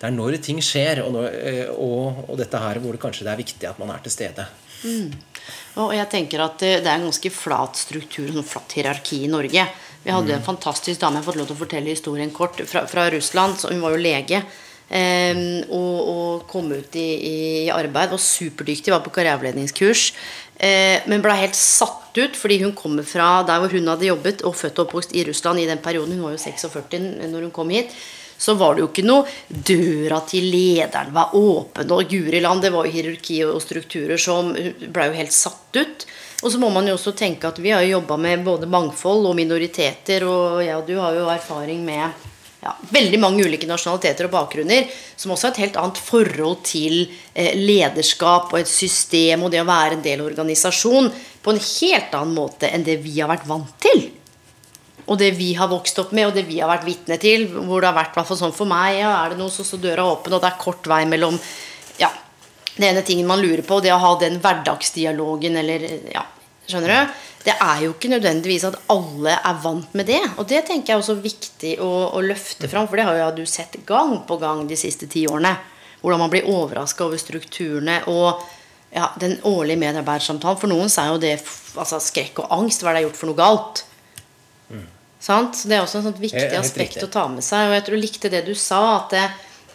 det 0.00 0.08
er 0.08 0.16
når 0.16 0.38
ting 0.40 0.62
skjer, 0.64 1.02
og, 1.04 1.12
når, 1.12 1.34
eh, 1.36 1.66
og, 1.74 2.24
og, 2.24 2.36
dette 2.40 2.60
her 2.62 2.80
hvor 2.80 2.96
det 2.96 3.02
kanskje 3.02 3.26
det 3.26 3.34
er 3.34 3.42
viktig 3.42 3.68
at 3.68 3.80
man 3.82 3.92
er 3.92 4.00
til 4.04 4.14
stede. 4.14 4.46
Mm. 4.80 5.12
Og 5.82 5.92
jeg 5.92 6.08
tenker 6.08 6.40
at 6.40 6.56
det 6.62 6.80
er 6.80 6.96
en 6.96 7.04
ganske 7.10 7.32
flat 7.34 7.76
struktur, 7.76 8.30
en 8.32 8.46
flatt 8.46 8.78
hierarki 8.78 9.24
i 9.26 9.30
Norge. 9.30 9.66
Vi 10.00 10.14
hadde 10.14 10.32
mm. 10.32 10.38
en 10.38 10.46
fantastisk 10.46 11.02
dame, 11.02 11.18
jeg 11.18 11.24
har 11.24 11.28
fått 11.28 11.40
lov 11.42 11.50
til 11.50 11.58
å 11.58 11.60
fortelle 11.60 11.92
historien 11.92 12.32
kort, 12.32 12.62
fra, 12.70 12.86
fra 12.88 13.06
Russland. 13.12 13.60
Hun 13.68 13.84
var 13.84 13.92
jo 13.92 14.00
lege. 14.00 14.42
Um, 14.90 15.42
og, 15.70 15.98
og, 16.10 16.46
kom 16.50 16.72
ut 16.72 16.96
i, 16.98 17.08
i, 17.22 17.34
arbeid. 17.70 18.10
Var 18.10 18.22
superdyktig, 18.24 18.94
var 18.94 19.04
på 19.04 19.12
karriereveiledningskurs. 19.14 20.06
Uh, 20.56 20.96
men 21.12 21.22
ble 21.22 21.36
helt 21.38 21.56
satt 21.56 22.16
ut 22.18 22.34
fordi 22.36 22.58
hun 22.64 22.72
kommer 22.76 23.06
fra 23.06 23.44
der 23.46 23.60
hvor 23.62 23.76
hun 23.76 23.86
hadde 23.92 24.08
jobbet 24.08 24.42
og 24.48 24.56
født 24.58 24.80
og 24.80 24.88
oppvokst 24.88 25.14
i 25.14 25.22
Russland 25.28 25.60
i 25.60 25.68
den 25.68 25.84
perioden. 25.84 26.16
Hun 26.16 26.26
var 26.26 26.34
jo 26.34 26.42
46 26.42 27.28
når 27.28 27.46
hun 27.46 27.54
kom 27.54 27.70
hit 27.76 27.94
så 28.40 28.54
var 28.56 28.74
det 28.74 28.84
jo 28.84 28.88
ikke 28.88 29.04
noe 29.04 29.26
Døra 29.48 30.22
til 30.28 30.48
lederen 30.48 31.12
var 31.12 31.34
åpen, 31.36 31.92
og 31.92 32.08
guri 32.08 32.40
land, 32.40 32.64
det 32.64 32.72
var 32.72 32.88
jo 32.88 32.94
hierarki 32.94 33.42
og 33.44 33.60
strukturer 33.60 34.20
som 34.20 34.54
ble 34.54 35.10
jo 35.10 35.18
helt 35.18 35.36
satt 35.36 35.76
ut. 35.76 36.06
Og 36.40 36.48
så 36.52 36.60
må 36.60 36.70
man 36.72 36.88
jo 36.88 36.96
også 36.96 37.12
tenke 37.16 37.50
at 37.50 37.60
vi 37.60 37.74
har 37.74 37.84
jobba 37.84 38.16
med 38.16 38.46
både 38.46 38.68
mangfold 38.70 39.28
og 39.28 39.36
minoriteter, 39.36 40.24
og 40.24 40.62
jeg 40.64 40.76
og 40.78 40.86
du 40.88 40.96
har 40.96 41.18
jo 41.18 41.28
erfaring 41.28 41.84
med 41.84 42.28
ja, 42.62 42.72
veldig 42.92 43.20
mange 43.20 43.44
ulike 43.44 43.68
nasjonaliteter 43.68 44.28
og 44.28 44.34
bakgrunner, 44.34 44.88
som 45.16 45.34
også 45.34 45.48
har 45.48 45.54
et 45.54 45.62
helt 45.66 45.76
annet 45.80 46.00
forhold 46.00 46.62
til 46.68 46.96
eh, 47.34 47.52
lederskap 47.56 48.54
og 48.54 48.62
et 48.62 48.72
system 48.72 49.44
og 49.44 49.52
det 49.52 49.60
å 49.62 49.68
være 49.68 49.98
en 49.98 50.06
del 50.06 50.22
av 50.22 50.30
organisasjon 50.32 51.12
på 51.40 51.54
en 51.54 51.60
helt 51.60 52.16
annen 52.16 52.36
måte 52.36 52.72
enn 52.72 52.88
det 52.88 53.00
vi 53.04 53.18
har 53.20 53.30
vært 53.32 53.48
vant 53.48 53.76
til. 53.84 54.08
Og 55.06 55.18
det 55.20 55.30
vi 55.38 55.52
har 55.58 55.70
vokst 55.70 55.98
opp 56.02 56.12
med, 56.16 56.28
og 56.28 56.36
det 56.36 56.46
vi 56.48 56.60
har 56.60 56.70
vært 56.70 56.86
vitne 56.88 57.18
til, 57.20 57.46
hvor 57.52 57.82
det 57.82 57.90
har 57.90 57.96
vært 57.96 58.18
hvert 58.18 58.32
sånn 58.38 58.54
for 58.56 58.68
meg, 58.70 59.00
ja, 59.00 59.12
er 59.22 59.34
det 59.34 59.40
noe, 59.40 59.52
så 59.52 59.66
står 59.66 59.82
døra 59.84 60.06
åpen, 60.12 60.34
og 60.36 60.42
det 60.42 60.50
er 60.50 60.60
kort 60.60 60.90
vei 60.90 61.02
mellom 61.08 61.38
ja, 62.00 62.10
det 62.76 62.90
ene 62.90 63.02
tingen 63.06 63.28
man 63.28 63.42
lurer 63.42 63.64
på, 63.66 63.78
og 63.78 63.86
det 63.86 63.94
å 63.94 64.00
ha 64.02 64.12
den 64.20 64.38
hverdagsdialogen, 64.42 65.58
eller 65.62 65.88
ja, 66.12 66.24
skjønner 66.68 66.94
du? 66.94 67.18
Det 67.40 67.54
er 67.56 67.82
jo 67.86 67.94
ikke 67.94 68.10
nødvendigvis 68.12 68.66
at 68.68 68.76
alle 68.92 69.32
er 69.32 69.60
vant 69.62 69.94
med 69.96 70.10
det. 70.10 70.20
Og 70.36 70.44
det 70.48 70.60
tenker 70.68 70.92
jeg 70.92 70.98
er 70.98 71.02
også 71.02 71.16
viktig 71.22 71.70
å, 71.80 71.90
å 72.12 72.20
løfte 72.20 72.68
fram, 72.68 72.88
for 72.88 73.00
det 73.00 73.06
har 73.08 73.16
jo 73.16 73.28
du 73.38 73.46
sett 73.48 73.78
gang 73.88 74.18
på 74.28 74.36
gang 74.42 74.66
de 74.68 74.76
siste 74.76 75.08
ti 75.08 75.24
årene. 75.28 75.54
Hvordan 76.02 76.20
man 76.20 76.32
blir 76.32 76.48
overraska 76.48 77.06
over 77.06 77.20
strukturene 77.20 78.02
og 78.12 78.42
ja, 78.92 79.08
den 79.20 79.38
årlige 79.48 79.80
medarbeidersamtalen. 79.80 80.60
For 80.60 80.70
noen 80.70 80.92
er 80.92 81.12
jo 81.12 81.20
det 81.22 81.34
altså, 81.78 82.00
skrekk 82.02 82.42
og 82.44 82.52
angst. 82.58 82.82
Hva 82.82 82.92
er 82.92 82.98
det 82.98 83.02
jeg 83.02 83.06
har 83.06 83.10
gjort 83.10 83.20
for 83.22 83.32
noe 83.32 83.40
galt? 83.40 83.82
Sant? 85.20 85.54
Så 85.54 85.68
Det 85.68 85.76
er 85.76 85.84
også 85.84 86.00
et 86.08 86.18
viktig 86.20 86.38
Helt- 86.40 86.52
helt 86.54 86.64
aspekt 86.64 86.94
riktig. 86.96 87.08
å 87.08 87.12
ta 87.12 87.28
med 87.28 87.44
seg. 87.44 87.68
Og 87.68 87.74
jeg 87.76 87.84
tror 87.86 88.00
likte 88.00 88.30
det 88.30 88.44
du 88.46 88.54
sa, 88.54 88.96
at 88.96 89.10
det, 89.10 89.30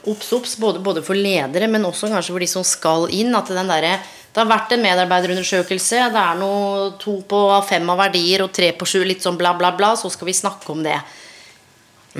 obs, 0.07 0.31
obs, 0.33 0.55
både, 0.57 0.81
både 0.81 1.03
for 1.05 1.13
ledere, 1.15 1.67
men 1.69 1.83
også 1.85 2.09
kanskje 2.09 2.33
for 2.33 2.39
de 2.39 2.47
som 2.47 2.63
skal 2.63 3.07
inn. 3.13 3.33
At 3.35 3.47
den 3.47 3.67
derre 3.67 3.99
Det 4.35 4.43
har 4.43 4.59
vært 4.59 4.71
en 4.73 4.81
medarbeiderundersøkelse. 4.83 6.11
Det 6.11 6.19
er 6.19 6.35
noe 6.35 6.91
to 6.99 7.21
på 7.23 7.63
fem 7.63 7.89
av 7.89 7.97
verdier 7.97 8.41
og 8.43 8.51
tre 8.51 8.73
på 8.73 8.85
sju, 8.85 9.05
litt 9.05 9.21
sånn 9.23 9.37
bla, 9.37 9.53
bla, 9.53 9.71
bla. 9.71 9.93
Så 9.95 10.11
skal 10.11 10.25
vi 10.27 10.33
snakke 10.33 10.69
om 10.71 10.83
det. 10.83 10.97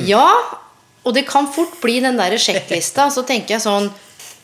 Ja, 0.07 0.29
og 1.05 1.13
det 1.13 1.25
kan 1.27 1.47
fort 1.51 1.75
bli 1.81 1.99
den 1.99 2.15
der 2.15 2.31
sjekklista. 2.39 3.09
Så 3.11 3.25
tenker 3.27 3.55
jeg 3.57 3.61
sånn 3.65 3.91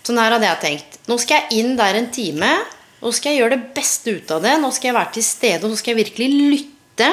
Sånn 0.03 0.17
her 0.17 0.31
hadde 0.33 0.47
jeg 0.47 0.59
tenkt. 0.63 0.95
Nå 1.07 1.19
skal 1.21 1.43
jeg 1.43 1.59
inn 1.61 1.75
der 1.77 1.93
en 1.93 2.07
time. 2.09 2.47
Nå 3.03 3.11
skal 3.13 3.35
jeg 3.35 3.43
gjøre 3.43 3.51
det 3.51 3.73
beste 3.75 4.15
ut 4.17 4.31
av 4.31 4.41
det. 4.41 4.55
Nå 4.59 4.71
skal 4.73 4.89
jeg 4.89 4.95
være 4.95 5.13
til 5.13 5.23
stede, 5.23 5.63
og 5.63 5.69
så 5.71 5.77
skal 5.77 5.93
jeg 5.93 6.05
virkelig 6.07 6.29
lytte. 6.97 7.09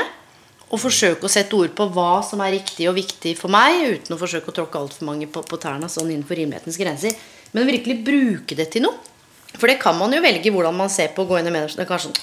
Og 0.68 0.80
forsøke 0.82 1.24
å 1.24 1.32
sette 1.32 1.56
ord 1.56 1.72
på 1.76 1.86
hva 1.94 2.20
som 2.26 2.42
er 2.44 2.58
riktig 2.58 2.88
og 2.90 2.96
viktig 2.98 3.32
for 3.38 3.52
meg, 3.52 3.80
uten 3.96 4.14
å 4.14 4.20
forsøke 4.20 4.52
å 4.52 4.56
tråkke 4.58 4.80
altfor 4.82 5.08
mange 5.08 5.28
på, 5.32 5.40
på 5.40 5.60
tærne 5.60 5.88
sånn 5.88 6.10
innenfor 6.12 6.36
rimelighetens 6.36 6.76
grenser. 6.80 7.16
Men 7.56 7.68
virkelig 7.68 8.02
bruke 8.04 8.58
det 8.58 8.68
til 8.74 8.84
noe. 8.84 8.98
For 9.56 9.70
det 9.70 9.78
kan 9.80 9.96
man 9.96 10.12
jo 10.12 10.20
velge 10.20 10.52
hvordan 10.52 10.76
man 10.76 10.92
ser 10.92 11.14
på 11.16 11.24
å 11.24 11.30
gå 11.30 11.38
inn 11.40 11.48
i. 11.48 11.54
Det 11.72 11.86
sånn. 11.88 12.16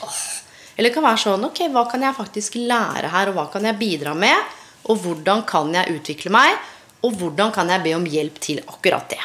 Eller 0.76 0.92
det 0.92 0.96
kan 0.96 1.08
være 1.08 1.22
sånn 1.24 1.48
Ok, 1.48 1.64
hva 1.74 1.86
kan 1.90 2.04
jeg 2.06 2.18
faktisk 2.18 2.58
lære 2.62 3.10
her, 3.14 3.32
og 3.32 3.40
hva 3.40 3.48
kan 3.54 3.66
jeg 3.66 3.80
bidra 3.82 4.14
med? 4.18 4.58
Og 4.92 5.02
hvordan 5.02 5.42
kan 5.50 5.74
jeg 5.74 5.98
utvikle 5.98 6.34
meg? 6.36 6.60
Og 7.06 7.18
hvordan 7.18 7.54
kan 7.56 7.70
jeg 7.74 7.82
be 7.86 7.96
om 7.98 8.06
hjelp 8.10 8.38
til 8.44 8.62
akkurat 8.66 9.10
det? 9.10 9.24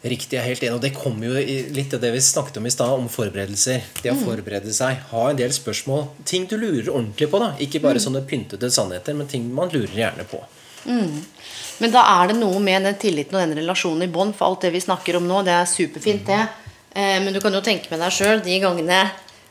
Riktig, 0.00 0.38
jeg 0.38 0.40
er 0.40 0.48
helt 0.48 0.62
enig. 0.64 0.76
Og 0.78 0.80
det 0.80 0.94
kommer 0.96 1.28
jo 1.28 1.42
litt 1.76 1.92
av 1.92 2.00
det 2.00 2.12
vi 2.14 2.22
snakket 2.24 2.56
om 2.56 2.66
i 2.66 2.72
stad, 2.72 2.92
om 2.96 3.08
forberedelser. 3.12 3.82
Det 4.00 4.14
å 4.14 4.16
forberede 4.22 4.72
seg. 4.72 5.02
Ha 5.10 5.26
en 5.28 5.40
del 5.40 5.52
spørsmål. 5.52 6.06
Ting 6.24 6.46
du 6.48 6.56
lurer 6.56 6.88
ordentlig 6.88 7.28
på. 7.28 7.40
da 7.42 7.50
Ikke 7.60 7.82
bare 7.84 8.00
sånne 8.00 8.22
pyntede 8.28 8.70
sannheter, 8.72 9.16
men 9.18 9.28
ting 9.28 9.50
man 9.52 9.68
lurer 9.68 9.92
gjerne 9.92 10.24
på. 10.30 10.40
Men 11.80 11.92
da 11.92 12.04
er 12.22 12.30
det 12.30 12.38
noe 12.40 12.60
med 12.64 12.88
den 12.88 12.96
tilliten 13.00 13.36
og 13.36 13.44
den 13.44 13.58
relasjonen 13.60 14.06
i 14.08 14.12
bånd. 14.12 14.32
For 14.38 14.48
alt 14.48 14.64
det 14.64 14.72
vi 14.72 14.80
snakker 14.80 15.20
om 15.20 15.28
nå, 15.28 15.42
det 15.44 15.52
er 15.58 15.68
superfint, 15.68 16.24
det. 16.28 16.40
Eh, 16.94 17.20
Men 17.20 17.32
du 17.34 17.40
kan 17.40 17.52
jo 17.52 17.60
tenke 17.60 17.92
med 17.92 18.00
deg 18.00 18.12
sjøl 18.12 18.40
de 18.44 18.56
gangene 18.60 19.02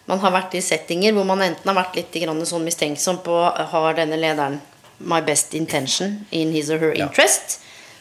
man 0.10 0.20
har 0.20 0.34
vært 0.34 0.56
i 0.58 0.62
settinger 0.66 1.14
hvor 1.14 1.28
man 1.30 1.44
enten 1.46 1.70
har 1.70 1.78
vært 1.78 1.96
litt 1.96 2.18
sånn 2.50 2.66
mistenksom 2.66 3.22
på 3.22 3.36
har 3.72 3.94
denne 3.94 4.18
lederen 4.18 4.60
my 5.00 5.22
best 5.22 5.54
intention 5.54 6.26
in 6.32 6.52
his 6.52 6.70
or 6.70 6.80
her 6.80 6.96
Ja. 6.98 7.08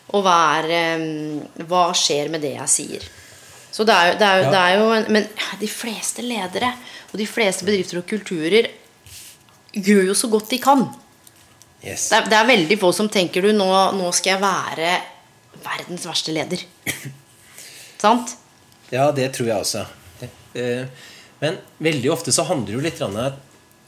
Og 0.09 0.23
hva, 0.25 0.37
er, 0.63 0.71
hva 1.69 1.89
skjer 1.97 2.31
med 2.33 2.41
det 2.45 2.55
jeg 2.57 2.69
sier. 2.73 3.03
Så 3.71 3.85
det 3.85 3.95
er 3.95 4.07
jo, 4.13 4.15
det 4.19 4.27
er 4.29 4.39
jo, 4.39 4.45
Ja. 4.47 4.51
det 4.55 4.61
er 4.63 4.79
jo 4.79 4.87
en, 4.97 5.07
Men 5.13 5.27
de 5.61 5.69
fleste 5.69 6.23
ledere 6.25 6.71
og 7.13 7.19
de 7.21 7.27
fleste 7.29 7.65
bedrifter 7.69 7.99
og 8.01 8.07
kulturer 8.09 8.71
gjør 9.77 10.07
jo 10.09 10.15
så 10.17 10.31
godt 10.33 10.49
de 10.51 10.59
kan. 10.59 10.87
Yes. 11.85 12.09
Det 12.09 12.17
er, 12.19 12.25
det 12.33 12.39
er 12.39 12.49
veldig 12.49 12.79
få 12.81 12.93
som 12.97 13.09
tenker 13.13 13.45
du, 13.45 13.53
nå, 13.55 13.69
nå 13.95 14.09
skal 14.17 14.33
jeg 14.37 14.43
være 14.43 14.95
verdens 15.63 16.07
verste 16.09 16.33
leder. 16.35 16.65
Sant? 18.03 18.35
Ja, 18.91 19.11
det 19.13 19.29
tror 19.37 19.51
jeg 19.53 19.61
også. 19.63 19.85
Eh, 20.59 20.87
Men 21.41 21.59
veldig 21.79 22.11
ofte 22.11 22.33
så 22.35 22.43
handler 22.49 22.67
det 22.73 22.75
jo 22.79 22.81
litt 22.89 22.99
grann, 22.99 23.19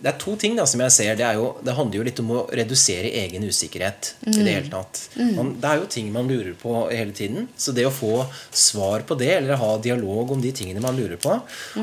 Det 0.01 0.09
er 0.09 0.17
to 0.21 0.33
ting 0.41 0.55
da 0.57 0.65
som 0.69 0.81
jeg 0.81 0.93
ser. 0.95 1.11
Det, 1.19 1.25
er 1.27 1.37
jo, 1.37 1.51
det 1.65 1.75
handler 1.77 2.01
jo 2.01 2.05
litt 2.07 2.21
om 2.23 2.31
å 2.33 2.43
redusere 2.57 3.11
egen 3.21 3.45
usikkerhet. 3.45 4.15
i 4.25 4.33
det 4.47 4.55
hele 4.55 4.71
tatt. 4.73 5.03
Man, 5.37 5.53
det 5.61 5.69
er 5.69 5.83
jo 5.83 5.89
ting 5.93 6.09
man 6.15 6.31
lurer 6.31 6.55
på 6.57 6.73
hele 6.89 7.13
tiden. 7.17 7.49
Så 7.61 7.75
det 7.77 7.85
å 7.85 7.93
få 7.93 8.25
svar 8.49 9.05
på 9.09 9.17
det, 9.21 9.29
eller 9.37 9.61
ha 9.61 9.75
dialog 9.83 10.33
om 10.33 10.41
de 10.41 10.53
tingene 10.57 10.81
man 10.81 10.97
lurer 10.97 11.21
på 11.21 11.35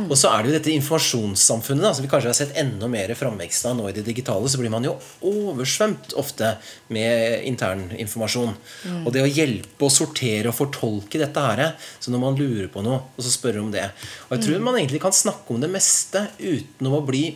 Og 0.02 0.16
så 0.18 0.32
er 0.32 0.44
det 0.44 0.50
jo 0.50 0.58
dette 0.58 0.74
informasjonssamfunnet 0.74 1.86
da, 1.86 1.94
som 1.94 2.06
vi 2.06 2.12
kanskje 2.12 2.32
har 2.34 2.40
sett 2.40 2.58
enda 2.58 2.90
mer 2.92 3.14
framvekst 3.18 3.70
av 3.70 3.78
nå 3.78 3.88
i 3.92 3.96
det 3.96 4.06
digitale. 4.08 4.50
Så 4.50 4.62
blir 4.62 4.74
man 4.74 4.88
jo 4.88 4.98
oversvømt 5.22 6.18
ofte 6.18 6.56
med 6.94 7.46
intern 7.48 7.88
informasjon. 7.94 8.56
Og 9.04 9.12
det 9.14 9.26
å 9.26 9.30
hjelpe 9.30 9.86
å 9.86 9.94
sortere 9.94 10.50
og 10.50 10.58
fortolke 10.58 11.22
dette 11.22 11.48
her, 11.52 11.66
så 12.00 12.14
når 12.14 12.24
man 12.24 12.40
lurer 12.40 12.70
på 12.72 12.82
noe, 12.86 13.04
og 13.14 13.24
så 13.24 13.32
spørre 13.34 13.62
om 13.62 13.70
det 13.74 13.86
Og 14.28 14.38
jeg 14.38 14.46
tror 14.46 14.64
man 14.64 14.78
egentlig 14.80 15.02
kan 15.04 15.14
snakke 15.16 15.54
om 15.54 15.62
det 15.62 15.70
meste 15.72 16.28
uten 16.42 16.90
å 16.90 17.02
bli 17.06 17.28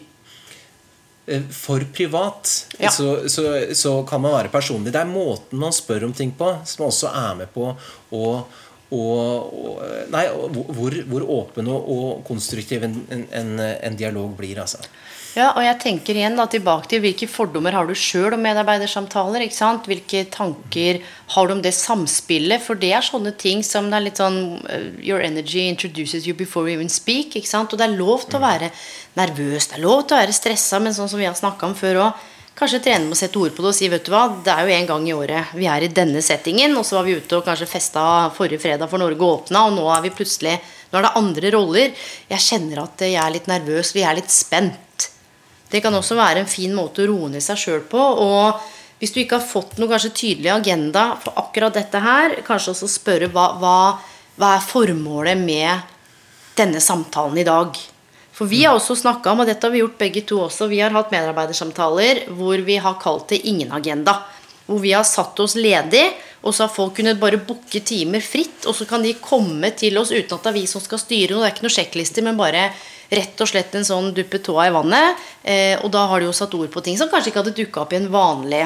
for 1.53 1.83
privat. 1.93 2.49
Ja. 2.79 2.89
Så, 2.91 3.29
så, 3.29 3.45
så 3.77 3.93
kan 4.09 4.21
man 4.21 4.33
være 4.33 4.51
personlig. 4.53 4.93
Det 4.93 5.01
er 5.01 5.09
måten 5.09 5.61
man 5.61 5.75
spør 5.75 6.07
om 6.09 6.13
ting 6.17 6.33
på, 6.37 6.49
som 6.65 6.87
også 6.87 7.13
er 7.13 7.39
med 7.43 7.53
på 7.53 7.71
å 8.11 8.25
og, 8.91 9.53
og, 9.55 9.77
nei, 10.11 10.25
hvor, 10.75 10.95
hvor 11.07 11.23
åpen 11.37 11.69
og, 11.71 11.85
og 11.93 12.25
konstruktiv 12.27 12.83
en, 12.83 12.97
en, 13.31 13.53
en 13.61 13.95
dialog 13.95 14.33
blir. 14.35 14.59
Altså. 14.59 14.81
Ja, 15.31 15.53
og 15.55 15.63
jeg 15.63 15.77
tenker 15.79 16.17
igjen 16.17 16.35
da 16.35 16.43
tilbake 16.51 16.89
til 16.91 16.99
hvilke 17.05 17.27
fordommer 17.31 17.71
har 17.71 17.87
du 17.87 17.93
sjøl 17.95 18.33
om 18.35 18.41
medarbeidersamtaler? 18.43 19.45
ikke 19.45 19.55
sant? 19.55 19.85
Hvilke 19.87 20.25
tanker 20.27 20.99
har 21.31 21.47
du 21.47 21.53
om 21.53 21.61
det 21.63 21.71
samspillet? 21.77 22.59
For 22.59 22.75
det 22.75 22.89
er 22.97 23.05
sånne 23.07 23.31
ting 23.39 23.63
som 23.63 23.87
det 23.87 23.95
er 23.95 24.05
litt 24.09 24.19
sånn 24.19 24.41
uh, 24.59 24.89
Your 24.99 25.23
energy 25.23 25.69
introduces 25.69 26.27
you 26.27 26.35
before 26.35 26.67
you 26.67 26.75
even 26.75 26.91
speak. 26.91 27.37
ikke 27.39 27.47
sant? 27.47 27.71
Og 27.71 27.79
det 27.79 27.87
er 27.87 27.95
lov 27.95 28.27
til 28.27 28.41
å 28.41 28.43
være 28.43 28.73
nervøs, 29.15 29.69
det 29.71 29.79
er 29.79 29.85
lov 29.85 30.03
til 30.03 30.17
å 30.17 30.19
være 30.19 30.35
stressa, 30.35 30.83
men 30.83 30.97
sånn 30.99 31.07
som 31.13 31.23
vi 31.23 31.29
har 31.29 31.39
snakka 31.39 31.69
om 31.69 31.79
før 31.79 32.01
òg. 32.09 32.27
Kanskje 32.59 32.81
trene 32.83 33.07
med 33.07 33.15
å 33.15 33.21
sette 33.21 33.39
ord 33.39 33.55
på 33.55 33.63
det 33.63 33.71
og 33.71 33.79
si 33.79 33.87
vet 33.89 34.03
du 34.05 34.11
hva, 34.11 34.25
det 34.43 34.51
er 34.51 34.67
jo 34.67 34.75
en 34.75 34.91
gang 34.91 35.07
i 35.07 35.15
året 35.15 35.55
vi 35.55 35.71
er 35.71 35.87
i 35.87 35.93
denne 35.95 36.19
settingen, 36.21 36.75
og 36.75 36.83
så 36.85 36.99
var 36.99 37.07
vi 37.07 37.15
ute 37.15 37.39
og 37.39 37.47
kanskje 37.47 37.71
festa 37.71 38.03
forrige 38.35 38.59
fredag 38.67 38.91
for 38.91 38.99
Norge 38.99 39.31
åpna, 39.31 39.63
og 39.69 39.79
nå 39.79 39.87
er 39.95 40.03
vi 40.09 40.15
plutselig 40.19 40.59
Nå 40.91 40.99
er 40.99 41.05
det 41.05 41.15
andre 41.15 41.49
roller. 41.55 42.07
Jeg 42.27 42.43
kjenner 42.43 42.81
at 42.81 42.99
jeg 43.07 43.15
er 43.15 43.31
litt 43.31 43.45
nervøs, 43.47 43.93
vi 43.95 44.03
er 44.03 44.17
litt 44.17 44.27
spent. 44.27 44.90
Det 45.71 45.79
kan 45.83 45.95
også 45.95 46.17
være 46.19 46.43
en 46.43 46.51
fin 46.51 46.73
måte 46.75 47.05
å 47.05 47.09
roe 47.11 47.29
ned 47.31 47.43
seg 47.43 47.59
sjøl 47.59 47.83
på. 47.91 47.99
Og 47.99 48.59
hvis 49.01 49.13
du 49.15 49.21
ikke 49.23 49.39
har 49.39 49.47
fått 49.47 49.77
noe 49.79 49.89
kanskje 49.89 50.13
tydelig 50.13 50.51
agenda 50.53 51.05
for 51.23 51.37
akkurat 51.39 51.77
dette 51.77 52.01
her, 52.03 52.35
kanskje 52.45 52.75
også 52.75 52.89
spørre 52.91 53.31
hva, 53.31 53.47
hva, 53.61 53.77
hva 54.35 54.51
er 54.57 54.67
formålet 54.67 55.39
med 55.39 55.87
denne 56.59 56.83
samtalen 56.83 57.39
i 57.39 57.47
dag? 57.47 57.79
For 58.35 58.49
vi 58.49 58.63
har 58.65 58.75
også 58.75 58.95
snakka 58.99 59.31
om, 59.33 59.43
og 59.43 59.49
dette 59.49 59.67
har 59.67 59.73
vi 59.73 59.81
gjort 59.83 59.99
begge 59.99 60.23
to 60.27 60.39
også, 60.47 60.69
vi 60.71 60.79
har 60.83 60.93
hatt 60.95 61.11
medarbeidersamtaler 61.13 62.25
hvor 62.37 62.61
vi 62.67 62.77
har 62.81 62.99
kalt 63.01 63.31
det 63.33 63.41
ingen 63.47 63.71
agenda. 63.75 64.19
Hvor 64.67 64.79
vi 64.83 64.93
har 64.95 65.07
satt 65.07 65.39
oss 65.43 65.57
ledig, 65.59 66.05
og 66.41 66.55
så 66.55 66.65
har 66.65 66.73
folk 66.73 66.95
kunnet 66.97 67.19
bare 67.21 67.41
booke 67.41 67.81
timer 67.85 68.23
fritt. 68.23 68.65
Og 68.65 68.73
så 68.77 68.87
kan 68.89 69.03
de 69.05 69.13
komme 69.21 69.69
til 69.77 69.99
oss 70.01 70.13
uten 70.13 70.37
at 70.37 70.45
det 70.45 70.51
er 70.53 70.57
vi 70.57 70.63
som 70.69 70.81
skal 70.81 71.01
styre 71.01 71.35
noe. 71.35 71.43
Det 71.43 71.49
er 71.49 71.55
ikke 71.55 71.67
noe 71.67 71.75
sjekklister, 71.75 72.25
men 72.25 72.39
bare 72.39 72.69
rett 73.11 73.43
og 73.43 73.49
slett 73.51 73.75
en 73.75 73.85
sånn 73.87 74.09
duppe 74.15 74.39
tåa 74.43 74.69
i 74.69 74.73
vannet. 74.73 75.19
Eh, 75.43 75.75
og 75.83 75.91
da 75.93 76.05
har 76.07 76.21
de 76.21 76.29
jo 76.29 76.35
satt 76.35 76.55
ord 76.55 76.71
på 76.71 76.83
ting 76.85 76.97
som 76.99 77.11
kanskje 77.11 77.31
ikke 77.31 77.43
hadde 77.43 77.57
dukka 77.57 77.83
opp 77.83 77.93
i 77.93 77.99
en 77.99 78.11
vanlig 78.11 78.65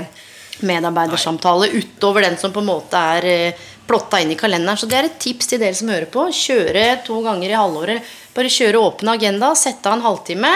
medarbeidersamtale 0.65 1.71
utover 1.75 2.23
den 2.23 2.38
som 2.39 2.53
på 2.55 2.62
en 2.63 2.69
måte 2.69 3.01
er 3.17 3.27
eh, 3.27 3.65
plotta 3.86 4.21
inn 4.21 4.31
i 4.34 4.39
kalenderen. 4.39 4.77
Så 4.79 4.89
det 4.89 4.99
er 4.99 5.10
et 5.10 5.19
tips 5.21 5.51
til 5.51 5.62
dere 5.62 5.77
som 5.77 5.91
hører 5.91 6.10
på. 6.12 6.27
Kjøre 6.34 6.88
to 7.05 7.19
ganger 7.25 7.51
i 7.51 7.60
halvåret. 7.60 8.15
Bare 8.36 8.51
kjøre 8.51 8.81
åpen 8.81 9.12
agenda, 9.12 9.53
sette 9.58 9.89
av 9.89 9.97
en 9.97 10.05
halvtime. 10.05 10.51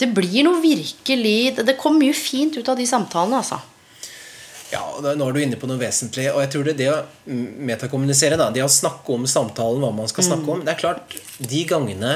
Det 0.00 0.08
blir 0.16 0.46
noe 0.46 0.62
virkelig 0.62 1.60
Det 1.60 1.76
kommer 1.76 2.06
mye 2.06 2.16
fint 2.16 2.54
ut 2.56 2.68
av 2.68 2.78
de 2.78 2.86
samtalene, 2.88 3.42
altså. 3.42 3.60
Ja, 4.70 4.82
Nå 5.02 5.26
er 5.26 5.34
du 5.34 5.40
inne 5.42 5.58
på 5.58 5.66
noe 5.66 5.80
vesentlig. 5.80 6.28
Og 6.30 6.40
jeg 6.44 6.50
tror 6.52 6.68
det, 6.68 6.76
det 6.78 6.88
å 6.92 6.98
metakommunisere, 7.70 8.38
da, 8.38 8.50
det 8.54 8.62
å 8.62 8.70
snakke 8.70 9.16
om 9.16 9.26
samtalen, 9.28 9.82
hva 9.82 9.90
man 9.94 10.10
skal 10.10 10.26
snakke 10.28 10.54
om 10.54 10.62
Det 10.66 10.74
er 10.74 10.78
klart, 10.78 11.16
de 11.40 11.62
gangene 11.66 12.12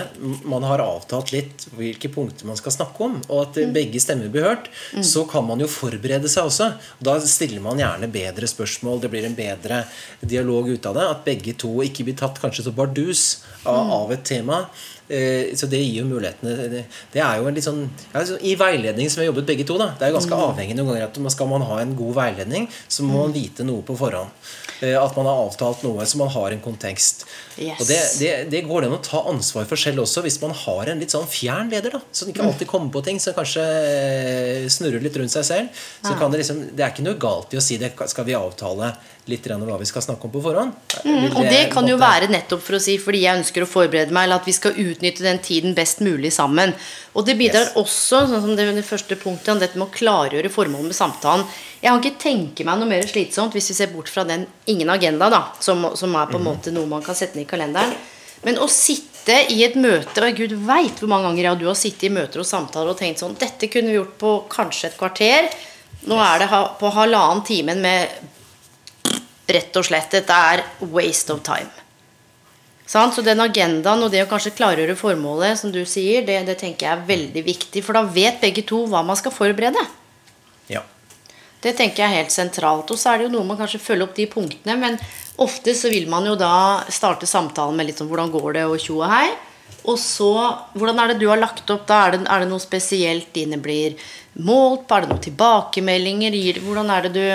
man 0.47 0.67
har 0.69 0.83
avtalt 0.85 1.33
litt 1.35 1.67
hvilke 1.75 2.11
punkter 2.15 2.47
man 2.47 2.59
skal 2.61 2.75
snakke 2.77 3.07
om, 3.07 3.17
og 3.27 3.41
at 3.43 3.59
begge 3.75 4.03
stemmer 4.03 4.31
blir 4.33 4.47
hørt, 4.47 4.69
så 5.03 5.25
kan 5.31 5.47
man 5.49 5.63
jo 5.63 5.71
forberede 5.71 6.31
seg 6.31 6.51
også. 6.51 6.71
Da 7.05 7.17
stiller 7.25 7.65
man 7.65 7.81
gjerne 7.83 8.11
bedre 8.13 8.51
spørsmål, 8.51 9.03
det 9.03 9.11
blir 9.13 9.27
en 9.27 9.39
bedre 9.39 9.83
dialog 10.21 10.71
ut 10.71 10.91
av 10.91 10.99
det. 10.99 11.09
At 11.17 11.25
begge 11.27 11.57
to 11.59 11.75
ikke 11.87 12.07
blir 12.07 12.19
tatt 12.21 12.39
kanskje 12.43 12.69
så 12.69 12.75
bardus 12.77 13.25
av, 13.65 13.91
av 14.03 14.15
et 14.15 14.27
tema. 14.29 14.65
Eh, 15.05 15.53
så 15.55 15.69
det 15.69 15.83
gir 15.83 15.99
jo 16.01 16.07
mulighetene 16.09 16.69
det, 16.71 16.85
er 17.21 17.37
jo 17.37 17.49
en 17.51 17.55
litt 17.55 17.67
sånn 17.67 17.83
ja, 18.15 18.23
I 18.41 18.55
veiledning 18.57 19.11
som 19.13 19.21
vi 19.21 19.27
har 19.27 19.35
jobbet 19.35 19.51
begge 19.51 19.67
to, 19.69 19.77
da, 19.77 19.91
det 19.99 20.07
er 20.07 20.13
jo 20.15 20.17
ganske 20.17 20.39
avhengig 20.47 20.77
noen 20.79 20.95
ganger 20.95 21.05
at 21.11 21.19
man- 21.21 21.31
skal 21.35 21.51
man 21.51 21.61
ha 21.69 21.77
en 21.83 21.93
god 21.99 22.15
veiledning, 22.17 22.69
så 22.89 23.05
må 23.05 23.27
man 23.27 23.35
vite 23.35 23.67
noe 23.69 23.83
på 23.85 23.99
forhånd. 24.01 24.31
Eh, 24.81 24.97
At 24.97 25.15
man 25.17 25.27
har 25.27 25.45
avtalt 25.45 25.83
noe, 25.85 26.03
så 26.05 26.17
man 26.17 26.29
har 26.29 26.51
en 26.53 26.61
kontekst. 26.61 27.25
Yes. 27.59 27.79
Og 27.81 27.87
det, 27.87 28.01
det, 28.19 28.31
det 28.51 28.65
går 28.67 28.83
det 28.83 28.89
an 28.91 28.97
å 28.99 29.03
ta 29.05 29.21
ansvar 29.31 29.65
for 29.71 29.77
selv 29.77 30.03
også, 30.03 30.23
hvis 30.25 30.41
man 30.43 30.51
har 30.51 30.91
en 30.91 30.99
litt 31.01 31.13
sånn 31.15 31.29
fjern 31.31 31.71
leder. 31.71 31.95
da 31.95 32.01
Som 32.11 32.29
ikke 32.33 32.43
alltid 32.43 32.67
kommer 32.69 32.91
på 32.91 33.05
ting, 33.05 33.21
som 33.21 33.35
kanskje 33.37 33.63
eh, 33.63 34.69
snurrer 34.69 35.01
litt 35.05 35.17
rundt 35.21 35.31
seg 35.31 35.45
selv. 35.45 35.69
Så 36.03 36.17
kan 36.19 36.31
Det 36.33 36.41
liksom 36.43 36.65
Det 36.75 36.83
er 36.85 36.91
ikke 36.93 37.05
noe 37.07 37.21
galt 37.21 37.55
i 37.55 37.61
å 37.61 37.63
si 37.63 37.77
det. 37.79 37.93
Skal 38.11 38.25
vi 38.25 38.35
avtale 38.35 38.95
litt 39.31 39.47
hva 39.49 39.79
vi 39.81 39.87
skal 39.89 40.03
snakke 40.05 40.27
om 40.27 40.33
på 40.35 40.43
forhånd? 40.45 40.73
Mm, 41.05 41.37
Og 41.37 41.45
det 41.49 41.71
kan 41.73 41.87
jo 41.89 41.97
være 41.97 42.29
nettopp 42.29 42.61
for 42.63 42.77
å 42.77 42.81
si 42.83 42.99
fordi 43.01 43.23
jeg 43.25 43.39
ønsker 43.41 43.65
å 43.65 43.69
forberede 43.69 44.13
meg, 44.13 44.27
eller 44.27 44.43
at 44.43 44.49
vi 44.49 44.53
skal 44.53 44.77
utnytte 44.77 45.25
den 45.25 45.39
tiden 45.45 45.75
best 45.75 46.03
mulig 46.05 46.33
sammen. 46.33 46.75
Og 47.15 47.25
det 47.25 47.39
bidrar 47.39 47.71
Yes. 47.71 47.77
også, 47.81 48.27
sånn 48.29 48.43
som 48.45 48.57
det, 48.57 48.67
det 48.75 48.85
første 48.85 49.17
punktet, 49.17 49.61
dette 49.61 49.79
med 49.81 49.89
å 49.89 49.95
klargjøre 49.95 50.51
formålet 50.53 50.93
med 50.93 50.99
samtalen. 50.99 51.47
Jeg 51.81 51.91
kan 51.91 52.03
ikke 52.03 52.23
tenke 52.23 52.65
meg 52.65 52.79
noe 52.79 52.89
mer 52.89 53.07
slitsomt 53.09 53.53
hvis 53.57 53.71
vi 53.71 53.75
ser 53.75 53.93
bort 53.95 54.09
fra 54.09 54.25
den 54.25 54.47
ingen 54.67 54.91
agenda, 54.91 55.31
da, 55.31 55.43
som, 55.61 55.87
som 55.97 56.15
er 56.17 56.27
på 56.27 56.37
en 56.41 56.45
måte 56.45 56.73
noe 56.75 56.87
man 56.87 57.03
kan 57.05 57.17
sette 57.17 57.37
ned 57.39 57.47
i 57.47 57.51
kalenderen. 57.51 57.95
Men 58.45 58.59
å 58.61 58.69
sitte 58.69 59.39
i 59.49 59.63
et 59.65 59.77
møte, 59.81 60.21
og 60.21 60.37
gud 60.37 60.53
veit 60.67 61.01
hvor 61.01 61.09
mange 61.09 61.31
ganger 61.31 61.45
ja, 61.49 61.55
du 61.57 61.65
har 61.65 61.79
sittet 61.79 62.11
i 62.11 62.13
møter 62.13 62.43
og 62.43 62.49
samtaler 62.49 62.93
og 62.93 62.99
tenkt 62.99 63.23
sånn 63.23 63.39
Dette 63.41 63.71
kunne 63.73 63.89
vi 63.89 63.97
gjort 63.97 64.19
på 64.21 64.35
kanskje 64.53 64.91
et 64.91 64.99
kvarter. 65.01 65.49
Nå 66.05 66.19
er 66.21 66.43
det 66.43 66.51
på 66.51 66.91
halvannen 66.93 67.41
timen 67.47 67.81
med 67.81 68.09
rett 69.47 69.77
og 69.77 69.87
slett 69.87 70.15
dette 70.15 70.37
er 70.53 70.65
waste 70.93 71.35
of 71.35 71.43
time. 71.47 71.73
Så 72.87 73.23
den 73.25 73.41
agendaen 73.41 74.03
og 74.05 74.11
det 74.13 74.23
å 74.25 74.29
kanskje 74.29 74.53
klargjøre 74.59 74.97
formålet, 74.97 75.59
som 75.59 75.73
du 75.73 75.83
sier, 75.89 76.25
det, 76.27 76.43
det 76.47 76.59
tenker 76.61 76.87
jeg 76.87 76.93
er 76.99 77.07
veldig 77.09 77.45
viktig. 77.47 77.83
For 77.85 77.97
da 77.97 78.05
vet 78.05 78.43
begge 78.43 78.65
to 78.69 78.83
hva 78.93 79.01
man 79.07 79.17
skal 79.17 79.33
forberede. 79.33 79.81
Ja. 80.69 80.83
Det 81.65 81.73
tenker 81.79 82.05
jeg 82.05 82.11
er 82.11 82.21
helt 82.21 82.35
sentralt. 82.35 82.93
Og 82.93 83.01
så 83.01 83.15
er 83.15 83.23
det 83.23 83.31
jo 83.31 83.35
noe 83.39 83.49
man 83.49 83.59
kanskje 83.61 83.81
følger 83.81 84.05
opp 84.05 84.15
de 84.19 84.29
punktene. 84.29 84.77
Men 84.77 85.01
ofte 85.41 85.73
så 85.77 85.89
vil 85.93 86.11
man 86.13 86.29
jo 86.29 86.37
da 86.37 86.85
starte 86.93 87.29
samtalen 87.29 87.77
med 87.77 87.89
litt 87.89 88.03
sånn 88.03 88.11
'hvordan 88.13 88.31
går 88.31 88.53
det', 88.53 88.69
og 88.69 88.79
tjo 88.79 89.01
og 89.01 89.11
hei. 89.11 89.33
Og 89.85 89.99
så, 89.99 90.33
hvordan 90.77 91.01
er 91.01 91.09
det 91.09 91.21
du 91.21 91.29
har 91.29 91.41
lagt 91.41 91.69
opp 91.71 91.87
da? 91.87 92.07
Er 92.07 92.11
det, 92.13 92.29
er 92.29 92.41
det 92.41 92.49
noe 92.49 92.61
spesielt 92.61 93.33
dine 93.33 93.57
blir 93.57 93.97
målt 94.37 94.87
på? 94.87 94.97
Er 94.97 95.01
det 95.05 95.11
noen 95.11 95.27
tilbakemeldinger? 95.27 96.61
Hvordan 96.61 96.91
er 96.91 97.09
det 97.09 97.13
du 97.17 97.27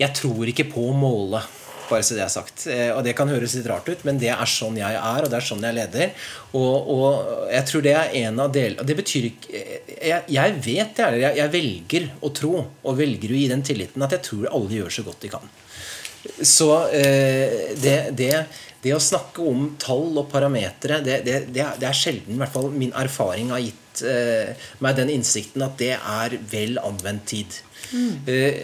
Jeg 0.00 0.14
tror 0.16 0.48
ikke 0.48 0.68
på 0.72 0.86
å 0.88 0.94
måle, 0.96 1.42
bare 1.90 2.04
så 2.06 2.16
det 2.16 2.22
er 2.24 2.32
sagt. 2.32 2.66
Eh, 2.72 2.90
Og 2.96 3.02
det 3.04 3.12
kan 3.18 3.28
høres 3.28 3.54
litt 3.58 3.66
rart 3.68 3.88
ut, 3.90 4.04
men 4.08 4.18
det 4.18 4.30
er 4.32 4.48
sånn 4.48 4.78
jeg 4.80 4.96
er, 4.96 5.24
og 5.24 5.28
det 5.30 5.38
er 5.38 5.46
sånn 5.48 5.64
jeg 5.66 5.76
leder. 5.76 6.14
Og, 6.56 6.88
og 6.94 7.50
jeg 7.52 7.66
tror 7.68 7.84
det 7.84 7.92
er 7.98 8.14
en 8.22 8.40
av 8.40 8.52
delene 8.54 8.86
det 8.88 8.96
betyr 8.96 9.28
ikke 9.28 9.64
Jeg, 10.02 10.22
jeg 10.34 10.54
vet 10.64 10.96
det, 10.96 11.10
jeg, 11.20 11.36
jeg 11.38 11.52
velger 11.52 12.08
å 12.24 12.32
tro, 12.34 12.54
og 12.82 12.96
velger 12.98 13.34
å 13.34 13.38
gi 13.38 13.48
den 13.52 13.62
tilliten, 13.66 14.02
at 14.02 14.16
jeg 14.16 14.24
tror 14.30 14.48
alle 14.50 14.80
gjør 14.80 14.96
så 14.96 15.04
godt 15.06 15.22
de 15.26 15.30
kan. 15.34 15.52
Så 16.42 16.68
eh, 16.94 17.74
det, 17.82 17.96
det, 18.18 18.32
det 18.82 18.94
å 18.96 19.02
snakke 19.02 19.42
om 19.46 19.72
tall 19.82 20.16
og 20.22 20.28
parametere, 20.32 21.00
det, 21.04 21.20
det, 21.26 21.36
det 21.52 21.86
er 21.88 21.96
sjelden, 21.98 22.34
i 22.34 22.40
hvert 22.40 22.54
fall 22.54 22.70
min 22.74 22.94
erfaring 22.98 23.50
har 23.54 23.62
gitt 23.62 24.02
eh, 24.06 24.54
meg 24.82 24.96
den 24.98 25.10
innsikten 25.12 25.62
at 25.66 25.76
det 25.82 25.96
er 25.98 26.38
vel 26.50 26.78
anvendt 26.82 27.26
tid. 27.34 27.58
Eh, 28.26 28.58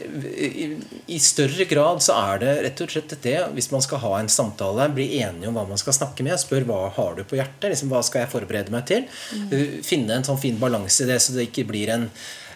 i, 1.06 1.18
større 1.22 1.64
grad 1.68 2.02
så 2.04 2.16
er 2.32 2.42
det 2.42 2.54
rett 2.64 2.82
og 2.84 2.92
slett 2.92 3.14
det, 3.22 3.36
hvis 3.56 3.70
man 3.74 3.84
skal 3.84 4.02
ha 4.04 4.12
en 4.18 4.30
samtale, 4.32 4.88
bli 4.94 5.08
enige 5.20 5.50
om 5.50 5.58
hva 5.58 5.66
man 5.68 5.80
skal 5.80 5.96
snakke 5.96 6.26
med, 6.26 6.38
spør 6.40 6.66
hva 6.68 6.80
har 6.96 7.16
du 7.18 7.24
på 7.28 7.38
hjertet, 7.38 7.70
liksom, 7.72 7.92
hva 7.92 8.02
skal 8.06 8.24
jeg 8.24 8.32
forberede 8.34 8.74
meg 8.74 8.86
til, 8.88 9.06
Mm. 9.28 9.82
finne 9.84 10.14
en 10.14 10.24
sånn 10.24 10.40
fin 10.40 10.58
balanse 10.58 11.04
i 11.04 11.06
det, 11.06 11.18
så 11.20 11.34
det 11.34 11.48
ikke 11.48 11.66
blir 11.68 11.90
en 11.94 12.10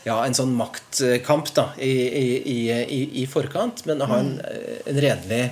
ja, 0.05 0.17
en 0.25 0.35
sånn 0.35 0.55
maktkamp 0.59 1.53
da, 1.55 1.69
i, 1.79 1.91
i, 1.91 2.57
i, 2.83 3.01
i, 3.23 3.27
forkant, 3.31 3.85
men 3.87 4.01
ha 4.01 4.19
en, 4.19 4.33
en 4.91 4.99
redelig 4.99 5.45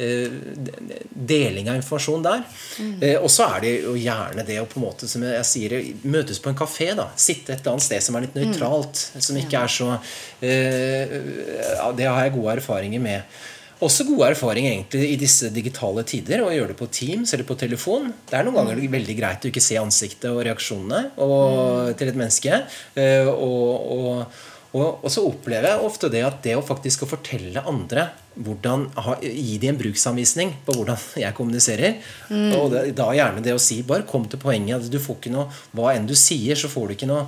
deling 0.00 1.70
av 1.70 1.78
informasjon 1.80 2.24
der. 2.24 2.42
Mm. 2.80 2.98
og 3.20 3.28
så 3.32 3.46
er 3.56 3.64
det 3.64 3.72
jo 3.84 3.94
gjerne 3.98 4.44
det 4.46 4.58
å 4.62 4.66
på 4.70 4.80
en 4.80 4.86
måte, 4.86 5.08
som 5.10 5.24
jeg 5.26 5.46
sier, 5.48 5.76
møtes 6.08 6.40
på 6.42 6.52
en 6.52 6.58
kafé. 6.58 6.92
da, 6.98 7.10
Sitte 7.16 7.54
et 7.54 7.60
eller 7.62 7.76
annet 7.76 7.86
sted 7.86 8.04
som 8.04 8.16
er 8.16 8.26
litt 8.26 8.36
nøytralt. 8.38 9.06
Som 9.20 9.38
ikke 9.40 9.64
er 9.64 9.72
så 9.72 9.94
uh, 9.94 11.88
Det 11.96 12.10
har 12.10 12.20
jeg 12.24 12.36
gode 12.36 12.58
erfaringer 12.58 13.02
med. 13.02 13.40
Også 13.80 14.04
gode 14.04 14.34
erfaringer 14.34 14.74
egentlig 14.74 15.06
i 15.14 15.16
disse 15.20 15.48
digitale 15.54 16.04
tider. 16.04 16.42
Å 16.44 16.52
gjøre 16.52 16.74
det 16.74 16.78
på 16.80 16.90
Teams 16.92 17.32
eller 17.32 17.48
på 17.48 17.56
telefon. 17.60 18.10
Det 18.28 18.36
er 18.36 18.44
noen 18.44 18.58
ganger 18.60 18.82
veldig 18.92 19.16
greit 19.16 19.46
å 19.46 19.50
ikke 19.50 19.64
se 19.64 19.78
ansiktet 19.80 20.28
og 20.28 20.42
reaksjonene 20.44 21.14
og, 21.24 21.94
til 21.96 22.12
et 22.12 22.20
menneske. 22.20 22.62
Uh, 22.96 23.30
og, 23.32 23.92
og, 23.96 24.40
og, 24.70 25.00
og 25.02 25.10
så 25.10 25.24
opplever 25.26 25.72
jeg 25.72 25.86
ofte 25.86 26.10
det 26.12 26.20
at 26.22 26.42
det 26.44 26.56
å 26.58 26.64
faktisk 26.64 27.02
å 27.02 27.10
fortelle 27.10 27.62
andre 27.66 28.10
hvordan, 28.40 28.86
ha, 29.02 29.16
Gi 29.20 29.56
dem 29.60 29.74
en 29.74 29.80
bruksanvisning 29.80 30.52
på 30.66 30.76
hvordan 30.76 31.00
jeg 31.24 31.36
kommuniserer. 31.36 31.96
Og 32.30 32.70
det, 32.72 32.84
da 32.98 33.10
gjerne 33.16 33.42
det 33.44 33.56
å 33.56 33.62
si 33.62 33.80
bare 33.86 34.06
kom 34.08 34.28
til 34.30 34.40
poenget. 34.42 34.78
at 34.78 34.92
Du 34.92 35.00
får 35.02 35.18
ikke 35.18 35.34
noe, 35.34 35.48
Hva 35.76 35.94
enn 35.96 36.06
du 36.08 36.14
sier, 36.18 36.54
så 36.58 36.70
får 36.70 36.86
du 36.90 36.98
ikke 36.98 37.10
noe 37.10 37.26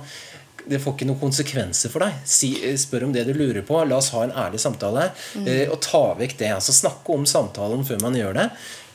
det 0.63 0.79
får 0.79 0.93
ikke 0.95 1.07
noen 1.09 1.19
konsekvenser 1.19 1.91
for 1.91 2.05
deg. 2.05 2.21
Si, 2.29 2.53
spør 2.79 3.09
om 3.09 3.11
det 3.11 3.25
du 3.27 3.33
lurer 3.35 3.65
på. 3.67 3.81
La 3.83 3.97
oss 3.99 4.13
ha 4.15 4.21
en 4.23 4.35
ærlig 4.45 4.61
samtale. 4.63 5.09
Eh, 5.43 5.65
og 5.67 5.81
ta 5.83 6.13
vekk 6.15 6.37
det. 6.39 6.53
altså 6.55 6.71
Snakke 6.75 7.17
om 7.17 7.25
samtalen 7.27 7.83
før 7.87 7.99
man 8.05 8.15
gjør 8.15 8.37
det. 8.37 8.45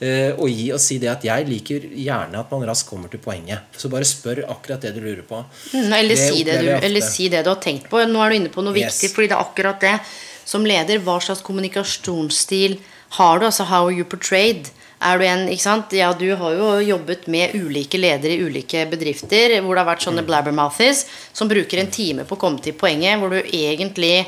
Eh, 0.01 0.31
og 0.39 0.47
gi 0.49 0.69
og 0.73 0.79
si 0.79 0.99
det 1.03 1.09
at 1.11 1.25
jeg 1.27 1.47
liker 1.49 1.81
gjerne 1.91 2.39
at 2.39 2.51
man 2.55 2.63
raskt 2.69 2.87
kommer 2.89 3.11
til 3.11 3.19
poenget. 3.19 3.59
Så 3.77 3.89
bare 3.91 4.07
spør 4.07 4.45
akkurat 4.49 4.81
det 4.81 4.93
du 4.95 5.01
lurer 5.03 5.25
på. 5.27 5.41
Mm, 5.75 5.93
Eller, 5.93 6.15
Det 6.15 6.19
si 6.19 6.45
det, 6.47 6.61
du, 6.63 6.69
eller 6.87 7.01
si 7.03 7.29
det 7.29 7.43
du 7.45 7.51
har 7.51 7.59
tenkt 7.61 7.89
på. 7.91 7.99
Nå 8.07 8.23
er 8.23 8.31
du 8.31 8.37
inne 8.37 8.49
på 8.55 8.63
noe 8.63 8.77
Yes. 8.79 9.01
viktig, 9.03 9.15
fordi 9.17 9.29
det 9.29 9.35
er 9.37 9.43
akkurat 9.43 9.81
det. 9.81 10.01
Som 10.45 10.65
leder, 10.65 11.01
hva 11.03 11.19
slags 11.21 11.43
kommunikasjonsstil 11.43 12.79
har 13.19 13.39
du? 13.41 13.47
Altså 13.47 13.65
how 13.67 13.87
are 13.89 13.93
you 13.97 14.05
portrayed? 14.05 14.71
Er 15.01 15.19
du 15.19 15.25
en, 15.25 15.45
ikke 15.49 15.63
sant? 15.63 15.93
Ja, 15.95 16.13
du 16.13 16.27
har 16.37 16.55
jo 16.59 16.71
jobbet 16.83 17.29
med 17.31 17.53
ulike 17.55 17.99
ledere 18.01 18.35
i 18.35 18.43
ulike 18.43 18.85
bedrifter 18.91 19.61
hvor 19.63 19.75
det 19.77 19.85
har 19.85 19.91
vært 19.95 20.03
Mm. 20.03 20.07
sånne 20.09 20.27
blabbermouthies 20.27 21.05
som 21.33 21.49
bruker 21.49 21.79
en 21.79 21.91
time 21.91 22.25
på 22.25 22.35
å 22.37 22.39
komme 22.39 22.61
til 22.63 22.73
poenget, 22.73 23.19
hvor 23.21 23.31
du 23.31 23.43
egentlig 23.43 24.27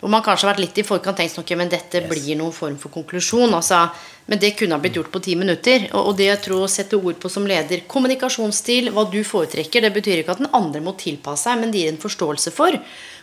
hvor 0.00 0.12
man 0.12 0.24
kanskje 0.24 0.46
har 0.46 0.54
vært 0.54 0.62
litt 0.64 0.78
i 0.80 0.86
forkant 0.86 1.18
tenkt 1.20 1.34
sånn, 1.34 1.44
okay, 1.44 1.58
men 1.60 1.70
dette 1.72 2.00
blir 2.08 2.38
noen 2.38 2.54
form 2.56 2.78
for 2.80 2.92
konklusjon. 2.94 3.52
Altså, 3.52 3.82
men 4.30 4.40
det 4.40 4.54
kunne 4.56 4.76
ha 4.76 4.80
blitt 4.80 4.96
gjort 4.96 5.10
på 5.12 5.20
ti 5.24 5.34
minutter. 5.36 5.84
Og, 5.90 6.10
og 6.10 6.16
det 6.16 6.30
jeg 6.30 6.40
tror 6.46 6.64
å 6.64 6.70
sette 6.72 6.96
ord 6.96 7.18
på 7.20 7.30
som 7.32 7.46
leder 7.48 7.84
Kommunikasjonsstil, 7.90 8.88
hva 8.96 9.04
du 9.12 9.20
foretrekker, 9.26 9.84
det 9.84 9.92
betyr 9.92 10.22
ikke 10.22 10.36
at 10.38 10.42
den 10.42 10.52
andre 10.56 10.80
må 10.84 10.96
tilpasse 11.00 11.48
seg, 11.48 11.60
men 11.60 11.74
det 11.74 11.84
gir 11.84 11.92
en 11.92 12.00
forståelse 12.00 12.54
for. 12.56 12.78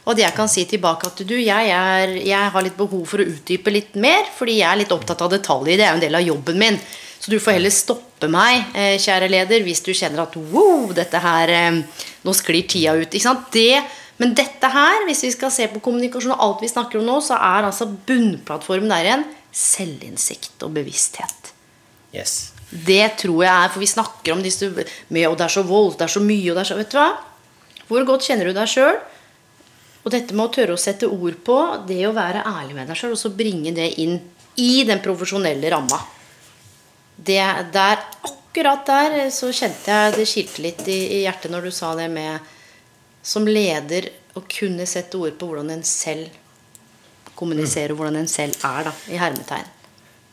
Og 0.06 0.14
at 0.14 0.22
jeg 0.22 0.36
kan 0.38 0.52
si 0.52 0.64
tilbake 0.70 1.10
at 1.10 1.26
du, 1.28 1.34
jeg, 1.36 1.74
er, 1.74 2.14
jeg 2.22 2.54
har 2.54 2.64
litt 2.64 2.78
behov 2.78 3.04
for 3.10 3.24
å 3.24 3.28
utdype 3.28 3.74
litt 3.74 3.98
mer, 4.00 4.30
fordi 4.38 4.62
jeg 4.62 4.70
er 4.70 4.82
litt 4.84 4.94
opptatt 4.96 5.26
av 5.26 5.34
detaljer. 5.34 5.80
Det 5.80 5.88
er 5.88 5.92
jo 5.92 6.00
en 6.00 6.06
del 6.06 6.22
av 6.22 6.28
jobben 6.30 6.62
min. 6.62 6.80
Så 7.18 7.34
du 7.34 7.40
får 7.42 7.58
heller 7.58 7.74
stoppe 7.74 8.30
meg, 8.30 8.70
eh, 8.78 8.96
kjære 9.02 9.28
leder, 9.34 9.66
hvis 9.66 9.82
du 9.84 9.90
kjenner 9.98 10.28
at 10.28 10.38
wow, 10.52 10.92
dette 10.96 11.20
her 11.24 11.54
eh, 11.54 11.80
Nå 12.28 12.34
sklir 12.36 12.66
tida 12.68 12.92
ut. 12.98 13.08
Ikke 13.08 13.24
sant? 13.24 13.46
Det 13.54 13.80
men 14.18 14.34
dette 14.38 14.70
her, 14.74 15.04
hvis 15.06 15.24
vi 15.28 15.32
skal 15.34 15.52
se 15.54 15.68
på 15.70 15.82
kommunikasjon 15.86 16.34
og 16.34 16.44
alt 16.44 16.64
vi 16.66 16.72
snakker 16.72 17.00
om 17.00 17.06
nå, 17.06 17.20
så 17.22 17.38
er 17.38 17.68
altså 17.68 17.86
bunnplattformen 17.86 18.90
der 18.90 19.06
igjen 19.06 19.26
selvinnsikt 19.54 20.64
og 20.66 20.74
bevissthet. 20.78 21.52
Yes. 22.16 22.54
Det 22.68 23.04
tror 23.22 23.44
jeg 23.46 23.52
er, 23.54 23.70
for 23.72 23.84
vi 23.84 23.90
snakker 23.90 24.34
om 24.34 24.42
disse 24.44 24.72
med, 24.74 25.28
og 25.30 25.38
det 25.38 25.46
er 25.46 25.54
så 25.54 25.64
vold, 25.68 25.94
det 26.00 26.08
er 26.08 26.16
så 26.18 26.24
mye, 26.24 26.50
og 26.50 26.58
det 26.58 26.64
er 26.64 26.72
så 26.72 26.80
Vet 26.80 26.92
du 26.92 26.98
hva? 27.00 27.12
Hvor 27.88 28.10
godt 28.10 28.28
kjenner 28.28 28.50
du 28.50 28.58
deg 28.58 28.72
sjøl? 28.72 28.98
Og 30.04 30.12
dette 30.12 30.36
med 30.36 30.48
å 30.48 30.54
tørre 30.56 30.76
å 30.76 30.82
sette 30.82 31.08
ord 31.08 31.38
på, 31.46 31.60
det 31.88 32.02
å 32.08 32.16
være 32.16 32.44
ærlig 32.48 32.76
med 32.76 32.90
deg 32.90 33.00
sjøl, 33.00 33.16
og 33.16 33.22
så 33.22 33.32
bringe 33.38 33.74
det 33.76 33.92
inn 34.04 34.18
i 34.58 34.84
den 34.88 35.02
profesjonelle 35.04 35.72
ramma. 35.72 36.02
Det 37.18 37.40
der, 37.74 38.04
akkurat 38.26 38.86
der 38.88 39.18
så 39.34 39.54
kjente 39.54 39.94
jeg 39.94 40.18
det 40.18 40.28
kilte 40.30 40.64
litt 40.66 40.86
i, 40.90 41.00
i 41.20 41.24
hjertet 41.24 41.54
når 41.54 41.70
du 41.70 41.76
sa 41.76 41.94
det 41.98 42.10
med 42.14 42.56
som 43.28 43.48
leder 43.48 44.10
å 44.38 44.44
kunne 44.48 44.86
sette 44.90 45.20
ord 45.20 45.36
på 45.40 45.50
hvordan 45.50 45.74
en 45.74 45.88
selv 45.88 46.30
kommuniserer, 47.38 47.94
og 47.94 48.02
hvordan 48.02 48.22
en 48.24 48.30
selv 48.32 48.56
er, 48.66 48.88
da, 48.88 48.94
i 49.12 49.20
hermetegn. 49.20 49.74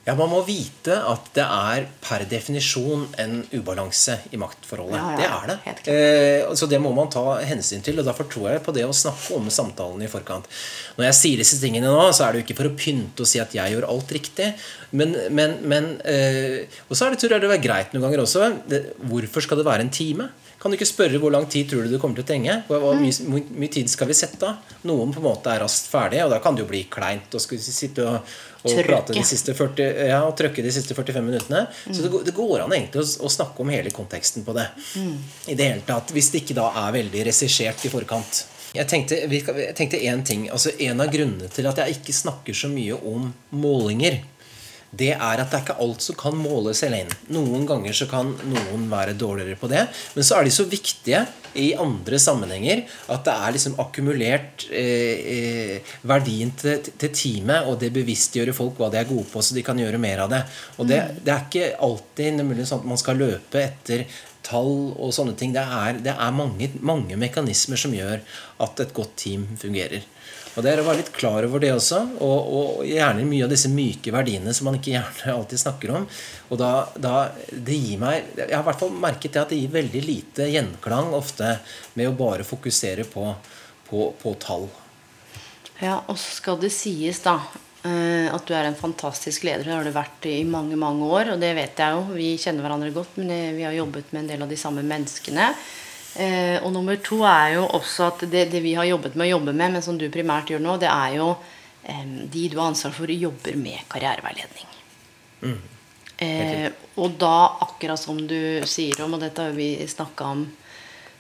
Ja, 0.05 0.13
Man 0.19 0.29
må 0.29 0.43
vite 0.45 0.99
at 1.09 1.31
det 1.33 1.45
er 1.45 1.87
per 2.05 2.27
definisjon 2.29 3.07
en 3.21 3.39
ubalanse 3.55 4.19
i 4.37 4.41
maktforholdet. 4.41 4.99
Ja, 5.01 5.15
ja, 5.17 5.39
det 5.49 5.55
er 5.57 5.79
det. 5.79 5.95
Eh, 5.95 6.51
så 6.61 6.69
det 6.69 6.81
må 6.85 6.93
man 6.93 7.09
ta 7.13 7.39
hensyn 7.41 7.81
til. 7.85 7.97
og 8.03 8.05
Derfor 8.05 8.29
tror 8.29 8.51
jeg 8.51 8.65
på 8.67 8.75
det 8.77 8.85
å 8.85 8.93
snakke 8.93 9.39
om 9.39 9.49
samtalen 9.49 10.05
i 10.05 10.11
forkant. 10.13 10.45
Når 10.99 11.09
jeg 11.09 11.19
sier 11.23 11.41
disse 11.41 11.57
tingene 11.63 11.89
nå, 11.89 12.05
så 12.13 12.27
er 12.27 12.35
det 12.35 12.43
jo 12.43 12.47
ikke 12.51 12.59
for 12.61 12.69
å 12.69 12.77
pynte 12.77 13.25
og 13.25 13.31
si 13.33 13.41
at 13.41 13.57
jeg 13.57 13.73
gjør 13.73 13.89
alt 13.89 14.13
riktig. 14.13 14.51
Men, 14.93 15.17
men, 15.33 15.57
men 15.65 15.89
eh, 16.05 16.69
Og 16.91 16.99
så 16.99 17.07
er 17.09 17.15
det, 17.17 17.23
tror 17.25 17.39
jeg 17.39 17.47
det 17.47 17.55
er 17.57 17.65
greit 17.65 17.97
noen 17.97 18.05
ganger 18.05 18.27
også. 18.27 18.51
Det, 18.69 18.85
hvorfor 19.09 19.49
skal 19.49 19.63
det 19.63 19.71
være 19.73 19.89
en 19.89 19.95
time? 20.03 20.29
Kan 20.65 20.73
du 20.73 20.79
ikke 20.79 20.89
spørre 20.89 21.19
hvor 21.21 21.29
lang 21.35 21.45
tid 21.53 21.69
tror 21.69 21.85
du 21.85 21.91
du 21.93 21.99
kommer 22.01 22.17
til 22.17 22.25
å 22.25 22.29
trenge? 22.31 22.55
Hvor, 22.71 22.95
mye, 22.97 23.43
mye 23.61 23.69
tid 23.75 23.91
skal 23.93 24.09
vi 24.09 24.15
sette 24.17 24.49
av? 24.49 24.71
Noen 24.89 25.11
på 25.13 25.21
en 25.21 25.27
måte 25.27 25.53
er 25.53 25.61
raskt 25.61 25.91
ferdig, 25.93 26.23
og 26.25 26.31
da 26.33 26.39
kan 26.41 26.57
det 26.57 26.65
jo 26.65 26.69
bli 26.71 26.81
kleint 26.89 27.37
å 27.37 27.43
sitte 27.43 28.07
og, 28.09 28.31
og 28.65 28.71
Trøkke. 28.73 28.87
prate 28.89 29.13
de 29.19 29.25
siste 29.29 29.53
40, 29.59 29.91
ja, 30.09 30.23
og 30.25 30.33
trøkke 30.41 30.65
de 30.65 30.73
siste 30.73 30.97
45 30.97 31.21
minuttene. 31.29 31.67
Så 31.91 32.01
det, 32.07 32.09
går- 32.15 32.25
det 32.31 32.35
går 32.39 32.65
an 32.65 32.73
egentlig 32.79 33.05
å, 33.05 33.07
å 33.29 33.33
snakke 33.37 33.61
om 33.61 33.75
hele 33.77 33.93
konteksten 33.93 34.47
på 34.49 34.57
det. 34.57 34.65
I 35.53 35.55
det 35.61 35.69
hele 35.69 35.85
tatt, 35.85 36.15
Hvis 36.17 36.33
det 36.33 36.41
ikke 36.47 36.57
da 36.63 36.71
er 36.87 36.97
veldig 36.97 37.27
regissert 37.29 37.85
i 37.85 37.93
forkant. 37.93 38.47
Jeg 38.75 38.89
tenkte, 38.91 39.21
jeg 39.31 39.75
tenkte 39.79 40.01
en 40.09 40.25
ting, 40.27 40.49
altså 40.51 40.73
En 40.83 41.05
av 41.05 41.13
grunnene 41.13 41.47
til 41.53 41.69
at 41.71 41.77
jeg 41.85 42.01
ikke 42.01 42.17
snakker 42.17 42.57
så 42.57 42.73
mye 42.73 42.97
om 43.07 43.29
målinger, 43.55 44.17
det 44.95 45.13
er 45.15 45.41
at 45.43 45.51
det 45.51 45.59
er 45.59 45.65
ikke 45.65 45.79
alt 45.85 46.05
som 46.05 46.19
kan 46.19 46.37
måles 46.39 46.83
alene. 46.87 47.15
Noen 47.35 47.65
ganger 47.69 47.97
så 47.97 48.07
kan 48.11 48.31
noen 48.51 48.85
være 48.91 49.17
dårligere 49.19 49.59
på 49.61 49.71
det. 49.73 49.87
Men 50.15 50.27
så 50.27 50.39
er 50.39 50.47
de 50.47 50.53
så 50.55 50.67
viktige 50.71 51.25
i 51.61 51.69
andre 51.79 52.19
sammenhenger 52.19 52.83
at 53.15 53.25
det 53.27 53.35
er 53.35 53.55
liksom 53.55 53.79
akkumulert 53.83 54.67
eh, 54.75 55.25
eh, 55.35 55.95
verdien 56.11 56.53
til, 56.59 56.83
til 56.91 57.15
teamet, 57.15 57.69
og 57.71 57.79
det 57.83 57.93
bevisstgjøre 57.95 58.55
folk 58.57 58.79
hva 58.81 58.91
de 58.93 59.01
er 59.01 59.11
gode 59.11 59.27
på, 59.31 59.43
så 59.43 59.57
de 59.57 59.65
kan 59.67 59.79
gjøre 59.79 60.03
mer 60.03 60.25
av 60.27 60.33
det. 60.33 60.45
Og 60.79 60.91
det, 60.91 61.01
det 61.23 61.35
er 61.35 61.49
ikke 61.49 61.75
alltid 61.89 62.41
nemlig 62.41 62.69
sånn 62.69 62.83
at 62.83 62.91
man 62.95 63.01
skal 63.01 63.21
løpe 63.23 63.63
etter 63.63 64.07
tall 64.45 64.93
og 64.93 65.15
sånne 65.17 65.37
ting. 65.39 65.55
Det 65.55 65.63
er, 65.63 66.01
det 66.05 66.15
er 66.15 66.37
mange, 66.37 66.71
mange 66.85 67.19
mekanismer 67.21 67.81
som 67.81 67.95
gjør 67.97 68.21
at 68.65 68.85
et 68.85 68.95
godt 68.97 69.17
team 69.21 69.47
fungerer. 69.61 70.05
Og 70.55 70.63
det 70.63 70.71
er 70.71 70.81
å 70.81 70.87
være 70.87 71.01
litt 71.01 71.11
klar 71.15 71.47
over 71.49 71.63
det 71.63 71.73
også, 71.75 71.99
og, 72.23 72.53
og 72.59 72.85
gjerne 72.87 73.27
mye 73.27 73.47
av 73.47 73.51
disse 73.51 73.71
myke 73.73 74.13
verdiene 74.15 74.55
som 74.55 74.69
man 74.69 74.79
ikke 74.79 74.93
gjerne 74.93 75.35
alltid 75.35 75.63
snakker 75.65 75.95
om. 75.99 76.07
Og 76.55 76.61
da, 76.61 76.71
da 76.95 77.15
det 77.51 77.75
gir 77.75 77.99
meg 78.03 78.31
Jeg 78.39 78.53
har 78.53 78.63
i 78.63 78.69
hvert 78.69 78.85
fall 78.85 78.95
merket 79.03 79.35
det 79.35 79.43
at 79.43 79.51
det 79.51 79.59
gir 79.59 79.75
veldig 79.75 80.03
lite 80.05 80.49
gjenklang 80.53 81.11
ofte 81.17 81.57
med 81.99 82.11
å 82.11 82.17
bare 82.19 82.47
fokusere 82.47 83.07
på, 83.11 83.27
på, 83.89 84.09
på 84.21 84.35
tall. 84.43 84.69
Ja, 85.83 85.99
og 86.07 86.15
så 86.15 86.39
skal 86.39 86.61
det 86.63 86.71
sies, 86.71 87.19
da, 87.25 87.41
eh, 87.83 88.31
at 88.31 88.47
du 88.47 88.55
er 88.55 88.69
en 88.69 88.79
fantastisk 88.79 89.49
leder. 89.49 89.67
Det 89.67 89.75
har 89.75 89.89
du 89.89 89.95
vært 89.97 90.29
i 90.31 90.37
mange, 90.47 90.79
mange 90.79 91.09
år, 91.11 91.35
og 91.35 91.43
det 91.43 91.51
vet 91.59 91.83
jeg 91.83 91.99
jo. 91.99 92.05
Vi 92.15 92.37
kjenner 92.39 92.63
hverandre 92.63 92.95
godt, 92.95 93.19
men 93.19 93.59
vi 93.59 93.67
har 93.67 93.75
jobbet 93.75 94.15
med 94.15 94.23
en 94.23 94.31
del 94.31 94.47
av 94.47 94.55
de 94.55 94.61
samme 94.61 94.87
menneskene. 94.87 95.51
Eh, 96.15 96.63
og 96.63 96.71
nummer 96.73 96.99
to 97.03 97.23
er 97.27 97.57
jo 97.57 97.67
også 97.75 98.09
at 98.13 98.25
det, 98.31 98.47
det 98.53 98.63
vi 98.63 98.77
har 98.79 98.87
jobbet 98.87 99.17
med 99.19 99.27
å 99.27 99.33
jobbe 99.35 99.53
med, 99.53 99.75
men 99.75 99.83
som 99.83 99.99
du 99.99 100.07
primært 100.15 100.53
gjør 100.53 100.63
nå, 100.63 100.77
det 100.83 100.91
er 100.91 101.17
jo 101.19 101.31
eh, 101.83 102.05
de 102.31 102.49
du 102.53 102.59
har 102.61 102.71
ansvar 102.71 102.95
for, 102.95 103.11
jobber 103.11 103.59
med 103.59 103.83
karriereveiledning. 103.91 104.69
Eh, 106.23 106.69
og 107.03 107.17
da, 107.19 107.37
akkurat 107.67 107.99
som 107.99 108.21
du 108.31 108.63
sier 108.71 109.03
om, 109.03 109.17
og 109.17 109.25
dette 109.25 109.49
har 109.49 109.57
vi 109.57 109.75
snakka 109.91 110.31
om 110.37 110.45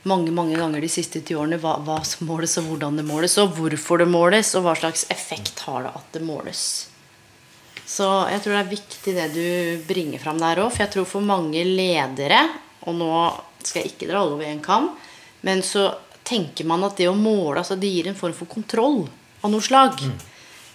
mange 0.05 0.33
mange 0.37 0.59
ganger 0.61 0.85
de 0.85 0.91
siste 0.93 1.23
ti 1.25 1.35
årene, 1.35 1.59
hva, 1.61 1.79
hva 1.83 1.99
som 2.07 2.29
måles, 2.29 2.59
og 2.61 2.69
hvordan 2.71 3.01
det 3.01 3.07
måles, 3.09 3.39
og 3.41 3.55
hvorfor 3.57 4.03
det 4.03 4.11
måles, 4.13 4.53
og 4.55 4.67
hva 4.67 4.75
slags 4.79 5.07
effekt 5.13 5.65
har 5.67 5.87
det 5.87 5.95
at 5.97 6.19
det 6.19 6.23
måles. 6.25 6.65
Så 7.85 8.07
jeg 8.31 8.45
tror 8.45 8.55
det 8.55 8.61
er 8.61 8.71
viktig 8.71 9.15
det 9.17 9.27
du 9.35 9.49
bringer 9.89 10.23
fram 10.23 10.39
der 10.41 10.63
òg, 10.63 10.71
for 10.73 10.85
jeg 10.85 10.93
tror 10.95 11.09
for 11.09 11.25
mange 11.25 11.65
ledere, 11.67 12.45
og 12.85 12.97
nå 13.01 13.11
skal 13.69 13.83
jeg 13.83 13.95
ikke 13.95 14.11
dra 14.11 14.23
alle 14.23 14.37
over 14.39 14.49
en 14.49 14.63
kam, 14.65 14.91
men 15.47 15.63
så 15.67 15.91
tenker 16.25 16.67
man 16.69 16.85
at 16.87 16.97
det 16.97 17.11
å 17.11 17.17
måle 17.17 17.61
altså 17.61 17.77
det 17.77 17.91
gir 17.93 18.09
en 18.09 18.17
form 18.17 18.33
for 18.37 18.49
kontroll 18.51 19.03
av 19.45 19.53
noe 19.53 19.65
slag. 19.65 20.01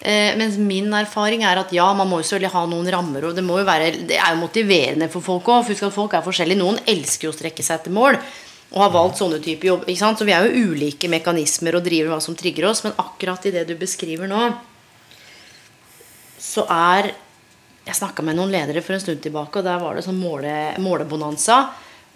Eh, 0.00 0.36
mens 0.38 0.56
min 0.56 0.88
erfaring 0.96 1.42
er 1.44 1.60
at 1.60 1.72
ja, 1.76 1.84
man 1.92 2.08
må 2.08 2.20
jo 2.20 2.28
selvfølgelig 2.28 2.54
ha 2.54 2.62
noen 2.70 2.92
rammer. 2.94 3.26
Og 3.28 3.34
det, 3.36 3.44
må 3.44 3.58
jo 3.60 3.66
være, 3.68 3.90
det 4.08 4.16
er 4.16 4.32
jo 4.32 4.40
motiverende 4.40 5.10
for 5.12 5.24
folk 5.24 5.50
òg. 5.52 5.72
At 5.74 5.96
folk 5.96 6.14
er 6.16 6.24
forskjellige. 6.24 6.60
Noen 6.60 6.80
elsker 6.88 7.28
jo 7.28 7.34
å 7.34 7.36
strekke 7.36 7.66
seg 7.66 7.80
etter 7.80 7.94
mål 7.94 8.16
og 8.70 8.84
har 8.84 8.92
valgt 8.94 9.18
sånne 9.18 9.40
typer 9.42 9.72
jobb. 9.72 9.88
Så 9.98 10.26
vi 10.26 10.34
er 10.34 10.46
jo 10.46 10.70
ulike 10.70 11.10
mekanismer 11.10 11.76
og 11.76 11.84
driver 11.84 12.14
hva 12.14 12.20
som 12.22 12.36
trigger 12.38 12.68
oss. 12.70 12.84
Men 12.86 12.94
akkurat 13.02 13.48
i 13.50 13.54
det 13.54 13.66
du 13.68 13.74
beskriver 13.78 14.30
nå, 14.30 14.46
så 16.40 16.66
er 16.70 17.12
Jeg 17.80 17.96
snakka 17.96 18.22
med 18.22 18.36
noen 18.36 18.52
ledere 18.52 18.82
for 18.84 18.92
en 18.94 19.00
stund 19.00 19.22
tilbake, 19.24 19.58
og 19.58 19.64
der 19.64 19.78
var 19.80 19.96
det 19.96 20.02
sånn 20.04 20.18
måle, 20.20 20.52
målebonanza. 20.78 21.56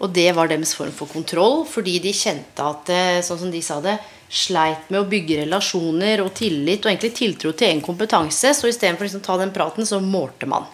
Og 0.03 0.11
det 0.11 0.27
var 0.35 0.49
deres 0.51 0.73
form 0.75 0.91
for 0.95 1.07
kontroll, 1.07 1.63
fordi 1.69 1.99
de 2.03 2.11
kjente 2.15 2.63
at 2.63 2.91
eh, 2.91 3.21
sånn 3.23 3.45
som 3.45 3.51
de 3.53 3.61
sa 3.63 3.79
det, 3.83 3.95
sleit 4.29 4.89
med 4.91 5.03
å 5.03 5.07
bygge 5.07 5.43
relasjoner 5.43 6.23
og 6.23 6.33
tillit 6.35 6.83
og 6.83 6.91
egentlig 6.91 7.13
tiltro 7.15 7.53
til 7.53 7.69
egen 7.69 7.83
kompetanse. 7.85 8.51
Så 8.57 8.67
istedenfor 8.67 9.07
liksom 9.07 9.23
å 9.23 9.27
ta 9.29 9.37
den 9.39 9.53
praten, 9.55 9.87
så 9.87 10.01
målte 10.03 10.49
man. 10.51 10.67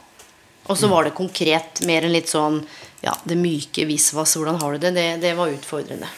Og 0.69 0.77
så 0.77 0.89
var 0.89 1.05
det 1.05 1.17
konkret, 1.17 1.83
mer 1.89 2.05
enn 2.05 2.13
litt 2.13 2.29
sånn 2.31 2.61
ja, 3.01 3.13
det 3.25 3.37
myke 3.37 3.85
visvas, 3.89 4.35
hvordan 4.37 4.59
har 4.61 4.73
du 4.73 4.83
det? 4.85 4.93
Det, 4.97 5.07
det 5.21 5.33
var 5.37 5.53
utfordrende. 5.53 6.09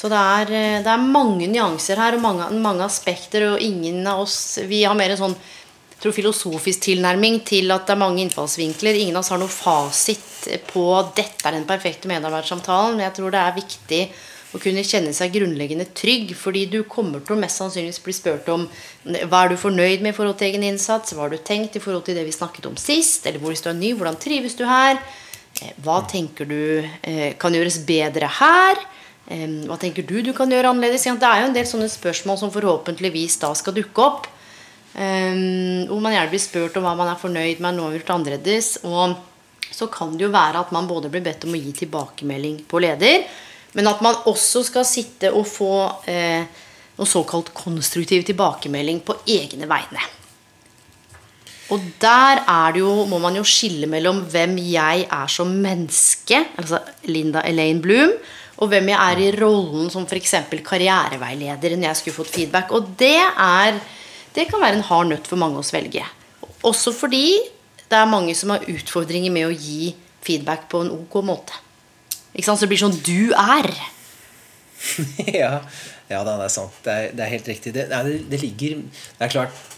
Så 0.00 0.08
det 0.08 0.16
er, 0.18 0.50
eh, 0.56 0.82
det 0.84 0.90
er 0.90 1.02
mange 1.02 1.48
nyanser 1.50 1.98
her 2.00 2.16
og 2.16 2.22
mange, 2.24 2.46
mange 2.62 2.86
aspekter, 2.86 3.50
og 3.50 3.64
ingen 3.64 4.06
av 4.08 4.22
oss 4.22 4.58
Vi 4.68 4.84
har 4.86 4.96
mer 4.96 5.12
en 5.12 5.20
sånn 5.26 5.36
tror 6.00 6.16
filosofisk 6.16 6.86
tilnærming 6.88 7.40
til 7.44 7.70
at 7.74 7.86
det 7.86 7.94
er 7.94 8.00
mange 8.00 8.22
innfallsvinkler. 8.24 8.96
Ingen 8.96 9.16
av 9.18 9.24
oss 9.24 9.32
har 9.34 9.40
noe 9.40 9.52
fasit 9.52 10.48
på 10.70 10.84
'dette 11.14 11.46
er 11.46 11.52
den 11.52 11.68
perfekte 11.68 12.08
medarbeidersamtalen'. 12.08 12.96
Men 12.96 13.06
jeg 13.06 13.14
tror 13.18 13.30
det 13.30 13.40
er 13.40 13.58
viktig 13.60 14.02
å 14.54 14.58
kunne 14.58 14.82
kjenne 14.86 15.12
seg 15.14 15.34
grunnleggende 15.34 15.86
trygg. 15.94 16.34
Fordi 16.36 16.66
du 16.70 16.82
kommer 16.90 17.20
til 17.20 17.36
å 17.36 17.40
mest 17.40 17.60
sannsynligvis 17.60 18.02
bli 18.04 18.14
spurt 18.16 18.48
om 18.48 18.68
hva 19.04 19.44
er 19.44 19.52
du 19.52 19.56
fornøyd 19.56 20.02
med 20.02 20.14
i 20.14 20.16
forhold 20.16 20.38
til 20.38 20.50
egen 20.50 20.66
innsats. 20.66 21.12
Hva 21.12 21.26
har 21.26 21.34
du 21.34 21.38
tenkt 21.38 21.76
i 21.76 21.82
forhold 21.82 22.04
til 22.04 22.18
det 22.18 22.26
vi 22.26 22.34
snakket 22.34 22.66
om 22.66 22.76
sist? 22.76 23.26
Eller 23.26 23.38
hvis 23.38 23.62
du 23.62 23.70
er 23.70 23.78
ny, 23.78 23.92
hvordan 23.94 24.18
trives 24.18 24.56
du 24.58 24.64
her? 24.64 24.98
Eh, 25.60 25.72
Hva 25.82 26.00
tenker 26.08 26.48
du 26.48 26.82
eh, 27.02 27.36
kan 27.38 27.52
gjøres 27.52 27.84
bedre 27.86 28.26
her? 28.40 28.80
Eh, 29.28 29.46
Hva 29.68 29.78
tenker 29.78 30.06
du 30.06 30.22
du 30.22 30.32
kan 30.32 30.50
gjøre 30.50 30.72
annerledes? 30.72 31.04
Det 31.04 31.30
er 31.30 31.42
jo 31.42 31.50
en 31.50 31.56
del 31.56 31.66
sånne 31.66 31.90
spørsmål 31.90 32.38
som 32.38 32.52
forhåpentligvis 32.54 33.40
da 33.42 33.52
skal 33.54 33.76
dukke 33.76 34.06
opp. 34.06 34.28
Um, 34.90 35.86
hvor 35.86 36.00
man 36.02 36.16
gjerne 36.16 36.32
blir 36.32 36.42
spurt 36.42 36.78
om 36.80 36.86
hva 36.86 36.96
man 36.98 37.12
er 37.12 37.20
fornøyd 37.20 37.60
med, 37.62 37.76
noe 37.76 37.94
gjort 37.94 38.14
annerledes. 38.16 38.72
Og 38.88 39.14
så 39.70 39.86
kan 39.92 40.16
det 40.16 40.26
jo 40.26 40.32
være 40.34 40.64
at 40.64 40.72
man 40.74 40.88
både 40.90 41.10
blir 41.12 41.24
bedt 41.24 41.46
om 41.46 41.54
å 41.54 41.60
gi 41.60 41.74
tilbakemelding 41.84 42.64
på 42.68 42.80
leder, 42.82 43.22
men 43.78 43.86
at 43.86 44.00
man 44.02 44.18
også 44.26 44.64
skal 44.66 44.86
sitte 44.88 45.30
og 45.30 45.46
få 45.46 45.74
eh, 46.10 46.42
noe 46.98 47.08
såkalt 47.08 47.52
konstruktiv 47.54 48.24
tilbakemelding 48.26 48.98
på 49.06 49.14
egne 49.30 49.68
vegne. 49.70 50.02
Og 51.70 51.84
der 52.02 52.42
er 52.42 52.74
det 52.74 52.82
jo, 52.82 52.90
må 53.06 53.20
man 53.22 53.36
jo 53.38 53.46
skille 53.46 53.86
mellom 53.86 54.24
hvem 54.32 54.56
jeg 54.72 55.06
er 55.06 55.30
som 55.30 55.52
menneske, 55.62 56.42
altså 56.58 56.82
Linda 57.06 57.44
Elaine 57.46 57.82
Bloom, 57.82 58.16
og 58.60 58.72
hvem 58.72 58.90
jeg 58.90 58.98
er 58.98 59.22
i 59.22 59.30
rollen 59.38 59.86
som 59.92 60.04
f.eks. 60.04 60.34
karriereveileder 60.66 61.78
når 61.78 61.92
jeg 61.92 62.00
skulle 62.00 62.18
fått 62.18 62.34
feedback. 62.34 62.74
Og 62.76 62.90
det 62.98 63.16
er 63.22 63.78
det 64.36 64.46
kan 64.50 64.62
være 64.62 64.78
en 64.78 64.86
hard 64.86 65.10
nøtt 65.10 65.30
for 65.30 65.40
mange 65.40 65.60
å 65.60 65.66
svelge. 65.66 66.04
Også 66.66 66.92
fordi 66.94 67.40
det 67.90 67.98
er 67.98 68.10
mange 68.10 68.36
som 68.38 68.52
har 68.54 68.66
utfordringer 68.70 69.32
med 69.34 69.48
å 69.48 69.54
gi 69.54 69.94
feedback 70.24 70.68
på 70.70 70.84
en 70.84 70.92
ok 70.94 71.16
måte. 71.26 71.56
Ikke 72.34 72.46
sant? 72.46 72.60
Så 72.60 72.66
det 72.66 72.72
blir 72.74 72.82
sånn 72.82 73.00
du 73.06 73.32
er. 73.34 73.70
ja, 75.42 75.56
ja 76.10 76.22
det 76.26 76.36
er 76.36 76.52
sant. 76.52 76.76
Det 76.84 76.94
er, 76.94 77.10
det 77.16 77.26
er 77.26 77.34
helt 77.34 77.50
riktig. 77.50 77.74
Det, 77.74 77.88
det 77.90 78.42
ligger 78.44 78.84
Det 78.84 79.26
er 79.26 79.34
klart 79.34 79.69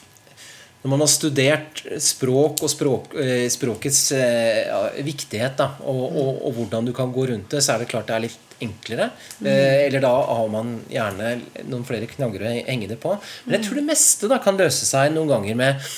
Når 0.83 0.91
man 0.91 1.03
har 1.05 1.11
studert 1.11 1.81
språk 2.03 2.65
og 2.67 2.71
språk, 2.71 3.13
eh, 3.23 3.47
språkets 3.55 4.01
eh, 4.17 4.65
ja, 4.67 4.81
viktighet, 5.07 5.55
da, 5.61 5.69
og, 5.87 6.01
og, 6.11 6.41
og 6.49 6.57
hvordan 6.57 6.89
du 6.89 6.93
kan 6.97 7.13
gå 7.15 7.29
rundt 7.31 7.55
det, 7.55 7.61
så 7.63 7.77
er 7.77 7.85
det 7.85 7.91
klart 7.93 8.11
det 8.11 8.17
er 8.17 8.25
litt 8.25 8.57
enklere. 8.63 9.11
Eh, 9.45 9.87
eller 9.87 10.03
da 10.03 10.11
har 10.11 10.51
man 10.51 10.75
gjerne 10.91 11.37
noen 11.71 11.87
flere 11.87 12.11
knagger 12.11 12.47
å 12.47 12.55
henge 12.67 12.91
det 12.91 12.99
på. 13.03 13.15
Men 13.47 13.59
jeg 13.59 13.69
tror 13.69 13.79
det 13.79 13.89
meste 13.93 14.31
da 14.31 14.41
kan 14.43 14.59
løse 14.59 14.89
seg 14.89 15.15
noen 15.15 15.31
ganger 15.31 15.59
med 15.59 15.93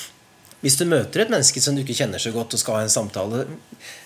Hvis 0.65 0.79
du 0.79 0.85
møter 0.89 1.21
et 1.21 1.29
menneske 1.29 1.61
som 1.61 1.75
du 1.75 1.83
ikke 1.83 1.97
kjenner 1.97 2.21
så 2.21 2.31
godt, 2.33 2.55
og 2.55 2.61
skal 2.61 2.79
ha 2.79 2.85
en 2.85 2.93
samtale 2.93 3.43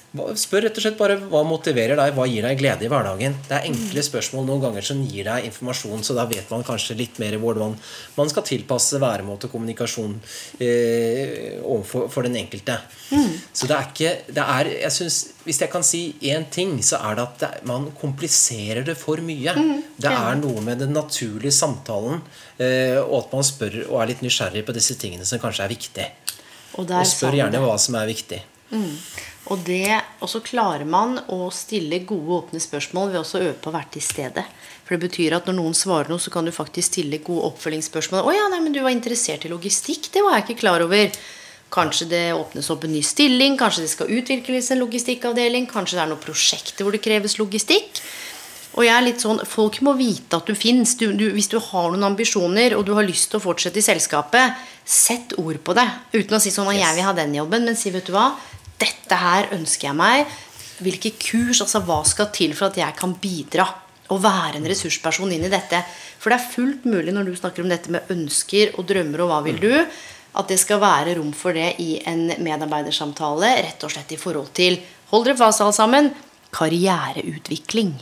Spør 0.10 0.64
rett 0.66 0.78
og 0.80 0.82
slett 0.82 0.96
bare 0.98 1.20
hva 1.30 1.44
motiverer 1.46 1.94
deg, 2.00 2.16
hva 2.18 2.24
gir 2.26 2.42
deg 2.42 2.58
glede 2.58 2.86
i 2.88 2.90
hverdagen. 2.90 3.36
Det 3.46 3.54
er 3.54 3.68
enkle 3.70 4.02
spørsmål 4.02 4.48
noen 4.48 4.64
ganger 4.64 4.88
som 4.88 5.04
gir 5.06 5.28
deg 5.28 5.46
informasjon, 5.52 6.02
så 6.08 6.16
da 6.18 6.26
vet 6.30 6.50
man 6.50 6.66
kanskje 6.66 6.98
litt 6.98 7.20
mer 7.22 7.38
hvordan 7.38 7.76
man 8.16 8.32
skal 8.32 8.46
tilpasse 8.48 8.98
væremåte 9.04 9.46
og 9.46 9.54
kommunikasjon 9.54 10.16
eh, 10.66 11.62
overfor 11.62 12.10
for 12.10 12.26
den 12.26 12.40
enkelte. 12.42 12.80
Så 13.54 13.70
det 13.70 13.78
er 13.78 13.86
ikke 13.92 14.16
det 14.34 14.48
er, 14.58 14.72
jeg 14.88 14.96
synes, 14.98 15.20
Hvis 15.46 15.62
jeg 15.62 15.70
kan 15.72 15.86
si 15.86 16.02
én 16.30 16.44
ting, 16.52 16.76
så 16.86 17.00
er 17.06 17.16
det 17.18 17.24
at 17.24 17.40
det, 17.42 17.52
man 17.70 17.88
kompliserer 17.98 18.84
det 18.86 18.98
for 18.98 19.22
mye. 19.26 19.54
det 19.98 20.10
er 20.12 20.36
noe 20.42 20.62
med 20.62 20.82
den 20.82 20.94
naturlige 20.94 21.54
samtalen, 21.54 22.22
eh, 22.58 22.98
og 22.98 23.24
at 23.24 23.34
man 23.34 23.46
spør 23.46 23.84
og 23.88 24.02
er 24.02 24.12
litt 24.14 24.26
nysgjerrig 24.26 24.66
på 24.66 24.74
disse 24.74 24.98
tingene 24.98 25.26
som 25.26 25.42
kanskje 25.42 25.66
er 25.66 25.74
viktig. 25.74 26.06
Og, 26.78 26.86
Og 26.90 27.06
spør 27.10 27.38
gjerne 27.44 27.62
hva 27.62 27.78
som 27.82 27.98
er 27.98 28.10
viktig. 28.10 28.42
Og, 29.50 29.58
det, 29.66 29.98
så 30.30 30.42
klarer 30.46 30.86
man 30.86 31.18
å 31.34 31.50
stille 31.54 32.04
gode, 32.06 32.44
åpne 32.44 32.62
spørsmål 32.62 33.14
ved 33.14 33.22
også 33.24 33.40
å 33.40 33.46
øve 33.48 33.58
på 33.58 33.72
å 33.72 33.76
være 33.76 33.96
til 33.96 34.06
stede. 34.06 34.44
For 34.86 34.96
det 34.96 35.08
betyr 35.08 35.36
at 35.38 35.50
når 35.50 35.58
noen 35.58 35.78
svarer 35.78 36.12
noe, 36.12 36.22
så 36.22 36.34
kan 36.34 36.46
du 36.46 36.54
faktisk 36.54 36.92
stille 36.92 37.22
gode 37.26 37.50
oppfølgingsspørsmål. 37.50 38.24
'Å 38.26 38.36
ja, 38.36 38.48
nei, 38.54 38.62
men 38.62 38.74
du 38.74 38.82
var 38.86 38.94
interessert 38.94 39.46
i 39.46 39.52
logistikk. 39.52 40.12
Det 40.14 40.24
var 40.26 40.38
jeg 40.38 40.48
ikke 40.48 40.62
klar 40.66 40.86
over.' 40.86 41.14
Kanskje 41.70 42.08
det 42.10 42.24
åpnes 42.34 42.66
opp 42.74 42.88
en 42.88 42.96
ny 42.96 43.04
stilling, 43.06 43.54
kanskje 43.58 43.84
det 43.84 43.92
skal 43.92 44.10
utvikles 44.10 44.72
en 44.74 44.80
logistikkavdeling, 44.82 45.68
kanskje 45.70 46.00
det 46.00 46.02
er 46.02 46.10
noen 46.10 46.24
prosjekter 46.24 46.82
hvor 46.82 46.96
det 46.96 47.04
kreves 47.06 47.38
logistikk. 47.38 48.02
Og 48.74 48.86
jeg 48.86 48.94
er 48.96 49.06
litt 49.06 49.22
sånn, 49.22 49.42
Folk 49.46 49.78
må 49.86 49.94
vite 49.98 50.38
at 50.38 50.50
du 50.50 50.58
fins. 50.58 50.96
Hvis 50.98 51.50
du 51.52 51.60
har 51.62 51.92
noen 51.92 52.08
ambisjoner 52.10 52.74
og 52.78 52.86
du 52.88 52.94
har 52.98 53.06
lyst 53.06 53.30
til 53.30 53.38
å 53.38 53.44
fortsette 53.44 53.82
i 53.82 53.86
selskapet, 53.86 54.58
sett 54.86 55.36
ord 55.38 55.62
på 55.62 55.76
det. 55.78 55.86
Uten 56.18 56.38
å 56.38 56.42
si 56.42 56.50
sånn 56.54 56.72
at 56.74 56.80
jeg 56.80 56.98
vil 56.98 57.06
ha 57.06 57.14
den 57.18 57.38
jobben, 57.38 57.70
men 57.70 57.78
si 57.78 57.94
vet 57.94 58.10
du 58.10 58.16
hva, 58.16 58.32
dette 58.80 59.20
her 59.20 59.50
ønsker 59.56 59.90
jeg 59.90 60.00
meg. 60.00 60.38
Hvilke 60.80 61.12
kurs, 61.20 61.60
altså 61.64 61.82
hva 61.84 62.02
skal 62.08 62.30
til 62.36 62.56
for 62.56 62.70
at 62.70 62.80
jeg 62.80 62.96
kan 63.00 63.16
bidra? 63.20 63.68
Og 64.10 64.24
være 64.24 64.58
en 64.58 64.70
ressursperson 64.70 65.32
inn 65.36 65.46
i 65.46 65.52
dette. 65.52 65.82
For 66.20 66.32
det 66.32 66.40
er 66.40 66.54
fullt 66.54 66.88
mulig 66.90 67.14
når 67.14 67.30
du 67.30 67.36
snakker 67.38 67.66
om 67.66 67.70
dette 67.70 67.92
med 67.94 68.10
ønsker 68.14 68.74
og 68.80 68.88
drømmer 68.90 69.26
og 69.26 69.30
hva 69.32 69.42
vil 69.46 69.60
du, 69.62 69.74
at 70.40 70.50
det 70.50 70.60
skal 70.62 70.82
være 70.82 71.18
rom 71.18 71.32
for 71.36 71.58
det 71.58 71.76
i 71.84 72.00
en 72.10 72.30
medarbeidersamtale. 72.42 73.52
Rett 73.66 73.86
og 73.86 73.94
slett 73.94 74.16
i 74.16 74.22
forhold 74.22 74.54
til 74.58 74.80
Hold 75.10 75.26
dere 75.26 75.40
fast, 75.40 75.62
alle 75.66 75.74
sammen. 75.74 76.12
Karriereutvikling. 76.54 77.96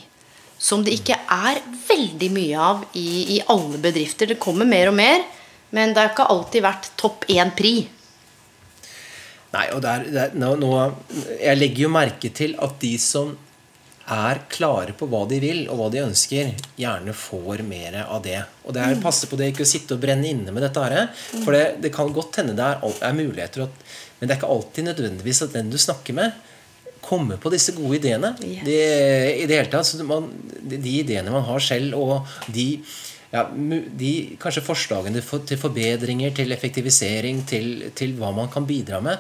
Som 0.60 0.82
det 0.84 0.98
ikke 0.98 1.16
er 1.16 1.62
veldig 1.88 2.28
mye 2.36 2.64
av 2.70 2.82
i, 3.00 3.38
i 3.38 3.42
alle 3.48 3.80
bedrifter. 3.80 4.28
Det 4.28 4.42
kommer 4.44 4.68
mer 4.68 4.92
og 4.92 4.98
mer. 4.98 5.24
Men 5.72 5.94
det 5.94 6.02
har 6.02 6.12
ikke 6.12 6.28
alltid 6.32 6.66
vært 6.66 6.90
topp 7.00 7.24
én 7.32 7.54
pri. 7.56 7.78
Nei, 9.54 9.66
og 9.74 9.82
der, 9.82 10.08
der, 10.12 10.34
nå, 10.36 10.56
nå, 10.60 10.72
Jeg 11.40 11.58
legger 11.58 11.86
jo 11.88 11.92
merke 11.94 12.30
til 12.36 12.56
at 12.60 12.80
de 12.84 12.98
som 13.02 13.36
er 14.08 14.40
klare 14.48 14.94
på 14.96 15.08
hva 15.12 15.26
de 15.28 15.38
vil, 15.44 15.66
og 15.68 15.80
hva 15.82 15.88
de 15.92 16.00
ønsker, 16.00 16.54
gjerne 16.80 17.12
får 17.16 17.64
mer 17.68 17.98
av 18.06 18.22
det. 18.24 18.38
Og 18.64 18.76
det 18.76 18.82
er 18.84 18.96
Mm. 18.96 19.02
passe 19.04 19.28
på 19.28 19.36
det 19.40 19.50
ikke 19.52 19.66
å 19.66 19.68
sitte 19.68 19.96
og 19.98 20.04
brenne 20.04 20.30
inne 20.30 20.52
med 20.56 20.64
dette 20.64 20.80
her. 20.84 21.10
For 21.44 21.52
det, 21.52 21.82
det 21.84 21.92
kan 21.96 22.14
godt 22.16 22.40
hende 22.40 22.56
det 22.56 22.64
er, 22.64 22.80
er 23.04 23.18
muligheter, 23.18 23.64
at, 23.68 23.82
men 24.20 24.28
det 24.30 24.36
er 24.36 24.40
ikke 24.40 24.54
alltid 24.56 24.88
nødvendigvis 24.88 25.42
at 25.44 25.54
den 25.58 25.70
du 25.70 25.78
snakker 25.78 26.16
med, 26.16 26.32
kommer 27.04 27.38
på 27.40 27.52
disse 27.52 27.72
gode 27.76 28.00
ideene. 28.00 28.34
Yes. 28.44 28.64
De, 28.68 28.78
I 29.44 29.46
det 29.48 29.60
hele 29.60 29.72
tatt, 29.72 29.86
så 29.88 30.04
man, 30.08 30.32
de, 30.62 30.80
de 30.80 30.96
ideene 31.04 31.32
man 31.32 31.44
har 31.48 31.60
selv, 31.64 31.96
og 32.00 32.28
de 32.52 32.80
ja, 33.34 33.42
de 34.00 34.12
kanskje 34.40 34.64
forslagene 34.64 35.22
til 35.22 35.58
forbedringer, 35.60 36.32
til 36.38 36.52
effektivisering, 36.56 37.42
til, 37.50 37.90
til 37.98 38.14
hva 38.20 38.30
man 38.36 38.48
kan 38.54 38.66
bidra 38.70 39.02
med, 39.04 39.18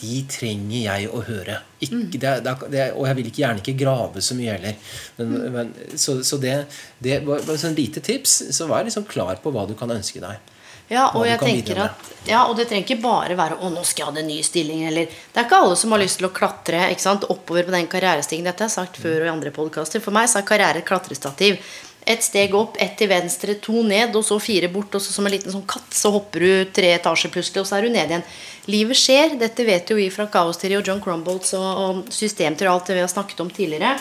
de 0.00 0.24
trenger 0.30 0.80
jeg 0.80 1.10
å 1.10 1.22
høre. 1.28 1.60
Ikke, 1.84 2.18
det, 2.18 2.24
er- 2.32 2.40
det, 2.46 2.56
det, 2.72 2.88
og 2.96 3.06
jeg 3.06 3.16
vil 3.20 3.28
ikke, 3.30 3.42
gjerne 3.44 3.62
ikke 3.62 3.76
grave 3.84 4.22
så 4.24 4.34
mye 4.38 4.56
heller. 4.56 4.74
Men, 5.18 5.36
men, 5.54 5.74
så 6.00 6.18
så 6.24 6.38
det, 6.42 6.56
det 6.98 7.20
var 7.26 7.44
var 7.46 7.60
sånn 7.60 7.76
lite 7.78 8.00
tips. 8.04 8.40
Så 8.56 8.66
vær 8.70 8.84
liksom 8.88 9.06
klar 9.06 9.38
på 9.42 9.52
hva 9.54 9.66
du 9.68 9.74
kan 9.78 9.90
ønske 9.94 10.22
deg. 10.24 10.50
Ja, 10.90 11.06
og 11.16 11.24
jeg 11.24 11.38
tenker 11.40 11.78
at 11.80 12.10
Ja, 12.28 12.42
og 12.44 12.58
det 12.58 12.66
trenger 12.68 12.84
ikke 12.84 13.00
bare 13.02 13.36
være 13.36 13.56
'Å, 13.56 13.70
nå 13.72 13.84
skal 13.88 14.04
jeg 14.04 14.12
ha 14.14 14.20
en 14.20 14.26
ny 14.28 14.42
stilling', 14.44 14.82
eller 14.88 15.06
Det 15.06 15.40
er 15.40 15.46
ikke 15.46 15.56
alle 15.64 15.76
som 15.80 15.92
har 15.92 15.98
lyst 16.02 16.18
til 16.18 16.28
å 16.28 16.32
klatre 16.32 16.82
oppover 17.30 17.64
på 17.64 17.72
den 17.72 17.86
karrierestigen. 17.86 18.44
Dette 18.44 18.64
har 18.64 18.68
jeg 18.68 18.76
sagt 18.76 19.00
før 19.00 19.22
og 19.22 19.26
i 19.26 19.32
andre 19.32 19.50
podkaster. 19.50 20.00
For 20.00 20.12
meg 20.12 20.28
så 20.28 20.38
er 20.38 20.48
karriere 20.48 20.78
et 20.78 20.84
klatrestativ. 20.84 21.56
Ett 22.04 22.24
steg 22.24 22.52
opp, 22.56 22.76
ett 22.78 22.98
til 23.00 23.08
venstre, 23.08 23.54
to 23.64 23.82
ned, 23.86 24.12
og 24.16 24.24
så 24.26 24.36
fire 24.42 24.68
bort. 24.68 24.92
Og 24.92 25.00
så 25.00 25.14
som 25.14 25.24
en 25.24 25.32
liten 25.32 25.52
sånn 25.52 25.64
katt 25.68 25.94
så 25.96 26.12
hopper 26.12 26.44
du 26.44 26.72
tre 26.76 26.90
etasjer 26.98 27.32
plutselig, 27.32 27.62
og 27.62 27.70
så 27.70 27.78
er 27.78 27.86
du 27.86 27.94
ned 27.94 28.12
igjen. 28.12 28.26
Livet 28.68 29.00
skjer. 29.00 29.38
Dette 29.40 29.64
vet 29.64 29.88
jo 29.88 29.96
vi 29.96 30.10
fra 30.12 30.28
Kaosteori 30.32 30.76
og 30.76 30.90
John 30.90 31.00
Crumbolts 31.04 31.54
og, 31.56 31.64
og 31.64 32.12
systemteori 32.12 32.68
og 32.68 32.74
alt 32.76 32.92
det 32.92 32.98
vi 32.98 33.04
har 33.06 33.12
snakket 33.12 33.40
om 33.44 33.52
tidligere. 33.52 33.94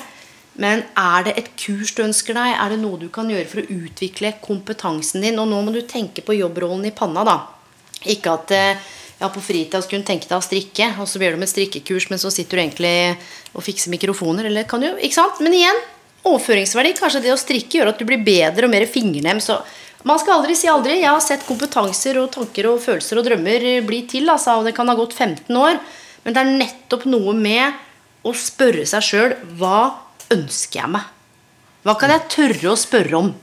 Men 0.60 0.84
er 1.00 1.24
det 1.26 1.38
et 1.40 1.54
kurs 1.58 1.94
du 1.96 2.04
ønsker 2.04 2.36
deg? 2.38 2.52
Er 2.60 2.74
det 2.74 2.82
noe 2.84 3.00
du 3.02 3.08
kan 3.14 3.30
gjøre 3.32 3.50
for 3.50 3.64
å 3.64 3.78
utvikle 3.80 4.36
kompetansen 4.44 5.24
din? 5.26 5.40
Og 5.42 5.50
nå 5.50 5.62
må 5.66 5.74
du 5.74 5.82
tenke 5.88 6.22
på 6.26 6.36
jobbrollen 6.38 6.86
i 6.90 6.94
panna, 6.94 7.24
da. 7.26 7.38
Ikke 8.12 8.36
at 8.36 8.52
eh, 8.54 8.84
ja, 9.22 9.30
på 9.32 9.42
fritida 9.42 9.82
kunne 9.88 10.06
tenke 10.06 10.28
deg 10.28 10.38
å 10.38 10.44
strikke, 10.44 10.92
og 11.00 11.10
så 11.10 11.22
blir 11.22 11.34
du 11.34 11.42
med 11.42 11.50
strikkekurs, 11.50 12.10
men 12.12 12.22
så 12.22 12.32
sitter 12.34 12.60
du 12.60 12.64
egentlig 12.66 12.96
og 13.54 13.66
fikser 13.66 13.94
mikrofoner. 13.94 14.50
Eller 14.50 14.68
kan 14.70 14.84
du, 14.84 14.92
ikke 15.00 15.18
sant? 15.22 15.42
Men 15.44 15.56
igjen, 15.58 15.80
overføringsverdi. 16.28 16.94
Kanskje 16.98 17.24
det 17.26 17.34
å 17.34 17.40
strikke 17.40 17.80
gjør 17.80 17.94
at 17.94 18.02
du 18.02 18.08
blir 18.08 18.24
bedre 18.24 18.68
og 18.68 18.74
mer 18.74 18.86
fingernem. 18.90 19.42
Så 19.44 19.60
man 20.08 20.20
skal 20.22 20.40
aldri 20.40 20.56
si 20.58 20.70
aldri. 20.72 21.00
Jeg 21.02 21.12
har 21.12 21.24
sett 21.24 21.46
kompetanser 21.48 22.20
og 22.22 22.32
tanker 22.36 22.70
og 22.72 22.82
følelser 22.84 23.20
og 23.20 23.28
drømmer 23.28 23.68
bli 23.88 24.04
til. 24.10 24.30
Altså, 24.32 24.60
og 24.60 24.68
det 24.68 24.76
kan 24.78 24.90
ha 24.92 24.98
gått 25.00 25.16
15 25.16 25.60
år. 25.60 25.80
Men 26.24 26.36
det 26.36 26.44
er 26.44 26.54
nettopp 26.64 27.08
noe 27.12 27.36
med 27.36 27.82
å 28.24 28.32
spørre 28.38 28.86
seg 28.88 29.04
sjøl 29.04 29.34
hva 29.60 29.80
ønsker 30.34 30.80
jeg 30.80 30.94
meg? 30.96 31.10
Hva 31.84 31.98
kan 32.00 32.14
jeg 32.14 32.30
tørre 32.32 32.72
å 32.72 32.80
spørre 32.80 33.20
om? 33.20 33.34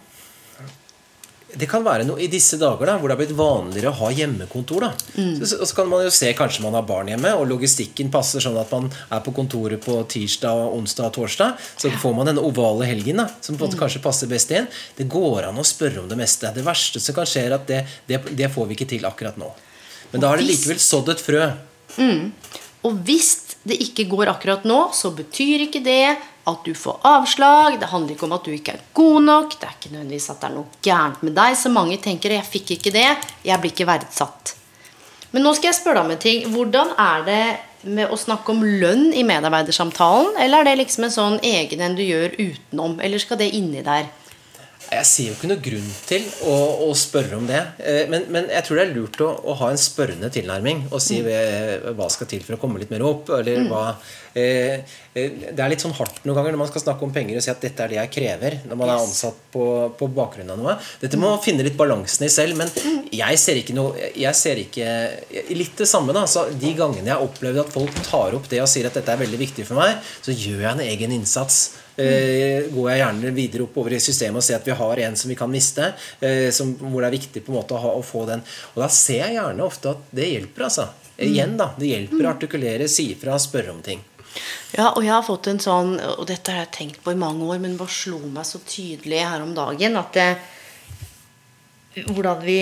Det 1.58 1.66
kan 1.70 1.82
være 1.82 2.04
noe 2.06 2.20
i 2.22 2.28
disse 2.30 2.56
dager 2.60 2.86
da, 2.86 2.94
hvor 3.00 3.10
det 3.10 3.16
har 3.16 3.20
blitt 3.24 3.34
vanligere 3.38 3.90
å 3.90 3.96
ha 3.98 4.10
hjemmekontor. 4.14 4.84
da. 4.86 4.90
Mm. 5.16 5.40
Så, 5.44 5.58
så 5.66 5.74
kan 5.74 5.88
man 5.90 6.04
jo 6.04 6.10
se 6.14 6.30
kanskje 6.38 6.62
man 6.62 6.76
har 6.78 6.84
barn 6.86 7.08
hjemme, 7.10 7.32
og 7.34 7.48
logistikken 7.50 8.10
passer 8.12 8.40
sånn 8.44 8.58
at 8.60 8.70
man 8.70 8.86
er 9.10 9.20
på 9.26 9.32
kontoret 9.34 9.82
på 9.84 9.96
tirsdag, 10.10 10.62
onsdag 10.76 11.08
og 11.10 11.16
torsdag. 11.18 11.58
Så 11.80 11.90
får 12.02 12.14
man 12.16 12.30
denne 12.30 12.44
ovale 12.46 12.86
helgen 12.86 13.22
da, 13.24 13.26
som 13.40 13.56
på 13.56 13.64
en 13.64 13.70
Mm. 13.70 13.74
måte 13.74 13.80
kanskje 13.82 14.02
passer 14.04 14.30
best 14.30 14.50
inn. 14.54 14.68
Det 14.96 15.08
går 15.10 15.48
an 15.48 15.58
å 15.58 15.66
spørre 15.66 16.00
om 16.04 16.08
det 16.08 16.16
meste. 16.20 16.52
Det 16.54 16.62
verste 16.64 17.00
som 17.00 17.14
kan 17.14 17.26
skje, 17.26 17.46
er 17.48 17.56
at 17.58 17.66
det, 17.66 17.82
det, 18.06 18.20
det 18.36 18.50
får 18.54 18.66
vi 18.70 18.78
ikke 18.78 18.88
til 18.94 19.04
akkurat 19.10 19.36
nå. 19.40 19.50
Men 20.12 20.20
da 20.22 20.28
har 20.32 20.38
det 20.40 20.46
likevel 20.48 20.78
sådd 20.82 21.08
et 21.12 21.20
frø. 21.22 21.44
Og 22.86 22.96
hvis 23.04 23.56
det 23.68 23.76
ikke 23.84 24.06
går 24.08 24.30
akkurat 24.32 24.64
nå, 24.64 24.78
så 24.96 25.10
betyr 25.12 25.66
ikke 25.66 25.82
det 25.84 26.16
at 26.50 26.66
du 26.66 26.74
får 26.76 27.00
avslag. 27.06 27.78
Det 27.80 27.90
handler 27.90 28.14
ikke 28.14 28.26
om 28.28 28.36
at 28.36 28.46
du 28.46 28.52
ikke 28.54 28.76
er 28.76 28.84
god 28.94 29.22
nok. 29.26 29.56
Det 29.56 29.68
er 29.68 29.76
ikke 29.78 29.92
nødvendigvis 29.94 30.30
at 30.32 30.40
det 30.40 30.50
er 30.50 30.56
noe 30.58 30.80
gærent 30.84 31.24
med 31.26 31.36
deg. 31.38 31.56
Så 31.56 31.72
mange 31.72 31.98
tenker 31.98 32.30
'jeg 32.30 32.44
fikk 32.44 32.70
ikke 32.76 32.92
det', 32.92 33.28
jeg 33.44 33.60
blir 33.60 33.72
ikke 33.72 33.86
verdsatt. 33.86 34.54
Men 35.32 35.42
nå 35.42 35.54
skal 35.54 35.70
jeg 35.70 35.78
spørre 35.78 35.94
deg 35.94 36.04
om 36.04 36.10
en 36.10 36.18
ting. 36.18 36.46
Hvordan 36.50 36.88
er 36.98 37.24
det 37.24 37.44
med 37.82 38.10
å 38.10 38.18
snakke 38.18 38.52
om 38.52 38.62
lønn 38.62 39.12
i 39.14 39.22
medarbeidersamtalen? 39.22 40.36
Eller 40.38 40.60
er 40.60 40.64
det 40.64 40.78
liksom 40.78 41.04
en 41.04 41.10
sånn 41.10 41.38
egen 41.40 41.80
en 41.80 41.94
du 41.94 42.02
gjør 42.02 42.34
utenom? 42.38 43.00
Eller 43.00 43.18
skal 43.18 43.38
det 43.40 43.54
inni 43.54 43.82
der? 43.82 44.10
Jeg 44.90 45.06
ser 45.06 45.26
jo 45.28 45.34
ikke 45.36 45.48
noe 45.52 45.62
grunn 45.62 45.90
til 46.08 46.24
å, 46.50 46.54
å 46.88 46.94
spørre 46.98 47.36
om 47.38 47.44
det. 47.46 47.60
Eh, 47.78 48.08
Men, 48.10 48.24
men 48.34 48.48
jeg 48.50 48.66
tror 48.66 48.80
det 48.80 48.86
er 48.88 48.94
lurt 48.96 49.20
å, 49.22 49.28
å 49.46 49.54
ha 49.60 49.68
en 49.70 49.78
spørrende 49.78 50.30
tilnærming 50.34 50.88
og 50.90 50.98
si 51.04 51.20
eh, 51.22 51.76
hva 51.94 52.08
skal 52.10 52.26
til 52.30 52.42
for 52.42 52.56
å 52.56 52.60
komme 52.62 52.80
litt 52.82 52.90
mer 52.90 53.04
opp. 53.06 53.30
Eller 53.36 53.68
hva 53.70 53.84
eh, 54.34 54.80
eh, 55.14 55.36
Det 55.46 55.62
er 55.62 55.70
litt 55.70 55.84
sånn 55.84 55.94
hardt 55.94 56.24
noen 56.26 56.40
ganger 56.40 56.56
når 56.56 56.62
man 56.64 56.70
skal 56.72 56.82
snakke 56.82 57.06
om 57.06 57.14
penger 57.14 57.38
og 57.38 57.44
si 57.46 57.52
at 57.52 57.62
dette 57.62 57.84
er 57.86 57.92
det 57.94 58.00
jeg 58.00 58.12
krever 58.16 58.56
når 58.66 58.80
man 58.82 58.90
er 58.90 59.04
ansatt 59.04 59.38
på, 59.54 59.66
på 60.00 60.08
bakgrunn 60.16 60.50
av 60.56 60.58
noe. 60.58 60.74
Dette 61.02 61.20
må 61.20 61.30
man 61.36 61.44
finne 61.44 61.66
litt 61.66 61.78
balansen 61.78 62.26
i 62.26 62.32
selv. 62.34 62.58
Men 62.58 62.70
jeg 63.14 63.38
ser 63.42 63.60
ikke 63.62 63.76
noe 63.78 64.10
Jeg 64.18 64.34
ser 64.38 64.58
ikke 64.64 64.88
Litt 65.54 65.78
det 65.78 65.86
samme, 65.90 66.14
da. 66.16 66.24
Så 66.30 66.48
de 66.50 66.74
gangene 66.78 67.06
jeg 67.06 67.14
har 67.14 67.22
opplevd 67.26 67.62
at 67.62 67.70
folk 67.74 68.02
tar 68.10 68.34
opp 68.38 68.50
det 68.50 68.58
og 68.64 68.68
sier 68.70 68.90
at 68.90 68.98
dette 68.98 69.14
er 69.14 69.22
veldig 69.22 69.38
viktig 69.46 69.66
for 69.70 69.78
meg, 69.78 70.02
så 70.24 70.34
gjør 70.34 70.64
jeg 70.66 70.72
en 70.74 70.84
egen 70.88 71.14
innsats. 71.20 71.60
Eh, 72.00 72.68
går 72.72 72.90
jeg 72.90 73.02
gjerne 73.02 73.32
videre 73.36 73.66
oppover 73.66 73.96
i 73.96 74.02
systemet 74.02 74.40
og 74.40 74.46
ser 74.46 74.60
at 74.60 74.68
vi 74.68 74.76
har 74.78 75.02
en 75.06 75.18
som 75.18 75.32
vi 75.32 75.38
kan 75.38 75.50
miste. 75.52 75.92
Eh, 76.20 76.48
som, 76.54 76.72
hvor 76.80 77.02
det 77.02 77.10
er 77.10 77.18
viktig 77.18 77.44
på 77.44 77.52
en 77.52 77.60
måte 77.60 77.76
å, 77.76 77.82
ha, 77.82 77.94
å 77.96 78.04
få 78.06 78.24
den. 78.30 78.44
Og 78.74 78.84
da 78.84 78.88
ser 78.92 79.24
jeg 79.26 79.36
gjerne 79.38 79.66
ofte 79.66 79.94
at 79.94 80.14
det 80.16 80.30
hjelper. 80.32 80.68
altså. 80.68 80.88
Igjen, 81.20 81.58
da. 81.60 81.72
Det 81.76 81.90
hjelper 81.90 82.24
å 82.24 82.30
artikulere, 82.32 82.88
si 82.88 83.10
ifra, 83.12 83.36
spørre 83.40 83.74
om 83.74 83.82
ting. 83.84 84.00
Ja, 84.72 84.92
og 84.94 85.02
jeg 85.04 85.12
har 85.12 85.24
fått 85.26 85.48
en 85.50 85.58
sånn 85.58 85.96
Og 85.98 86.20
dette 86.28 86.52
har 86.54 86.60
jeg 86.62 86.70
tenkt 86.76 87.00
på 87.02 87.10
i 87.10 87.18
mange 87.18 87.42
år, 87.50 87.58
men 87.58 87.74
bare 87.74 87.90
slo 87.90 88.20
meg 88.30 88.46
så 88.46 88.60
tydelig 88.62 89.24
her 89.26 89.42
om 89.42 89.50
dagen 89.56 89.98
at 89.98 90.14
det, 90.14 90.28
Hvordan 92.06 92.44
vi 92.44 92.60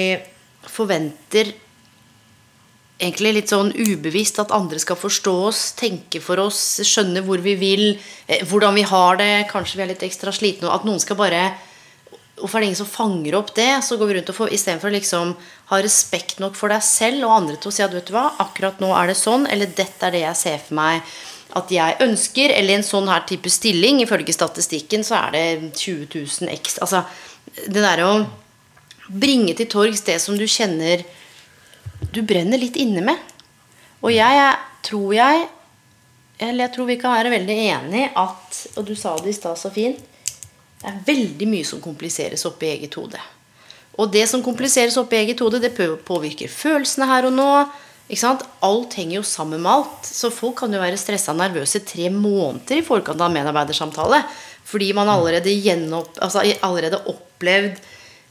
forventer 0.64 1.52
Egentlig 2.98 3.34
litt 3.36 3.52
sånn 3.52 3.70
ubevisst 3.70 4.40
at 4.42 4.50
andre 4.54 4.80
skal 4.82 4.98
forstå 4.98 5.34
oss, 5.46 5.60
tenke 5.78 6.18
for 6.22 6.40
oss, 6.42 6.80
skjønne 6.82 7.22
hvor 7.26 7.38
vi 7.44 7.54
vil, 7.60 7.84
eh, 8.26 8.42
hvordan 8.42 8.74
vi 8.74 8.82
har 8.82 9.20
det. 9.20 9.46
Kanskje 9.52 9.78
vi 9.78 9.84
er 9.84 9.92
litt 9.92 10.02
ekstra 10.02 10.34
slitne. 10.34 10.66
og 10.66 10.80
At 10.80 10.84
noen 10.84 11.00
skal 11.00 11.16
bare 11.16 11.54
Hvorfor 12.38 12.58
er 12.58 12.60
det 12.60 12.66
ingen 12.68 12.78
som 12.78 12.86
fanger 12.86 13.34
opp 13.34 13.48
det? 13.56 13.82
Så 13.82 13.96
går 13.98 14.06
vi 14.06 14.14
rundt 14.14 14.28
og 14.30 14.36
får, 14.36 14.52
Istedenfor 14.54 14.90
å 14.90 14.94
liksom 14.94 15.32
ha 15.72 15.78
respekt 15.82 16.38
nok 16.38 16.54
for 16.54 16.68
deg 16.68 16.84
selv 16.86 17.24
og 17.26 17.34
andre 17.34 17.56
til 17.56 17.72
å 17.72 17.74
si 17.74 17.82
at 17.82 17.90
vet 17.90 18.06
du 18.06 18.12
hva, 18.14 18.28
akkurat 18.38 18.78
nå 18.78 18.92
er 18.94 19.10
det 19.10 19.16
sånn, 19.18 19.48
eller 19.50 19.66
dette 19.66 20.06
er 20.06 20.14
det 20.14 20.22
jeg 20.22 20.38
ser 20.38 20.58
for 20.62 20.78
meg 20.78 21.02
at 21.58 21.72
jeg 21.72 21.96
ønsker, 22.04 22.52
eller 22.54 22.78
en 22.78 22.86
sånn 22.86 23.08
her 23.08 23.24
type 23.26 23.50
stilling. 23.50 24.02
Ifølge 24.04 24.34
statistikken 24.36 25.02
så 25.02 25.16
er 25.24 25.34
det 25.34 25.44
20 25.80 26.06
000 26.14 26.52
ekstra. 26.52 26.86
Altså, 26.86 27.02
det 27.66 27.82
derre 27.82 28.06
å 28.06 28.16
bringe 29.08 29.54
til 29.56 29.66
torgs 29.72 30.04
det 30.06 30.18
som 30.22 30.36
du 30.38 30.44
kjenner 30.46 31.02
du 32.14 32.22
brenner 32.22 32.60
litt 32.60 32.78
inne 32.80 33.02
med. 33.04 33.18
Og 34.02 34.12
jeg 34.14 34.38
jeg 34.38 34.56
tror 34.86 35.14
jeg 35.14 35.48
Eller 36.38 36.68
jeg 36.68 36.72
tror 36.76 36.86
vi 36.86 36.96
kan 37.00 37.16
være 37.16 37.32
veldig 37.32 37.56
enige 37.74 38.10
at 38.14 38.58
Og 38.76 38.84
du 38.86 38.94
sa 38.94 39.16
det 39.18 39.32
i 39.32 39.34
stad 39.34 39.58
så 39.58 39.72
fint. 39.74 39.98
Det 40.78 40.86
er 40.86 41.00
veldig 41.06 41.48
mye 41.50 41.66
som 41.66 41.80
kompliseres 41.82 42.44
oppi 42.46 42.68
eget 42.70 42.94
hode. 42.94 43.18
Og 43.98 44.12
det 44.14 44.28
som 44.30 44.44
kompliseres 44.46 44.94
oppi 45.00 45.18
eget 45.18 45.40
hode, 45.42 45.58
det 45.58 45.74
påvirker 45.74 46.46
følelsene 46.46 47.08
her 47.10 47.26
og 47.26 47.34
nå. 47.34 47.48
Alt 48.62 48.94
henger 48.94 49.16
jo 49.16 49.24
sammen 49.26 49.58
med 49.64 49.72
alt. 49.72 50.06
Så 50.06 50.30
folk 50.30 50.60
kan 50.60 50.72
jo 50.72 50.78
være 50.78 51.00
stressa 51.00 51.34
og 51.34 51.40
nervøse 51.40 51.82
tre 51.82 52.06
måneder 52.14 52.78
i 52.78 52.86
forkant 52.86 53.20
av 53.20 53.34
medarbeidersamtale. 53.34 54.22
Fordi 54.70 54.92
man 54.94 55.10
allerede, 55.10 55.50
altså 56.22 56.46
allerede 56.62 57.02
opplevd 57.10 57.82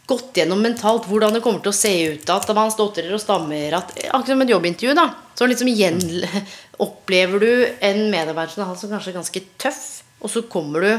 gått 0.08 0.38
gjennom 0.40 0.62
mentalt 0.64 1.08
hvordan 1.10 1.36
det 1.36 1.42
kommer 1.44 1.60
til 1.66 1.74
å 1.74 1.76
se 1.76 1.92
ut 2.14 2.30
at 2.32 2.48
man 2.56 2.72
stotrer 2.72 3.12
og 3.16 3.20
stammer. 3.22 3.76
At, 3.76 3.92
akkurat 4.08 4.32
som 4.34 4.44
et 4.46 4.54
jobbintervju, 4.54 4.96
da. 4.96 5.10
Så 5.36 5.48
liksom 5.50 5.68
igjen 5.72 6.00
opplever 6.86 7.44
du 7.44 7.52
en 7.84 8.06
medarbeider 8.14 8.54
som 8.56 8.64
er 8.72 8.96
kanskje 8.96 9.16
ganske 9.18 9.44
tøff, 9.60 9.84
og 10.24 10.32
så 10.34 10.46
kommer 10.50 10.86
du, 10.86 10.94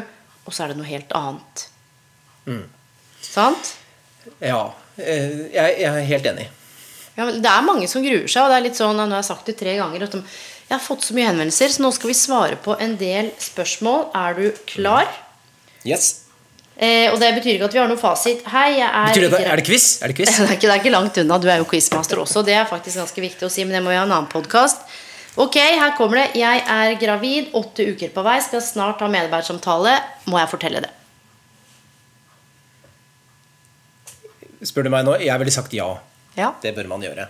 og 0.45 0.55
så 0.55 0.65
er 0.67 0.73
det 0.73 0.79
noe 0.81 0.89
helt 0.91 1.15
annet. 1.17 1.65
Sant? 3.25 3.75
Ja. 4.45 4.61
eh, 5.01 5.49
Jeg, 5.55 5.81
jeg 5.81 5.89
er 5.89 6.07
helt 6.13 6.31
enig. 6.35 6.47
Ja, 7.19 7.27
det 7.33 7.51
er 7.51 7.65
mange 7.67 7.89
som 7.91 8.05
gruer 8.05 8.29
seg, 8.31 8.45
og 8.45 8.53
det 8.53 8.61
er 8.61 8.67
litt 8.69 8.79
sånn, 8.79 8.95
nå 9.01 9.09
har 9.11 9.25
jeg 9.25 9.31
sagt 9.33 9.49
det 9.51 9.57
tre 9.59 9.75
ganger 9.81 10.05
at 10.07 10.15
de, 10.15 10.21
Jeg 10.69 10.77
har 10.77 10.85
fått 10.85 11.03
så 11.09 11.17
mye 11.17 11.27
henvendelser, 11.31 11.73
så 11.75 11.83
nå 11.83 11.91
skal 11.97 12.13
vi 12.13 12.17
svare 12.21 12.59
på 12.63 12.77
en 12.79 12.95
del 13.01 13.33
spørsmål. 13.43 14.11
Er 14.15 14.37
du 14.39 14.45
klar? 14.69 15.09
Yes. 15.89 16.28
Eh, 16.79 17.11
og 17.11 17.19
det 17.19 17.33
betyr 17.35 17.57
ikke 17.57 17.67
at 17.67 17.75
vi 17.75 17.81
har 17.81 17.89
noe 17.91 17.99
fasit. 17.99 18.45
Hei, 18.53 18.77
jeg 18.77 18.87
er 18.87 19.09
Betyr 19.11 19.25
det, 19.33 19.41
er 19.43 19.59
det 19.59 19.67
quiz? 19.67 19.87
Er 19.99 20.13
det 20.13 20.15
quiz? 20.21 20.31
det, 20.37 20.45
er 20.45 20.55
ikke, 20.55 20.69
det 20.69 20.75
er 20.77 20.83
ikke 20.85 20.95
langt 20.95 21.19
unna. 21.25 21.39
Du 21.43 21.49
er 21.51 21.59
jo 21.59 21.67
quizmaster 21.67 22.21
også. 22.23 22.45
Det 22.47 22.55
er 22.55 22.69
faktisk 22.71 23.01
ganske 23.01 23.25
viktig 23.25 23.49
å 23.49 23.51
si, 23.51 23.65
men 23.67 23.75
det 23.75 23.83
må 23.83 23.91
vi 23.91 23.99
ha 23.99 24.05
en 24.07 24.15
annen 24.15 24.31
podkast. 24.31 24.87
Ok, 25.39 25.59
her 25.59 25.97
kommer 25.99 26.23
det. 26.23 26.29
Jeg 26.39 26.63
er 26.71 26.95
gravid, 26.99 27.51
åtte 27.59 27.87
uker 27.91 28.15
på 28.15 28.23
vei, 28.27 28.39
skal 28.47 28.63
snart 28.63 29.03
ha 29.03 29.11
medarbeidersamtale. 29.11 29.97
Må 30.31 30.39
jeg 30.39 30.51
fortelle 30.55 30.85
det? 30.87 30.95
Spør 34.67 34.87
du 34.87 34.95
meg 34.95 35.07
nå? 35.07 35.19
Jeg 35.23 35.39
ville 35.43 35.55
sagt 35.55 35.75
ja. 35.75 35.93
Ja. 36.39 36.53
Det 36.63 36.75
bør 36.79 36.95
man 36.95 37.03
gjøre. 37.03 37.27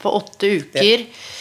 På 0.00 0.12
åtte 0.20 0.58
uker. 0.60 1.06
Ja. 1.08 1.40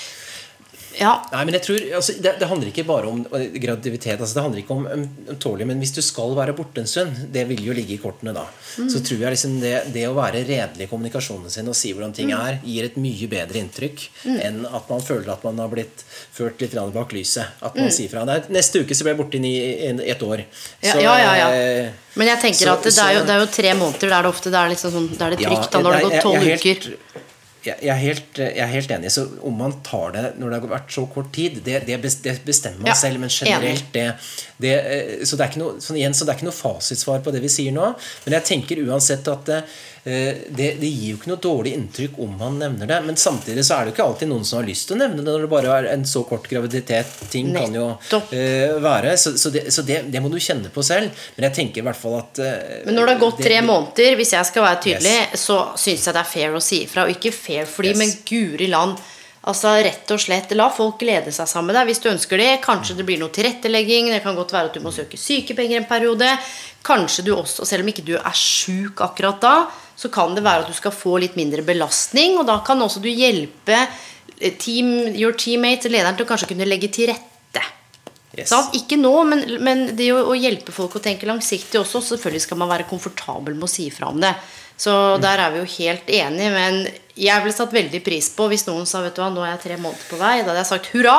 Nei, 0.99 1.43
men 1.47 1.55
jeg 1.55 1.63
tror, 1.65 1.83
altså, 1.97 2.13
det, 2.21 2.33
det 2.41 2.47
handler 2.49 2.69
ikke 2.71 2.83
bare 2.87 3.07
om 3.07 3.21
eh, 3.37 3.47
graviditet. 3.63 4.19
Altså, 4.19 4.35
det 4.37 4.43
handler 4.43 4.61
ikke 4.61 4.75
om 4.75 4.85
um, 4.85 5.57
Men 5.69 5.79
hvis 5.79 5.93
du 5.95 6.01
skal 6.03 6.35
være 6.35 6.55
borte 6.57 6.81
en 6.83 6.89
stund, 6.89 7.15
det 7.31 7.45
vil 7.49 7.63
jo 7.63 7.75
ligge 7.77 7.95
i 7.95 7.99
kortene 8.01 8.33
da, 8.35 8.43
så 8.75 8.99
tror 9.03 9.23
jeg 9.23 9.35
liksom 9.35 9.59
det, 9.61 9.73
det 9.95 10.05
å 10.09 10.15
være 10.17 10.43
redelig 10.47 10.87
i 10.87 10.89
kommunikasjonen 10.91 11.49
sin 11.53 11.67
og 11.71 11.75
si 11.77 11.93
hvordan 11.93 12.13
ting 12.15 12.31
er, 12.35 12.59
gir 12.63 12.87
et 12.89 12.97
mye 13.01 13.29
bedre 13.31 13.61
inntrykk 13.61 14.03
enn 14.41 14.61
at 14.67 14.89
man 14.91 15.03
føler 15.05 15.31
at 15.33 15.43
man 15.47 15.59
har 15.63 15.71
blitt 15.71 16.03
ført 16.35 16.61
litt 16.63 16.75
bak 16.93 17.15
lyset. 17.15 17.57
At 17.61 17.75
man 17.79 17.91
sier 17.93 18.11
fra 18.11 18.25
Nei, 18.27 18.39
neste 18.53 18.83
uke 18.83 18.95
så 18.97 19.05
blir 19.07 19.15
jeg 19.15 19.21
borte 19.23 19.41
i 19.41 20.11
et 20.11 20.23
år. 20.27 20.45
Så, 20.81 20.99
ja, 21.01 21.15
ja, 21.19 21.33
ja. 21.39 21.49
eh, 21.55 21.91
Men 22.15 22.27
jeg 22.33 22.41
tenker 22.41 22.65
Så- 22.65 22.73
at 22.77 22.83
det 22.83 22.97
er, 22.97 23.13
jo, 23.19 23.25
det 23.25 23.35
er 23.35 23.39
jo 23.45 23.49
tre 23.55 23.73
måneder 23.79 24.09
der 24.11 24.21
det 24.27 24.31
ofte 24.31 24.51
det 24.51 24.59
er 24.59 24.69
liksom 24.75 24.91
sånn, 24.91 25.09
da 25.17 25.27
er 25.27 25.35
det 25.35 25.41
Ja, 25.45 25.49
trygt. 25.49 25.71
da, 25.71 25.79
når 25.79 25.91
det 25.91 26.01
har 26.01 26.09
gått 26.09 26.21
tolv 26.27 26.35
er 26.35 26.49
helt- 26.51 26.65
uker. 26.65 27.29
Jeg, 27.61 27.77
er 27.93 27.99
helt, 28.01 28.39
jeg 28.41 28.63
er 28.63 28.71
helt 28.71 28.91
enig. 28.95 29.11
Så 29.13 29.27
om 29.45 29.53
man 29.61 29.75
tar 29.85 30.15
det 30.15 30.23
når 30.41 30.53
det 30.53 30.59
har 30.63 30.71
vært 30.71 30.95
så 30.95 31.05
kort 31.13 31.29
tid, 31.35 31.59
det, 31.65 31.83
det 31.85 31.99
bestemmer 32.01 32.81
man 32.81 32.89
Ja, 32.89 32.97
selv. 32.97 33.21
Men 33.21 33.29
generelt 33.29 33.91
det, 33.93 34.07
det 34.63 34.73
eh, 34.79 35.13
så, 35.21 35.37
det 35.37 35.45
er 35.45 35.53
ikke 35.53 35.61
noe, 35.61 35.77
sånn 35.83 35.99
igjen, 36.01 36.17
så 36.17 36.25
det 36.25 36.33
er 36.33 36.41
ikke 36.41 36.49
noe 36.49 36.57
fasitsvar 36.57 37.21
på 37.25 37.33
det 37.35 37.43
vi 37.43 37.53
sier 37.53 37.75
nå. 37.75 37.91
Men 38.25 38.37
jeg 38.39 38.47
tenker 38.49 38.81
uansett 38.87 39.29
at 39.29 39.53
det, 40.03 40.15
eh, 40.29 40.37
det, 40.49 40.67
det 40.81 40.87
gir 40.89 41.11
jo 41.11 41.17
ikke 41.19 41.29
noe 41.29 41.41
dårlig 41.43 41.73
inntrykk 41.77 42.15
om 42.25 42.31
han 42.41 42.55
nevner 42.61 42.89
det. 42.89 42.97
Men 43.05 43.19
samtidig 43.21 43.65
så 43.67 43.75
er 43.77 43.85
det 43.85 43.91
jo 43.91 43.95
ikke 43.97 44.07
alltid 44.07 44.31
noen 44.31 44.45
som 44.47 44.59
har 44.61 44.67
lyst 44.69 44.87
til 44.89 44.97
å 44.97 45.01
nevne 45.03 45.21
det 45.21 45.27
når 45.29 45.45
det 45.45 45.51
bare 45.51 45.75
er 45.77 45.89
en 45.93 46.05
så 46.09 46.23
kort 46.25 46.47
graviditet. 46.49 47.13
Ting 47.33 47.53
kan 47.53 47.77
jo 47.77 47.85
Nettopp. 47.93 48.33
eh, 48.33 48.75
være. 48.81 49.13
Så, 49.21 49.35
så, 49.37 49.53
det, 49.53 49.67
så 49.75 49.85
det, 49.85 50.01
det 50.09 50.23
må 50.25 50.31
du 50.33 50.39
kjenne 50.41 50.73
på 50.73 50.83
selv. 50.85 51.13
Men 51.37 51.49
jeg 51.49 51.57
tenker 51.59 51.83
i 51.83 51.87
hvert 51.89 52.01
fall 52.01 52.17
at 52.23 52.41
uh, 52.41 52.51
Men 52.89 52.97
når 52.97 53.05
det 53.11 53.15
har 53.17 53.23
gått 53.27 53.41
tre 53.45 53.61
måneder, 53.65 54.17
hvis 54.19 54.33
jeg 54.37 54.49
skal 54.51 54.65
være 54.67 54.81
tydelig, 54.89 55.17
så 55.37 55.61
syns 55.77 56.07
jeg 56.09 56.17
det 56.17 56.25
er 56.25 56.31
fair 56.33 56.57
å 56.57 56.63
si 56.65 56.83
ifra. 56.87 57.05
Og 57.05 57.17
ikke 57.17 57.33
fair 57.35 57.69
fordi, 57.69 57.93
Yes. 57.93 57.99
men 58.01 58.13
guri 58.29 58.67
land. 58.71 58.97
Altså 59.49 59.71
rett 59.81 60.11
og 60.13 60.19
slett, 60.21 60.51
La 60.53 60.67
folk 60.69 60.99
glede 61.01 61.31
seg 61.33 61.47
sammen 61.49 61.71
med 61.71 61.79
deg 61.79 61.87
hvis 61.89 62.01
du 62.03 62.11
ønsker 62.11 62.37
det. 62.37 62.49
Kanskje 62.61 62.93
det 62.99 63.05
blir 63.07 63.17
noe 63.17 63.33
tilrettelegging. 63.33 64.11
Det 64.13 64.19
kan 64.21 64.35
godt 64.37 64.53
være 64.53 64.69
at 64.69 64.75
du 64.77 64.83
må 64.83 64.91
søke 64.93 65.17
sykepenger 65.17 65.79
en 65.81 65.87
periode. 65.89 66.27
Kanskje 66.85 67.25
du 67.25 67.31
også, 67.33 67.65
selv 67.65 67.81
om 67.85 67.89
ikke 67.89 68.05
du 68.05 68.13
er 68.19 68.37
sjuk 68.37 69.01
akkurat 69.01 69.41
da, 69.41 69.55
så 69.95 70.09
kan 70.13 70.35
det 70.35 70.43
være 70.45 70.65
at 70.65 70.71
du 70.71 70.77
skal 70.77 70.93
få 70.95 71.17
litt 71.21 71.37
mindre 71.39 71.65
belastning. 71.65 72.39
Og 72.41 72.47
da 72.49 72.59
kan 72.65 72.81
også 72.81 73.03
du 73.03 73.09
hjelpe 73.11 73.77
eh, 73.77 74.55
team, 74.59 74.93
your 75.15 75.35
teammate, 75.37 75.91
lederen, 75.91 76.17
til 76.17 76.27
å 76.27 76.31
kanskje 76.31 76.51
kunne 76.53 76.69
legge 76.69 76.91
til 76.93 77.11
rette. 77.11 77.27
Yes. 78.31 78.47
Sant? 78.47 78.75
Ikke 78.77 78.95
nå, 78.95 79.11
men, 79.27 79.43
men 79.59 79.89
det 79.99 80.07
å, 80.15 80.21
å 80.31 80.37
hjelpe 80.37 80.71
folk 80.71 80.95
å 80.95 81.03
tenke 81.03 81.27
langsiktig 81.29 81.81
også. 81.81 82.03
Selvfølgelig 82.13 82.45
skal 82.47 82.61
man 82.61 82.71
være 82.71 82.89
komfortabel 82.89 83.57
med 83.57 83.67
å 83.67 83.71
si 83.71 83.89
fra 83.93 84.11
om 84.13 84.21
det. 84.23 84.33
Så 84.81 84.93
der 85.21 85.43
er 85.43 85.51
vi 85.53 85.61
jo 85.61 85.71
helt 85.75 86.07
enige. 86.09 86.53
Men 86.55 86.79
jeg 87.13 87.43
ville 87.43 87.55
satt 87.55 87.75
veldig 87.75 88.01
pris 88.05 88.31
på 88.33 88.47
hvis 88.49 88.65
noen 88.69 88.87
sa 88.89 89.03
vet 89.03 89.17
du 89.17 89.21
hva, 89.21 89.29
nå 89.33 89.43
er 89.45 89.53
jeg 89.55 89.65
tre 89.67 89.81
måneder 89.81 90.07
på 90.09 90.21
vei. 90.21 90.39
Da 90.41 90.53
hadde 90.53 90.63
jeg 90.63 90.71
sagt 90.71 90.91
hurra! 90.95 91.17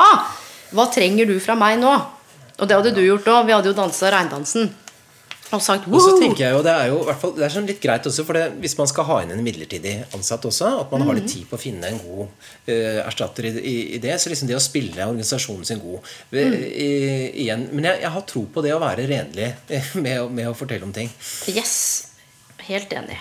Hva 0.73 0.87
trenger 0.89 1.29
du 1.29 1.37
fra 1.37 1.53
meg 1.55 1.77
nå? 1.79 1.91
Og 2.57 2.69
det 2.69 2.75
hadde 2.75 2.95
du 2.95 3.03
gjort 3.05 3.29
òg. 3.29 3.45
Vi 3.45 3.53
hadde 3.53 3.69
jo 3.69 3.77
dansa 3.77 4.09
regndansen. 4.13 4.71
Og 5.53 5.61
sagt 5.61 5.87
Og 5.89 6.01
så 6.01 6.13
tenker 6.17 6.47
jeg 6.47 6.55
jo, 6.55 6.61
Det 6.65 6.73
er 6.73 6.89
jo 6.91 6.99
hvert 7.07 7.19
fall, 7.21 7.33
det 7.37 7.45
er 7.45 7.53
sånn 7.53 7.67
litt 7.69 7.81
greit 7.83 8.07
også, 8.09 8.25
for 8.27 8.37
det, 8.37 8.45
hvis 8.63 8.77
man 8.79 8.89
skal 8.89 9.07
ha 9.09 9.19
inn 9.23 9.33
en 9.35 9.43
midlertidig 9.45 9.95
ansatt 10.17 10.45
også, 10.49 10.71
at 10.83 10.93
man 10.93 11.05
har 11.07 11.17
litt 11.19 11.29
tid 11.31 11.45
på 11.49 11.57
å 11.59 11.61
finne 11.61 11.89
en 11.89 11.99
god 12.01 12.23
uh, 12.25 13.01
erstatter 13.05 13.49
i, 13.49 13.53
i, 13.59 13.75
i 13.97 14.01
det. 14.03 14.15
Så 14.21 14.31
liksom 14.31 14.49
det 14.49 14.57
å 14.57 14.63
spille 14.63 15.09
organisasjonen 15.09 15.67
sin 15.67 15.83
god 15.83 15.99
mm. 16.33 16.55
i, 16.69 16.89
igjen, 17.45 17.67
Men 17.73 17.91
jeg, 17.91 18.01
jeg 18.05 18.15
har 18.15 18.25
tro 18.29 18.47
på 18.53 18.63
det 18.65 18.73
å 18.75 18.81
være 18.83 19.05
redelig 19.09 19.51
eh, 19.69 19.93
med, 20.03 20.25
med 20.33 20.49
å 20.49 20.57
fortelle 20.57 20.87
om 20.87 20.95
ting. 20.95 21.11
Yes. 21.51 21.75
Helt 22.63 22.93
enig. 22.95 23.19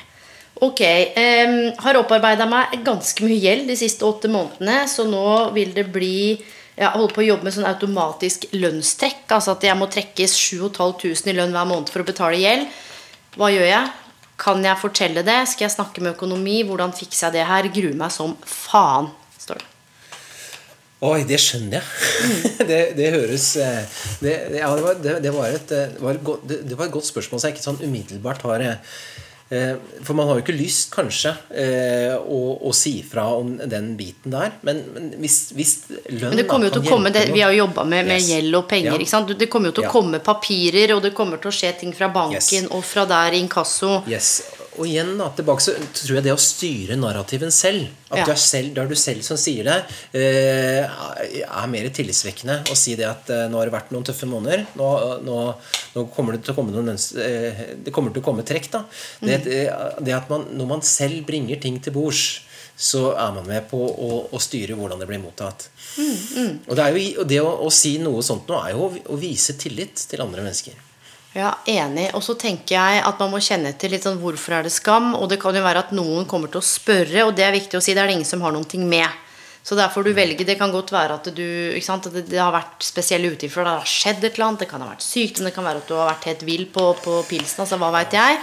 Ok. 0.63 0.83
Um, 1.17 1.57
har 1.83 1.99
opparbeida 1.99 2.47
meg 2.47 2.77
ganske 2.87 3.25
mye 3.27 3.41
gjeld 3.41 3.71
de 3.71 3.77
siste 3.79 4.07
åtte 4.07 4.31
månedene, 4.31 4.85
så 4.91 5.07
nå 5.09 5.53
vil 5.57 5.73
det 5.75 5.89
bli 5.91 6.39
Jeg 6.73 6.89
holder 6.95 7.13
på 7.13 7.21
å 7.21 7.27
jobbe 7.27 7.47
med 7.47 7.55
sånn 7.55 7.69
automatisk 7.69 8.47
lønnstrekk. 8.57 9.27
Altså 9.37 9.57
at 9.57 9.67
jeg 9.67 9.77
må 9.79 9.89
trekkes 9.93 10.37
7500 10.39 11.33
i 11.33 11.37
lønn 11.37 11.53
hver 11.53 11.69
måned 11.69 11.93
for 11.93 12.05
å 12.05 12.09
betale 12.09 12.41
gjeld. 12.41 12.71
Hva 13.37 13.51
gjør 13.53 13.69
jeg? 13.69 13.91
Kan 14.43 14.65
jeg 14.65 14.81
fortelle 14.81 15.25
det? 15.27 15.43
Skal 15.51 15.69
jeg 15.69 15.77
snakke 15.77 16.03
med 16.03 16.17
økonomi? 16.17 16.63
Hvordan 16.67 16.95
fikser 16.97 17.29
jeg 17.29 17.37
det 17.37 17.51
her? 17.51 17.69
Gruer 17.75 17.99
meg 17.99 18.15
som 18.15 18.35
faen, 18.49 19.13
står 19.39 19.61
det. 19.61 19.69
Oi, 21.03 21.25
det 21.27 21.39
skjønner 21.43 21.81
jeg. 21.81 21.87
det, 22.71 22.81
det 22.99 23.09
høres 23.11 23.49
eh, 23.59 24.01
det, 24.23 24.35
ja, 24.55 24.69
det, 24.71 24.85
var, 24.85 25.01
det, 25.03 25.15
det, 25.25 25.33
var 25.35 25.51
et, 25.51 25.73
eh, 25.75 25.97
var 25.99 26.15
et 26.15 26.25
godt, 26.25 26.45
det, 26.47 26.61
det 26.71 26.79
var 26.79 26.87
et 26.87 26.95
godt 26.95 27.09
spørsmål, 27.09 27.43
så 27.43 27.51
jeg 27.51 27.57
ikke 27.57 27.65
sånn 27.65 27.83
umiddelbart 27.83 28.45
har 28.47 28.63
eh, 28.63 29.01
For 30.03 30.15
man 30.17 30.29
har 30.29 30.39
jo 30.39 30.43
ikke 30.45 30.55
lyst, 30.57 30.91
kanskje, 30.95 31.35
eh, 31.51 32.15
å, 32.17 32.39
å 32.65 32.73
si 32.75 32.95
fra 33.05 33.27
om 33.37 33.51
den 33.69 33.91
biten 33.99 34.33
der. 34.33 34.55
Men, 34.65 34.81
men 34.95 35.11
hvis, 35.21 35.37
hvis 35.57 35.75
lønn 36.09 36.31
Men 36.33 36.41
det 36.41 36.47
kommer 36.49 36.71
jo 36.71 36.79
til 36.79 36.87
å 36.87 36.93
komme 36.95 37.13
det, 37.13 37.27
Vi 37.35 37.43
har 37.45 37.53
jo 37.53 37.65
jobba 37.67 37.85
med, 37.85 38.07
med 38.09 38.21
Yes. 38.21 38.31
gjeld 38.33 38.55
og 38.63 38.67
penger. 38.71 38.93
Ja. 38.95 38.99
ikke 38.99 39.13
sant? 39.13 39.35
Det 39.39 39.51
kommer 39.53 39.69
jo 39.69 39.77
til 39.77 39.85
å 39.85 39.89
Ja. 39.91 39.93
komme 39.93 40.23
papirer, 40.25 40.95
og 40.97 41.03
det 41.05 41.13
kommer 41.15 41.37
til 41.43 41.51
å 41.53 41.55
skje 41.55 41.75
ting 41.81 41.93
fra 41.93 42.09
banken 42.09 42.39
Yes. 42.65 42.71
og 42.71 42.83
fra 42.85 43.05
der 43.05 43.37
inkasso. 43.37 44.03
Yes. 44.09 44.43
Og 44.81 44.87
igjen 44.89 45.11
da, 45.19 45.27
tilbake 45.37 45.61
så 45.61 45.75
tror 45.93 46.17
jeg 46.17 46.25
det 46.25 46.33
å 46.33 46.39
styre 46.41 46.97
narrativen 46.97 47.51
selv 47.53 47.91
At 48.13 48.23
Ja. 48.23 48.25
du 48.25 48.31
er 48.33 48.41
selv, 48.41 48.71
det 48.75 48.81
er 48.83 48.89
du 48.89 48.95
selv 48.97 49.23
som 49.25 49.37
sier 49.41 49.65
det, 49.65 49.75
eh, 50.17 50.85
er 51.43 51.67
mer 51.73 51.89
tillitvekkende 51.93 52.59
å 52.73 52.77
si 52.77 52.95
det 52.97 53.07
at 53.09 53.31
eh, 53.33 53.49
nå 53.53 53.57
har 53.61 53.69
det 53.69 53.75
vært 53.75 53.93
noen 53.93 54.05
tøffe 54.05 54.29
måneder. 54.29 54.67
Nå, 54.77 54.89
nå, 55.25 55.37
nå 55.97 56.05
kommer 56.15 56.37
det 56.37 56.43
til 56.45 56.53
å 56.53 56.57
komme 56.57 56.73
noen 56.73 56.93
eh, 56.93 57.63
Det 57.85 57.93
kommer 57.93 58.13
til 58.13 58.21
å 58.23 58.27
komme 58.31 58.45
trekk. 58.49 58.71
da 58.73 58.85
det, 59.21 59.43
det, 59.45 59.61
det 60.05 60.15
at 60.17 60.29
man, 60.33 60.45
Når 60.57 60.67
man 60.77 60.83
selv 60.85 61.25
bringer 61.29 61.61
ting 61.61 61.81
til 61.81 61.93
bords, 61.97 62.41
så 62.77 63.13
er 63.17 63.33
man 63.37 63.47
med 63.47 63.69
på 63.71 63.79
å, 63.79 64.29
å 64.33 64.39
styre 64.41 64.75
hvordan 64.77 64.99
det 65.01 65.07
blir 65.09 65.21
mottatt. 65.23 65.69
Og 66.69 66.77
det, 66.77 66.83
er 66.85 66.97
jo, 66.97 67.25
det 67.29 67.41
å, 67.45 67.51
å 67.67 67.69
si 67.71 67.99
noe 68.03 68.23
sånt 68.25 68.49
nå 68.49 68.57
er 68.65 68.73
jo 68.73 68.89
å, 68.89 68.95
å 69.13 69.19
vise 69.21 69.55
tillit 69.61 70.01
til 70.09 70.25
andre 70.25 70.43
mennesker. 70.43 70.75
Ja, 71.33 71.55
enig. 71.65 72.11
Og 72.13 72.21
så 72.25 72.37
tenker 72.37 72.77
jeg 72.77 73.03
at 73.09 73.21
man 73.23 73.31
må 73.33 73.41
kjenne 73.41 73.73
etter 73.73 73.93
litt 73.93 74.05
sånn 74.05 74.21
hvorfor 74.21 74.59
er 74.59 74.67
det 74.67 74.75
skam. 74.75 75.15
Og 75.17 75.31
det 75.33 75.41
kan 75.41 75.57
jo 75.57 75.65
være 75.65 75.87
at 75.87 75.93
noen 75.97 76.29
kommer 76.29 76.53
til 76.53 76.61
å 76.61 76.67
spørre, 76.67 77.25
og 77.25 77.37
det 77.39 77.47
er 77.47 77.55
viktig 77.57 77.79
å 77.79 77.85
si. 77.85 77.95
Det 77.97 78.03
er 78.03 78.11
det 78.11 78.19
ingen 78.19 78.29
som 78.29 78.45
har 78.45 78.53
noen 78.53 78.69
ting 78.69 78.85
med. 78.89 79.09
Så 79.63 79.79
derfor 79.79 80.03
du 80.03 80.11
velger, 80.13 80.45
Det 80.45 80.59
kan 80.59 80.73
godt 80.73 80.91
være 80.93 81.15
at 81.15 81.29
du, 81.35 81.47
ikke 81.77 81.87
sant, 81.87 82.07
at 82.07 82.13
det, 82.13 82.27
det 82.29 82.41
har 82.41 82.53
vært 82.53 82.83
spesielle 82.83 83.31
utgifter. 83.31 83.63
Det 83.63 83.77
har 83.79 83.87
skjedd 83.87 84.25
et 84.25 84.35
eller 84.35 84.49
annet, 84.49 84.65
det 84.65 84.69
kan 84.69 84.83
ha 84.83 84.91
vært 84.91 85.07
sykdom, 85.07 85.47
det 85.47 85.55
kan 85.55 85.65
være 85.65 85.85
at 85.85 85.89
du 85.89 85.95
har 85.95 86.11
vært 86.11 86.29
helt 86.33 86.43
vill 86.43 86.67
på, 86.67 86.89
på 86.99 87.23
pilsen. 87.31 87.63
Altså, 87.63 87.79
hva 87.79 87.93
vet 87.95 88.19
jeg. 88.19 88.41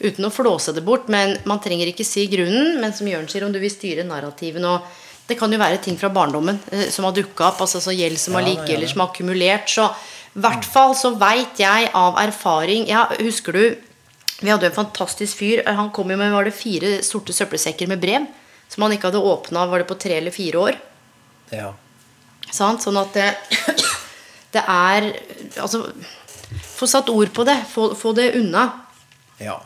Uten 0.00 0.24
å 0.24 0.32
flåse 0.32 0.72
det 0.72 0.84
bort. 0.86 1.10
Men 1.12 1.36
man 1.44 1.60
trenger 1.60 1.90
ikke 1.90 2.06
si 2.06 2.24
grunnen. 2.30 2.78
Men 2.80 2.94
som 2.96 3.10
Jørn 3.10 3.28
sier, 3.28 3.44
om 3.44 3.52
du 3.52 3.60
vil 3.60 3.72
styre 3.72 4.06
narrativen 4.06 4.64
og 4.64 4.88
Det 5.30 5.36
kan 5.38 5.52
jo 5.52 5.60
være 5.60 5.78
ting 5.78 5.94
fra 5.94 6.08
barndommen 6.10 6.56
eh, 6.74 6.88
som 6.90 7.04
har 7.06 7.12
dukka 7.14 7.52
opp. 7.52 7.60
altså 7.62 7.78
så 7.78 7.92
Gjeld 7.94 8.18
som 8.18 8.34
har 8.34 8.42
ligget, 8.42 8.72
eller 8.74 8.88
som 8.90 9.04
har 9.04 9.12
akkumulert. 9.12 9.68
Så 9.70 9.84
i 10.30 10.42
hvert 10.44 10.66
fall 10.66 10.92
så 10.94 11.10
veit 11.18 11.58
jeg 11.58 11.88
av 11.96 12.18
erfaring 12.22 12.84
ja, 12.86 13.08
Husker 13.18 13.56
du 13.56 13.64
Vi 14.40 14.48
hadde 14.48 14.68
en 14.68 14.76
fantastisk 14.76 15.40
fyr. 15.40 15.64
Han 15.66 15.90
kom 15.92 16.12
jo 16.12 16.18
med 16.20 16.30
var 16.32 16.46
det 16.46 16.54
fire 16.56 17.00
sorte 17.04 17.34
søppelsekker 17.36 17.90
med 17.90 18.00
brev. 18.00 18.28
Som 18.70 18.86
han 18.86 18.94
ikke 18.94 19.10
hadde 19.10 19.20
åpna 19.26 19.66
var 19.68 19.82
det 19.82 19.88
på 19.90 19.98
tre 20.00 20.16
eller 20.16 20.32
fire 20.32 20.62
år. 20.62 20.78
Ja. 21.52 21.74
Sant? 22.48 22.80
Sånn 22.86 22.96
at 22.96 23.12
det, 23.18 23.26
det 24.54 24.62
er 24.64 25.10
Altså 25.60 25.84
Få 26.70 26.88
satt 26.88 27.10
ord 27.12 27.34
på 27.36 27.44
det. 27.46 27.58
Få, 27.68 27.90
få 27.98 28.14
det 28.16 28.30
unna. 28.38 28.64
Ja. 29.38 29.58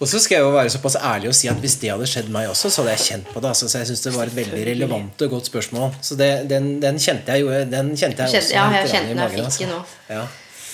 Og 0.00 0.08
så 0.08 0.16
skal 0.22 0.38
jeg 0.38 0.44
jo 0.46 0.52
være 0.54 0.70
såpass 0.72 0.94
ærlig 0.96 1.28
og 1.28 1.34
si 1.36 1.48
at 1.50 1.58
hvis 1.60 1.74
det 1.82 1.90
hadde 1.92 2.06
skjedd 2.08 2.28
meg 2.32 2.48
også, 2.48 2.70
så 2.72 2.80
hadde 2.80 2.94
jeg 2.94 3.02
kjent 3.04 3.26
på 3.34 3.40
det. 3.44 3.50
Altså, 3.52 3.66
så 3.68 3.82
jeg 3.82 3.90
syns 3.90 4.04
det 4.06 4.12
var 4.14 4.30
et 4.30 4.36
veldig 4.38 4.62
relevant 4.70 5.24
og 5.26 5.34
godt 5.34 5.50
spørsmål. 5.50 5.90
Så 6.00 6.16
det, 6.16 6.28
den, 6.48 6.70
den 6.80 6.96
kjente 7.02 7.34
jeg 7.36 7.44
jo 7.44 7.50
Den 7.68 7.90
kjente 8.00 8.24
jeg 8.24 8.40
også. 8.40 8.54
ja, 8.54 8.64
jeg 8.78 8.88
kjente 8.94 9.10
den 9.12 9.20
jeg 9.20 9.50
fikk 9.52 9.68
nå. 9.68 9.82
Ja. 10.08 10.22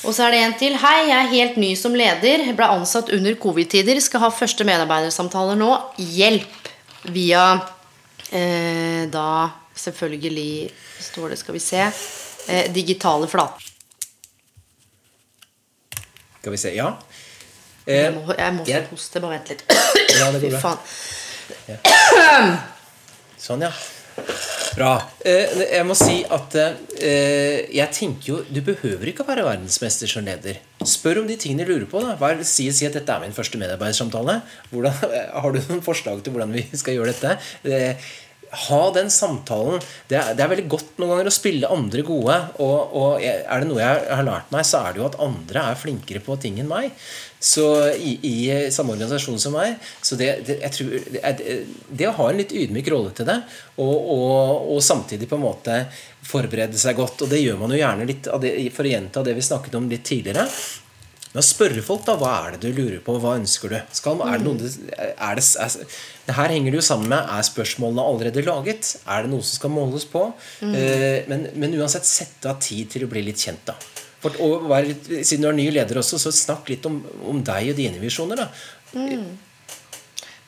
Og 0.07 0.15
så 0.15 0.29
er 0.29 0.37
det 0.37 0.41
en 0.45 0.55
til. 0.61 0.77
Hei, 0.79 1.09
jeg 1.09 1.17
er 1.17 1.33
helt 1.33 1.57
ny 1.59 1.73
som 1.75 1.97
leder. 1.99 2.45
Ble 2.55 2.69
ansatt 2.77 3.11
under 3.17 3.35
covid-tider. 3.43 3.99
Skal 4.05 4.23
ha 4.23 4.31
første 4.31 4.67
medarbeidersamtaler 4.69 5.59
nå. 5.59 5.73
Hjelp! 5.99 6.71
Via 7.11 7.43
eh, 8.31 9.07
da 9.11 9.27
selvfølgelig 9.79 10.71
står 11.11 11.35
det, 11.35 11.39
skal 11.43 11.55
vi 11.59 11.63
se 11.63 11.83
eh, 11.83 12.71
digitale 12.75 13.27
flater. 13.31 13.73
Skal 16.41 16.55
vi 16.55 16.63
se 16.63 16.75
Ja. 16.79 16.93
Jeg 17.87 18.15
må, 18.17 18.25
jeg 18.37 18.53
må 18.57 18.65
få 18.65 18.71
jeg- 18.73 18.89
hoste. 18.91 19.21
Bare 19.23 19.37
vent 19.39 19.53
litt. 19.53 19.63
Ja, 20.19 20.31
det 20.35 20.41
går 20.43 20.57
Fy 20.57 20.63
faen. 20.63 20.79
faen. 21.87 22.57
Sånn, 23.39 23.63
ja. 23.63 23.71
Bra. 24.77 24.91
Eh, 25.25 25.53
jeg 25.77 25.85
må 25.89 25.95
si 25.97 26.19
at 26.33 26.55
eh, 26.57 27.63
jeg 27.73 27.93
tenker 27.97 28.31
jo 28.31 28.39
Du 28.49 28.59
behøver 28.65 29.09
ikke 29.11 29.25
å 29.25 29.29
være 29.29 29.45
verdensmester 29.47 30.09
som 30.11 30.25
leder. 30.27 30.59
Spør 30.85 31.23
om 31.23 31.29
de 31.31 31.37
tingene 31.41 31.65
du 31.69 31.73
lurer 31.75 31.89
på. 31.91 32.01
da 32.05 32.17
Hva 32.21 32.33
si, 32.45 32.67
si 32.73 32.89
at 32.89 32.97
dette 32.97 33.13
er 33.13 33.23
min 33.25 33.37
første 33.37 33.61
medarbeidersamtale. 33.61 34.39
Hvordan, 34.73 34.97
har 35.43 35.53
du 35.57 35.61
noen 35.63 35.83
forslag 35.85 36.23
til 36.25 36.33
hvordan 36.37 36.53
vi 36.57 36.65
skal 36.77 36.97
gjøre 36.99 37.13
dette? 37.15 37.37
Eh, 37.69 38.09
ha 38.67 38.83
den 38.95 39.09
samtalen. 39.13 39.81
Det 40.09 40.17
er, 40.21 40.35
det 40.39 40.45
er 40.45 40.53
veldig 40.53 40.69
godt 40.71 40.93
noen 41.01 41.13
ganger 41.15 41.29
å 41.29 41.35
spille 41.35 41.73
andre 41.73 42.05
gode. 42.07 42.37
Og, 42.63 42.93
og 42.97 43.25
er 43.27 43.63
det 43.65 43.69
noe 43.69 43.81
jeg 43.83 44.05
har 44.17 44.29
lært 44.29 44.53
meg, 44.55 44.65
så 44.69 44.85
er 44.87 44.95
det 44.97 45.03
jo 45.03 45.09
at 45.11 45.19
andre 45.25 45.65
er 45.73 45.81
flinkere 45.81 46.23
på 46.25 46.37
ting 46.41 46.61
enn 46.63 46.71
meg. 46.71 46.93
Så 47.47 47.67
i, 47.95 48.17
i 48.27 48.37
samme 48.75 48.97
organisasjon 48.97 49.39
som 49.39 49.55
meg. 49.55 49.77
Så 50.03 50.19
det, 50.19 50.33
det, 50.49 50.59
jeg 50.65 50.75
tror, 50.75 50.97
det, 51.15 51.59
det 52.01 52.09
å 52.11 52.17
ha 52.17 52.31
en 52.31 52.41
litt 52.41 52.55
ydmyk 52.57 52.91
rolle 52.91 53.13
til 53.15 53.29
det, 53.29 53.37
og, 53.77 53.95
og, 53.95 54.73
og 54.75 54.83
samtidig 54.83 55.29
på 55.31 55.39
en 55.39 55.45
måte 55.45 55.77
forberede 56.27 56.81
seg 56.81 56.99
godt, 56.99 57.23
og 57.23 57.31
det 57.31 57.45
gjør 57.45 57.61
man 57.61 57.75
jo 57.75 57.79
gjerne 57.79 58.09
litt 58.09 58.27
det, 58.43 58.57
for 58.75 58.89
å 58.89 58.93
gjenta 58.97 59.23
det 59.23 59.37
vi 59.39 59.47
snakket 59.47 59.79
om 59.79 59.87
litt 59.93 60.05
tidligere. 60.09 60.49
Men 61.37 61.45
spørre 61.45 61.83
folk, 61.85 62.07
da. 62.07 62.15
Hva 62.17 62.31
er 62.47 62.55
det 62.57 62.71
du 62.71 62.79
lurer 62.79 63.01
på? 63.05 63.15
Hva 63.21 63.35
ønsker 63.37 63.75
du? 63.75 63.77
Skal, 63.95 64.23
er 64.25 64.41
det 64.41 64.47
noe 64.47 64.71
er 64.97 65.37
det, 65.37 65.45
er, 65.61 65.99
det 66.25 66.37
her 66.39 66.55
henger 66.55 66.73
det 66.73 66.81
jo 66.81 66.87
sammen 66.87 67.13
med 67.13 67.29
Er 67.37 67.45
spørsmålene 67.45 68.07
allerede 68.09 68.45
laget? 68.47 68.95
Er 69.05 69.27
det 69.27 69.33
noe 69.35 69.45
som 69.45 69.61
skal 69.61 69.75
måles 69.75 70.09
på? 70.09 70.23
Eh, 70.65 71.29
men, 71.29 71.51
men 71.61 71.77
uansett, 71.77 72.09
sette 72.09 72.49
av 72.49 72.57
tid 72.65 72.89
til 72.95 73.05
å 73.05 73.11
bli 73.13 73.27
litt 73.27 73.43
kjent, 73.43 73.69
da. 73.69 73.77
For, 74.23 74.33
og 74.43 74.69
vær, 74.71 74.87
siden 75.21 75.45
du 75.45 75.49
er 75.51 75.57
ny 75.59 75.67
leder 75.75 75.99
også, 76.01 76.19
så 76.19 76.33
snakk 76.33 76.71
litt 76.73 76.87
om, 76.89 77.01
om 77.29 77.43
deg 77.45 77.73
og 77.75 77.77
dine 77.79 78.01
visjoner. 78.01 78.45
da 78.47 78.49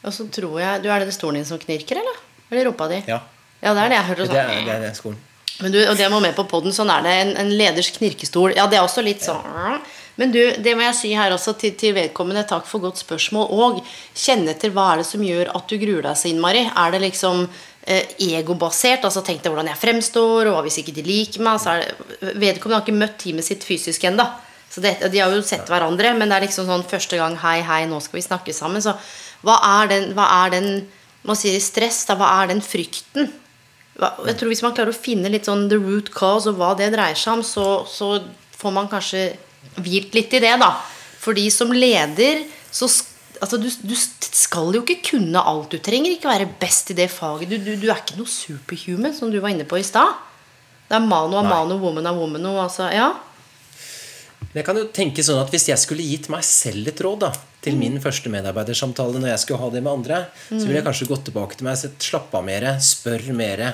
Og 0.07 0.15
så 0.15 0.27
tror 0.33 0.61
jeg 0.63 0.83
Du 0.85 0.89
er 0.93 1.05
det 1.05 1.15
stolen 1.17 1.41
din 1.41 1.49
som 1.49 1.61
knirker, 1.61 2.01
eller? 2.01 2.21
Eller 2.51 2.69
rumpa 2.71 2.89
di? 2.89 3.03
Ja, 3.11 3.21
Ja, 3.61 3.73
det 3.75 3.83
er 3.83 3.89
det 3.91 3.97
jeg 3.99 4.07
hørte. 4.13 4.23
det 4.23 4.29
Sånn. 4.31 4.37
er, 4.39 4.65
det 4.65 4.75
er, 4.77 4.83
det 4.87 4.97
skolen. 4.97 5.19
Men 5.59 5.73
du, 5.75 5.79
og 5.91 5.97
det 5.99 6.07
må 6.13 6.21
med 6.23 6.37
på 6.37 6.45
podden, 6.47 6.71
sånn 6.73 6.91
er 6.95 7.03
det. 7.03 7.15
En, 7.25 7.33
en 7.43 7.49
leders 7.59 7.89
knirkestol. 7.97 8.53
Ja, 8.55 8.69
det 8.71 8.79
er 8.79 8.85
også 8.87 9.03
litt 9.03 9.25
sånn 9.27 9.81
Men 10.19 10.31
du, 10.35 10.39
det 10.63 10.75
må 10.79 10.83
jeg 10.87 10.95
si 10.99 11.11
her 11.15 11.31
også 11.35 11.57
til, 11.59 11.75
til 11.79 11.93
vedkommende. 11.95 12.45
Takk 12.47 12.67
for 12.67 12.83
godt 12.83 12.99
spørsmål. 13.03 13.51
Og 13.51 13.83
kjenne 14.19 14.55
etter 14.55 14.71
hva 14.75 14.93
er 14.93 15.03
det 15.03 15.07
som 15.11 15.23
gjør 15.23 15.51
at 15.59 15.67
du 15.71 15.77
gruer 15.79 16.03
deg 16.07 16.17
så 16.19 16.31
innmari. 16.31 16.63
Er 16.71 16.95
det 16.95 17.03
liksom 17.05 17.45
egobasert? 17.89 19.07
Altså 19.07 19.23
tenk 19.25 19.41
deg 19.43 19.53
hvordan 19.53 19.71
jeg 19.71 19.81
fremstår, 19.81 20.49
og 20.49 20.57
hva 20.57 20.65
hvis 20.67 20.81
ikke 20.83 20.95
de 20.97 21.07
liker 21.07 21.45
meg? 21.45 21.61
Så 21.63 21.79
det, 21.81 22.35
vedkommende 22.37 22.81
har 22.81 22.85
ikke 22.85 23.01
møtt 23.01 23.17
teamet 23.23 23.47
sitt 23.47 23.65
fysisk 23.67 24.05
ennå. 24.09 24.27
Så 24.69 24.83
de 24.85 25.19
har 25.19 25.33
jo 25.33 25.41
sett 25.47 25.69
hverandre, 25.71 26.13
men 26.19 26.29
det 26.29 26.37
er 26.37 26.45
liksom 26.45 26.69
sånn 26.69 26.85
første 26.85 27.17
gang 27.17 27.39
Hei, 27.41 27.63
hei, 27.65 27.83
nå 27.89 28.03
skal 28.05 28.19
vi 28.19 28.27
snakke 28.27 28.55
sammen. 28.57 28.85
Så 28.85 28.93
hva 29.47 29.57
er 29.81 29.93
den, 29.95 30.11
hva 30.19 30.29
er 30.45 30.57
den 30.59 30.71
Man 31.27 31.37
sier 31.37 31.59
stress, 31.61 32.05
da. 32.09 32.15
Hva 32.17 32.29
er 32.43 32.53
den 32.53 32.61
frykten? 32.65 33.27
Jeg 33.99 34.37
tror 34.39 34.53
Hvis 34.53 34.63
man 34.63 34.75
klarer 34.77 34.95
å 34.95 34.97
finne 34.97 35.33
litt 35.33 35.49
sånn 35.49 35.67
the 35.69 35.77
root 35.81 36.13
cause 36.15 36.49
og 36.49 36.61
hva 36.61 36.71
det 36.79 36.93
dreier 36.95 37.19
seg 37.19 37.41
om, 37.41 37.43
så, 37.45 37.83
så 37.91 38.21
får 38.57 38.75
man 38.77 38.89
kanskje 38.89 39.25
hvilt 39.83 40.15
litt 40.15 40.37
i 40.39 40.41
det, 40.45 40.55
da. 40.63 40.71
Fordi 41.19 41.49
som 41.53 41.75
leder 41.75 42.45
så 42.71 42.87
altså, 43.41 43.59
du, 43.61 43.69
du 43.69 43.95
skal 43.97 44.75
jo 44.77 44.83
ikke 44.85 45.01
kunne 45.13 45.43
alt. 45.43 45.71
Du 45.73 45.83
trenger 45.83 46.15
ikke 46.15 46.31
være 46.31 46.51
best 46.61 46.93
i 46.93 46.99
det 46.99 47.11
faget. 47.13 47.51
Du, 47.51 47.59
du, 47.63 47.75
du 47.81 47.89
er 47.91 48.03
ikke 48.03 48.19
noe 48.19 48.31
superhuman, 48.31 49.15
som 49.17 49.33
du 49.33 49.41
var 49.43 49.55
inne 49.55 49.69
på 49.69 49.81
i 49.81 49.87
stad. 49.87 50.17
Det 50.89 50.97
er 50.97 51.05
mano 51.05 51.37
a 51.37 51.45
mano, 51.45 51.77
woman 51.83 52.09
a 52.09 52.15
woman. 52.17 52.47
Og, 52.49 52.63
altså, 52.65 52.89
ja. 52.95 53.13
Jeg 54.55 54.65
kan 54.65 54.79
jo 54.79 54.87
tenke 54.95 55.23
sånn 55.25 55.41
at 55.43 55.51
Hvis 55.53 55.67
jeg 55.69 55.81
skulle 55.83 56.07
gitt 56.07 56.31
meg 56.33 56.45
selv 56.47 56.89
et 56.89 57.01
råd 57.05 57.27
da 57.27 57.33
til 57.59 57.75
min 57.75 57.97
første 58.01 58.31
medarbeidersamtale 58.31 59.19
når 59.19 59.33
jeg 59.33 59.43
skulle 59.43 59.59
ha 59.61 59.69
det 59.75 59.81
med 59.83 59.91
andre, 59.91 60.19
så 60.47 60.61
ville 60.63 60.77
jeg 60.79 60.87
kanskje 60.87 61.09
gått 61.11 61.25
tilbake 61.27 61.59
til 61.59 61.67
meg 61.67 61.81
og 61.89 62.05
slapp 62.07 62.37
av 62.39 62.45
mer, 62.47 62.67
spør 62.79 63.25
mer, 63.35 63.65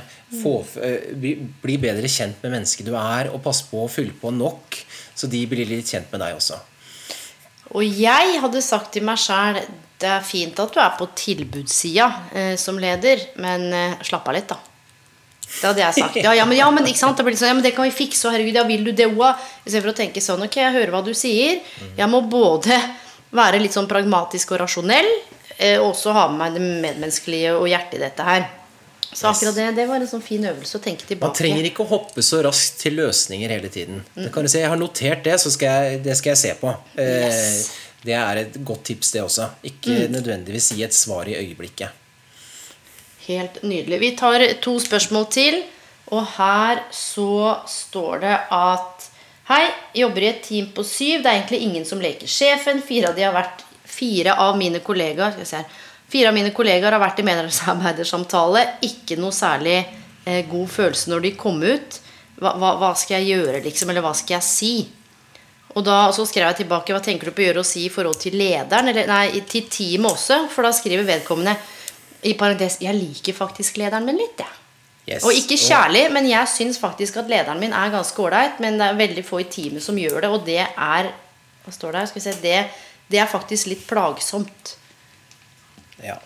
få, 0.40 0.54
eh, 0.80 1.10
bli, 1.20 1.34
bli 1.62 1.76
bedre 1.82 2.08
kjent 2.08 2.40
med 2.42 2.56
mennesket 2.56 2.88
du 2.88 2.94
er, 2.96 3.28
og 3.28 3.42
pass 3.44 3.60
på 3.68 3.84
å 3.84 3.90
fylle 3.92 4.16
på 4.16 4.32
nok, 4.32 4.80
så 5.14 5.28
de 5.30 5.42
blir 5.50 5.68
litt 5.68 5.92
kjent 5.92 6.08
med 6.10 6.24
deg 6.24 6.40
også. 6.40 6.56
Og 7.72 7.82
jeg 7.84 8.38
hadde 8.42 8.60
sagt 8.62 8.92
til 8.94 9.06
meg 9.06 9.18
sjæl 9.20 9.62
det 10.04 10.10
er 10.10 10.24
fint 10.26 10.58
at 10.60 10.72
du 10.74 10.80
er 10.82 10.94
på 10.98 11.06
tilbudssida 11.16 12.06
eh, 12.34 12.54
som 12.60 12.78
leder, 12.80 13.22
men 13.40 13.68
eh, 13.72 14.00
slapp 14.04 14.26
av 14.28 14.36
litt, 14.36 14.50
da. 14.50 14.58
Det 15.44 15.68
hadde 15.68 15.82
jeg 15.84 15.96
sagt. 16.00 16.18
Ja, 16.18 16.32
ja, 16.34 16.44
men, 16.48 16.58
ja, 16.58 16.66
men? 16.74 16.84
Det 16.84 16.96
sånn, 16.98 17.14
ja, 17.14 17.54
men 17.54 17.62
det 17.64 17.74
kan 17.76 17.86
vi 17.86 17.94
fikse, 17.94 18.26
og 18.26 18.34
herregud, 18.34 18.58
ja, 18.58 18.64
vil 18.66 18.82
du 18.88 18.90
det 18.96 19.06
òg? 19.12 19.44
Istedenfor 19.62 19.92
å 19.92 19.96
tenke 19.96 20.22
sånn 20.24 20.42
Ok, 20.44 20.58
jeg 20.58 20.74
hører 20.74 20.92
hva 20.92 21.04
du 21.06 21.12
sier. 21.16 21.62
Jeg 21.96 22.10
må 22.10 22.24
både 22.26 22.76
være 23.34 23.62
litt 23.62 23.76
sånn 23.76 23.88
pragmatisk 23.90 24.54
og 24.54 24.64
rasjonell, 24.64 25.08
eh, 25.56 25.78
og 25.78 25.92
også 25.92 26.14
ha 26.16 26.26
med 26.32 26.42
meg 26.42 26.58
det 26.58 26.66
medmenneskelige 26.66 27.54
og 27.56 27.70
hjertet 27.70 28.00
i 28.00 28.04
dette 28.04 28.26
her. 28.26 28.48
Så 29.14 29.28
akkurat 29.30 29.54
det, 29.54 29.68
det 29.76 29.86
var 29.86 30.02
en 30.02 30.10
sånn 30.10 30.22
fin 30.24 30.42
øvelse 30.50 30.78
å 30.78 30.82
tenke 30.82 31.06
tilbake. 31.06 31.30
Man 31.30 31.38
trenger 31.38 31.68
ikke 31.68 31.84
å 31.84 31.90
hoppe 31.92 32.22
så 32.26 32.40
raskt 32.42 32.80
til 32.82 32.96
løsninger 32.98 33.52
hele 33.54 33.70
tiden. 33.70 34.02
Det 34.16 34.32
kan 34.34 34.42
du 34.46 34.50
si, 34.50 34.58
Jeg 34.58 34.72
har 34.72 34.80
notert 34.80 35.22
det, 35.24 35.38
så 35.40 35.52
skal 35.54 35.84
jeg, 35.84 36.02
det 36.04 36.16
skal 36.18 36.34
jeg 36.34 36.42
se 36.42 36.54
på. 36.60 36.74
Eh, 36.98 37.24
Yes. 37.24 37.70
Det 38.04 38.12
er 38.12 38.36
et 38.36 38.56
godt 38.68 38.82
tips, 38.84 39.14
det 39.14 39.22
også. 39.24 39.46
Ikke 39.64 40.08
nødvendigvis 40.12 40.74
gi 40.76 40.82
et 40.84 40.92
svar 40.92 41.24
i 41.30 41.38
øyeblikket. 41.38 41.88
Helt 43.24 43.62
nydelig. 43.64 44.00
Vi 44.02 44.10
tar 44.18 44.44
to 44.60 44.74
spørsmål 44.82 45.30
til. 45.32 45.62
Og 46.12 46.26
her 46.36 46.82
så 46.92 47.56
står 47.70 48.20
det 48.26 48.36
at 48.52 49.10
Hei, 49.44 49.64
jobber 49.92 50.24
i 50.24 50.28
et 50.30 50.42
team 50.44 50.70
på 50.72 50.80
syv. 50.88 51.20
Det 51.20 51.28
er 51.28 51.38
egentlig 51.38 51.58
ingen 51.66 51.82
som 51.84 52.00
leker 52.00 52.28
sjefen. 52.28 52.78
Fire 52.84 53.10
av, 53.10 53.16
de 53.16 53.26
har 53.26 53.34
vært, 53.34 53.64
fire 53.84 54.32
av 54.40 54.56
mine 54.56 54.80
kollegaer 54.80 55.34
skal 55.34 55.44
vi 55.44 55.48
se 55.50 55.58
her. 55.60 55.82
Fire 56.14 56.30
av 56.30 56.34
mine 56.36 56.52
kollegaer 56.54 56.94
har 56.94 57.02
vært 57.02 57.18
i 57.18 57.26
medarbeidersamtale. 57.26 58.60
Ikke 58.86 59.16
noe 59.18 59.34
særlig 59.34 59.80
eh, 59.82 60.44
god 60.46 60.68
følelse 60.70 61.10
når 61.10 61.24
de 61.24 61.32
kom 61.34 61.56
ut. 61.58 61.96
Hva, 62.38 62.52
hva, 62.54 62.68
hva 62.78 62.90
skal 62.94 63.16
jeg 63.16 63.32
gjøre, 63.34 63.62
liksom? 63.64 63.90
Eller 63.90 64.04
hva 64.04 64.12
skal 64.14 64.36
jeg 64.36 64.46
si? 64.46 64.74
Og 65.74 65.82
da 65.82 65.96
så 66.14 66.22
skrev 66.30 66.46
jeg 66.52 66.60
tilbake 66.60 66.94
hva 66.94 67.00
tenker 67.02 67.26
du 67.26 67.34
på 67.34 67.42
å 67.42 67.48
gjøre 67.48 67.64
og 67.64 67.66
si 67.66 67.88
i 67.88 67.90
forhold 67.90 68.20
til 68.22 68.36
lederen, 68.38 68.92
eller 68.92 69.10
nei, 69.10 69.40
til 69.50 69.66
teamet 69.66 70.12
også. 70.12 70.36
For 70.54 70.62
da 70.62 70.70
skriver 70.78 71.02
vedkommende 71.08 71.56
i 72.30 72.36
parentes 72.38 72.78
Jeg 72.84 72.94
liker 72.94 73.34
faktisk 73.34 73.82
lederen 73.82 74.06
min 74.06 74.22
litt, 74.22 74.38
jeg. 74.38 74.60
Yes. 75.04 75.26
Og 75.26 75.34
ikke 75.34 75.58
kjærlig, 75.58 76.04
men 76.14 76.30
jeg 76.30 76.48
syns 76.48 76.78
faktisk 76.80 77.18
at 77.20 77.26
lederen 77.28 77.58
min 77.58 77.74
er 77.74 77.90
ganske 77.92 78.22
ålreit. 78.22 78.62
Men 78.62 78.78
det 78.78 78.86
er 78.86 79.02
veldig 79.02 79.26
få 79.26 79.42
i 79.42 79.48
teamet 79.50 79.82
som 79.82 79.98
gjør 79.98 80.22
det, 80.22 80.30
og 80.30 80.46
det 80.46 80.62
er 80.62 81.10
Hva 81.64 81.74
står 81.74 81.98
der? 81.98 82.06
Skal 82.06 82.22
vi 82.22 82.24
se 82.28 82.38
Det, 82.38 82.56
det 83.10 83.18
er 83.18 83.34
faktisk 83.34 83.74
litt 83.74 83.82
plagsomt. 83.90 84.76
Ja. 86.02 86.18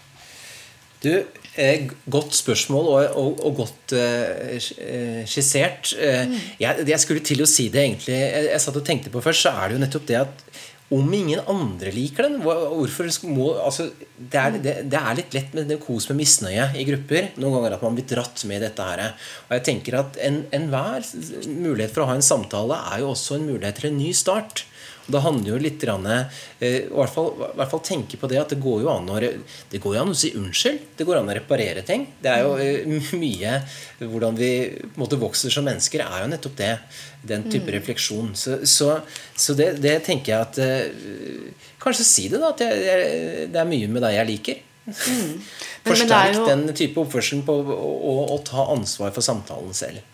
Du, 1.02 1.12
eh, 1.54 1.90
godt 2.10 2.34
spørsmål 2.34 2.88
og, 2.90 3.18
og, 3.20 3.44
og 3.46 3.60
godt 3.60 3.94
eh, 3.94 4.56
eh, 4.58 5.20
skissert. 5.30 5.92
Eh, 5.94 6.32
jeg, 6.58 6.88
jeg 6.88 7.02
skulle 7.04 7.22
til 7.22 7.44
å 7.44 7.50
si 7.50 7.68
det 7.70 7.84
egentlig 7.84 8.16
jeg, 8.16 8.48
jeg 8.48 8.64
satt 8.64 8.80
og 8.80 8.86
tenkte 8.86 9.12
på 9.14 9.22
først, 9.22 9.46
så 9.46 9.54
er 9.54 9.68
det 9.68 9.78
jo 9.78 9.84
nettopp 9.84 10.08
det 10.10 10.18
at 10.24 10.42
om 10.88 11.10
ingen 11.12 11.42
andre 11.52 11.90
liker 11.92 12.24
den 12.24 12.38
Hvorfor 12.40 13.10
må 13.28 13.50
altså, 13.60 13.90
det, 14.16 14.40
er, 14.40 14.56
det, 14.56 14.74
det 14.88 15.00
er 15.00 15.18
litt 15.18 15.34
lett 15.36 15.52
med 15.56 15.68
det 15.68 15.76
kos 15.82 16.08
med 16.08 16.16
misnøye 16.22 16.70
i 16.80 16.86
grupper. 16.88 17.28
Noen 17.36 17.58
ganger 17.58 17.76
at 17.76 17.84
man 17.84 17.98
blir 17.98 18.08
dratt 18.08 18.40
med 18.48 18.62
i 18.62 18.64
dette 18.64 18.86
her. 18.88 19.02
Og 19.48 19.54
jeg 19.58 19.66
tenker 19.68 19.98
at 20.00 20.16
enhver 20.24 21.04
en 21.04 21.60
mulighet 21.60 21.92
for 21.92 22.06
å 22.06 22.08
ha 22.10 22.16
en 22.16 22.24
samtale 22.24 22.80
er 22.94 23.04
jo 23.04 23.12
også 23.12 23.36
en 23.36 23.48
mulighet 23.50 23.82
til 23.82 23.90
en 23.90 24.00
ny 24.00 24.14
start. 24.16 24.64
Det 25.08 25.20
handler 25.24 25.54
jo 25.54 25.58
litt 25.64 25.80
grann, 25.80 26.04
eh, 26.12 26.42
i, 26.60 26.70
hvert 26.92 27.12
fall, 27.14 27.30
I 27.48 27.56
hvert 27.56 27.70
fall 27.72 27.80
tenke 27.86 28.18
på 28.20 28.28
det 28.28 28.36
at 28.42 28.50
det 28.52 28.58
går 28.60 28.82
jo 28.84 28.90
an 28.92 29.08
å, 29.08 29.16
det 29.72 29.80
går 29.80 29.94
jo 29.96 30.02
an 30.02 30.12
å 30.12 30.16
si 30.20 30.34
unnskyld. 30.36 30.82
Det 30.98 31.06
går 31.08 31.20
an 31.22 31.30
å 31.32 31.36
reparere 31.38 31.80
ting. 31.88 32.04
Det 32.20 32.28
er 32.34 32.44
jo 32.44 32.56
eh, 32.60 33.08
mye 33.22 33.54
Hvordan 33.98 34.36
vi 34.38 34.50
måte 35.00 35.16
vokser 35.18 35.50
som 35.50 35.64
mennesker, 35.66 36.04
er 36.04 36.22
jo 36.22 36.28
nettopp 36.30 36.58
det. 36.60 36.74
Den 37.26 37.48
type 37.50 37.72
refleksjon. 37.74 38.34
Så, 38.38 38.60
så, 38.68 38.98
så 39.34 39.56
det, 39.58 39.72
det 39.82 39.96
tenker 40.06 40.34
jeg 40.34 40.44
at 40.44 40.60
eh, 40.62 41.66
Kanskje 41.82 42.04
si 42.06 42.28
det, 42.28 42.38
da. 42.42 42.52
At 42.52 42.60
jeg, 42.62 42.84
jeg, 42.84 43.48
det 43.54 43.62
er 43.64 43.68
mye 43.72 43.88
med 43.90 44.04
deg 44.04 44.18
jeg 44.18 44.30
liker. 44.34 44.62
men 44.88 45.40
Forsterk 45.88 46.30
men 46.30 46.38
jo- 46.38 46.46
den 46.52 46.76
type 46.76 47.00
oppførselen 47.02 47.42
på 47.48 47.56
å 47.64 48.38
ta 48.46 48.68
ansvar 48.72 49.12
for 49.16 49.24
samtalen 49.24 49.74
selv. 49.76 50.04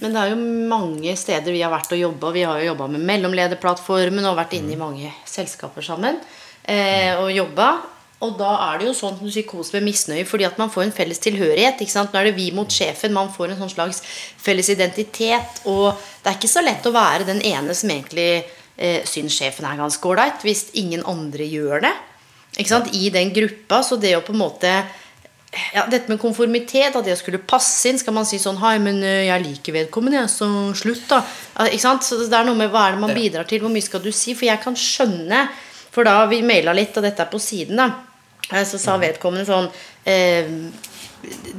Men 0.00 0.12
det 0.14 0.20
er 0.20 0.32
jo 0.32 0.40
mange 0.70 1.14
steder 1.18 1.54
vi 1.54 1.62
har 1.64 1.72
vært 1.72 1.94
og 1.96 2.00
jobba. 2.00 2.34
Vi 2.34 2.44
har 2.46 2.60
jo 2.60 2.70
jobba 2.72 2.90
med 2.92 3.04
mellomlederplattformen 3.08 4.28
og 4.30 4.38
vært 4.38 4.58
inne 4.58 4.74
i 4.74 4.80
mange 4.80 5.12
selskaper 5.28 5.84
sammen. 5.84 6.20
Eh, 6.62 7.16
og 7.18 7.32
jobba. 7.34 7.70
Og 8.20 8.34
da 8.36 8.50
er 8.66 8.80
det 8.80 8.90
jo 8.90 8.96
sånn 8.96 9.16
som 9.16 9.44
kos 9.48 9.70
med 9.72 9.86
misnøye, 9.86 10.26
fordi 10.28 10.44
at 10.44 10.58
man 10.60 10.68
får 10.72 10.84
en 10.84 10.92
felles 10.92 11.22
tilhørighet. 11.24 11.80
ikke 11.80 11.94
sant? 11.94 12.12
Nå 12.12 12.20
er 12.20 12.28
det 12.28 12.36
vi 12.36 12.50
mot 12.52 12.68
sjefen. 12.68 13.14
Man 13.16 13.32
får 13.32 13.54
en 13.54 13.62
sånn 13.62 13.72
slags 13.72 14.02
felles 14.36 14.68
identitet. 14.68 15.62
Og 15.64 15.94
det 16.20 16.28
er 16.28 16.36
ikke 16.36 16.52
så 16.52 16.64
lett 16.64 16.84
å 16.84 16.92
være 16.94 17.28
den 17.28 17.40
ene 17.48 17.76
som 17.76 17.92
egentlig 17.92 18.44
eh, 18.76 19.00
syns 19.08 19.38
sjefen 19.40 19.64
er 19.64 19.80
ganske 19.80 20.12
ålreit, 20.12 20.44
hvis 20.44 20.68
ingen 20.80 21.06
andre 21.08 21.48
gjør 21.48 21.86
det. 21.86 21.94
Ikke 22.58 22.74
sant? 22.74 22.92
I 22.92 23.08
den 23.14 23.32
gruppa. 23.32 23.80
Så 23.86 23.96
det 23.96 24.12
å 24.18 24.24
på 24.26 24.36
en 24.36 24.42
måte 24.44 24.74
ja, 25.50 25.86
Dette 25.90 26.10
med 26.10 26.20
konformitet, 26.22 26.94
at 26.94 27.08
jeg 27.10 27.18
skulle 27.18 27.40
passe 27.42 27.88
inn, 27.90 27.98
skal 27.98 28.14
man 28.14 28.26
si 28.28 28.38
sånn 28.38 28.60
Hei, 28.60 28.76
men 28.82 29.00
eh, 29.02 29.26
jeg 29.26 29.42
liker 29.42 29.74
vedkommende, 29.80 30.22
jeg, 30.22 30.30
så 30.32 30.46
slutt, 30.78 31.08
da. 31.10 31.24
Ikke 31.66 31.82
sant? 31.82 32.06
Så 32.06 32.20
det 32.22 32.36
er 32.38 32.46
noe 32.46 32.58
med 32.58 32.70
hva 32.70 32.86
er 32.86 32.94
det 32.94 33.02
man 33.02 33.16
bidrar 33.16 33.48
til, 33.50 33.64
hvor 33.64 33.72
mye 33.74 33.86
skal 33.86 34.04
du 34.04 34.12
si? 34.14 34.36
For 34.38 34.46
jeg 34.46 34.62
kan 34.62 34.78
skjønne 34.78 35.48
For 35.90 36.06
da 36.06 36.22
vi 36.30 36.38
maila 36.46 36.74
litt, 36.76 36.94
og 36.94 37.02
dette 37.02 37.26
er 37.26 37.32
på 37.32 37.42
siden, 37.42 37.82
da, 37.82 37.88
eh, 38.52 38.62
så 38.62 38.78
sa 38.78 38.96
vedkommende 39.02 39.48
sånn 39.48 39.66
eh, 40.06 40.54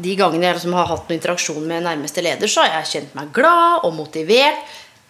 De 0.08 0.16
gangene 0.16 0.48
jeg 0.48 0.62
liksom 0.62 0.80
har 0.80 0.88
hatt 0.94 1.10
noen 1.10 1.20
interaksjon 1.20 1.68
med 1.68 1.84
nærmeste 1.89 2.24
leder, 2.24 2.48
så 2.48 2.64
har 2.64 2.80
jeg 2.80 2.92
kjent 2.96 3.20
meg 3.20 3.36
glad 3.36 3.84
og 3.84 3.96
motivert 4.00 4.64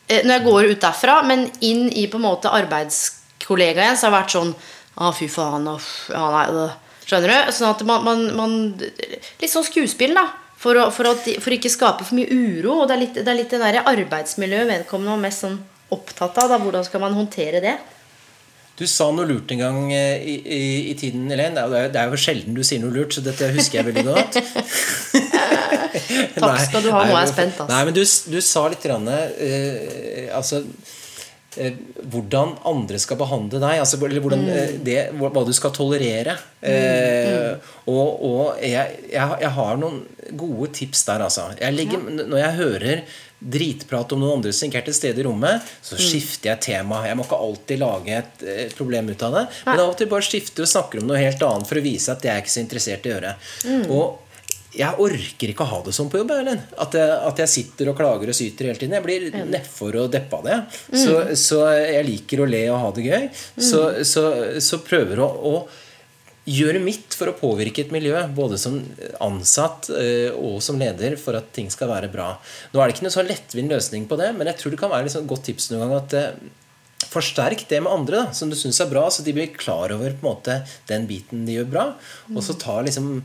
eh, 0.10 0.26
når 0.26 0.40
jeg 0.40 0.48
går 0.50 0.72
ut 0.74 0.86
derfra, 0.90 1.22
men 1.30 1.46
inn 1.62 1.86
i 1.94 2.10
på 2.10 2.18
en 2.18 2.26
måte 2.32 2.50
arbeidskollegaen, 2.50 3.94
så 3.94 4.10
har 4.10 4.16
jeg 4.16 4.22
vært 4.24 4.40
sånn 4.40 4.56
Å, 5.02 5.14
fy 5.16 5.30
faen. 5.32 5.70
uff, 5.72 6.10
ja, 6.12 6.26
nei, 6.34 6.48
det 6.52 6.72
Skjønner 7.12 7.34
du? 7.34 7.52
Sånn 7.52 7.74
at 7.74 7.82
man, 7.84 8.06
man, 8.08 8.22
man 8.38 8.54
Litt 8.80 9.52
sånn 9.52 9.66
skuespill, 9.68 10.14
da. 10.16 10.30
For, 10.62 10.78
å, 10.78 10.86
for, 10.94 11.10
at, 11.10 11.26
for 11.42 11.52
ikke 11.52 11.72
skape 11.74 12.06
for 12.08 12.16
mye 12.16 12.30
uro. 12.32 12.78
Og 12.84 12.88
det 12.88 12.96
er 12.96 13.02
litt 13.02 13.18
det, 13.20 13.26
er 13.28 13.36
litt 13.42 13.52
det 13.52 13.60
der 13.60 13.82
arbeidsmiljøet 13.84 14.70
vedkommende 14.70 15.18
var 15.18 15.24
mest 15.26 15.44
sånn 15.44 15.58
opptatt 15.92 16.38
av. 16.40 16.54
Da. 16.54 16.60
Hvordan 16.62 16.86
skal 16.88 17.02
man 17.04 17.18
håndtere 17.18 17.60
det? 17.64 17.74
Du 18.80 18.86
sa 18.88 19.10
noe 19.14 19.28
lurt 19.28 19.52
en 19.54 19.60
gang 19.62 19.92
eh, 19.94 20.22
i, 20.24 20.36
i, 20.42 20.62
i 20.90 20.94
tiden, 20.98 21.28
Elaine. 21.34 21.66
Det, 21.70 21.82
det 21.94 22.00
er 22.02 22.08
jo 22.14 22.18
sjelden 22.22 22.56
du 22.56 22.64
sier 22.66 22.80
noe 22.82 22.94
lurt, 22.96 23.14
så 23.18 23.22
dette 23.26 23.50
husker 23.54 23.82
jeg 23.82 23.90
veldig 23.92 24.06
godt. 24.08 24.40
Takk 26.40 26.64
skal 26.64 26.86
du 26.86 26.90
ha. 26.94 27.02
Nå 27.04 27.12
er 27.12 27.26
jeg 27.26 27.34
spent. 27.34 27.60
Nei, 27.68 27.68
Altså. 27.68 27.86
men 27.90 27.98
du, 27.98 28.04
du 28.38 28.40
sa 28.46 28.64
litt 28.72 28.84
grann, 28.88 29.06
eh, 29.12 30.32
altså, 30.38 30.62
hvordan 31.56 32.54
andre 32.66 33.00
skal 33.00 33.18
behandle 33.20 33.60
deg. 33.60 33.80
Altså, 33.82 33.98
Mm. 34.00 34.48
eh, 34.50 34.72
det, 34.84 35.12
hva, 35.20 35.46
du 35.46 35.52
skal 35.54 35.72
tolerere. 35.76 36.38
Eh, 36.62 37.58
og 37.88 38.24
og 38.24 38.62
jeg, 38.62 39.00
jeg, 39.12 39.36
jeg 39.42 39.52
har 39.52 39.78
noen 39.78 40.06
gode 40.38 40.72
tips 40.72 41.04
der, 41.06 41.20
altså. 41.28 41.50
Jeg 41.60 41.74
legger, 41.76 42.00
Når 42.28 42.38
jeg 42.38 42.56
hører 42.56 43.02
dritprat 43.42 44.12
om 44.14 44.20
noen 44.22 44.38
andre 44.38 44.54
som 44.54 44.70
ikke 44.70 44.78
er 44.84 44.86
til 44.86 44.94
stede 44.94 45.20
i 45.20 45.24
rommet, 45.26 45.62
så 45.82 45.96
Mm. 45.98 46.04
skifter 46.06 46.50
jeg 46.52 46.60
tema. 46.62 47.04
Jeg 47.08 47.18
må 47.18 47.24
ikke 47.26 47.40
alltid 47.42 47.80
lage 47.80 48.18
et 48.18 48.44
eh, 48.48 48.70
problem 48.78 49.10
ut 49.10 49.24
av 49.24 49.34
det. 49.34 49.48
Men 49.66 49.80
av 49.80 49.90
og 49.90 49.98
til 49.98 50.08
bare 50.08 50.22
skifter 50.22 50.62
og 50.62 50.68
snakker 50.70 51.02
om 51.02 51.08
noe 51.08 51.18
helt 51.18 51.42
annet 51.42 51.68
for 51.68 51.76
å 51.76 51.82
vise 51.84 52.12
at 52.12 52.22
jeg 52.22 52.32
er 52.36 52.42
ikke 52.42 52.56
så 52.56 52.62
interessert 52.64 53.06
i 53.06 53.10
å 53.10 53.16
gjøre. 53.20 53.36
Mm. 53.66 53.90
Og 53.92 54.20
jeg 54.72 55.04
orker 55.04 55.52
ikke 55.52 55.66
å 55.66 55.72
ha 55.72 55.80
det 55.86 55.94
sånn 55.96 56.10
på 56.12 56.22
jobb. 56.22 56.32
Ellen. 56.38 56.62
At, 56.80 56.96
at 56.96 57.44
jeg 57.44 57.52
sitter 57.52 57.92
og 57.92 57.98
klager 58.00 58.32
og 58.32 58.38
syter 58.38 58.70
hele 58.70 58.80
tiden. 58.80 58.96
Jeg 58.96 59.06
blir 59.06 59.46
nedfor 59.52 59.98
og 60.04 60.12
deppa 60.14 60.40
av 60.40 60.48
det. 60.48 60.58
Så, 60.96 61.16
så 61.40 61.62
jeg 61.76 62.08
liker 62.08 62.44
å 62.44 62.50
le 62.50 62.66
og 62.72 62.80
ha 62.86 62.92
det 62.96 63.08
gøy. 63.08 63.30
Så, 63.60 63.82
så, 64.08 64.26
så 64.64 64.80
prøver 64.86 65.20
å, 65.24 65.28
å 65.28 65.56
gjøre 66.50 66.82
mitt 66.82 67.14
for 67.18 67.30
å 67.30 67.36
påvirke 67.38 67.84
et 67.84 67.92
miljø, 67.94 68.16
både 68.36 68.58
som 68.62 68.80
ansatt 69.22 69.92
eh, 69.94 70.32
og 70.34 70.58
som 70.64 70.80
leder, 70.82 71.18
for 71.22 71.38
at 71.38 71.52
ting 71.54 71.70
skal 71.74 71.92
være 71.92 72.10
bra. 72.14 72.34
Nå 72.72 72.82
er 72.82 72.90
det 72.90 72.98
ikke 72.98 73.06
noe 73.06 73.14
sånn 73.14 73.30
lettvint 73.30 73.72
løsning 73.76 74.08
på 74.10 74.18
det, 74.20 74.32
men 74.38 74.50
jeg 74.50 74.62
tror 74.62 74.74
det 74.74 74.82
kan 74.82 74.94
være 74.94 75.12
et 75.12 75.30
godt 75.30 75.48
tips 75.52 75.70
noen 75.72 75.86
gang 75.86 75.96
at 76.00 76.18
eh, 76.18 76.34
Forsterk 77.12 77.66
det 77.68 77.80
med 77.82 77.92
andre 77.92 78.20
da, 78.22 78.34
som 78.38 78.48
du 78.48 78.56
syns 78.56 78.78
er 78.80 78.88
bra, 78.88 79.08
så 79.12 79.24
de 79.26 79.34
blir 79.36 79.50
klar 79.58 79.92
over 79.92 80.14
på 80.14 80.22
en 80.22 80.28
måte 80.28 80.60
den 80.88 81.08
biten 81.10 81.42
de 81.48 81.58
gjør 81.58 81.72
bra. 81.74 81.86
Og 82.32 82.46
så 82.46 82.54
ta 82.62 82.78
liksom 82.86 83.18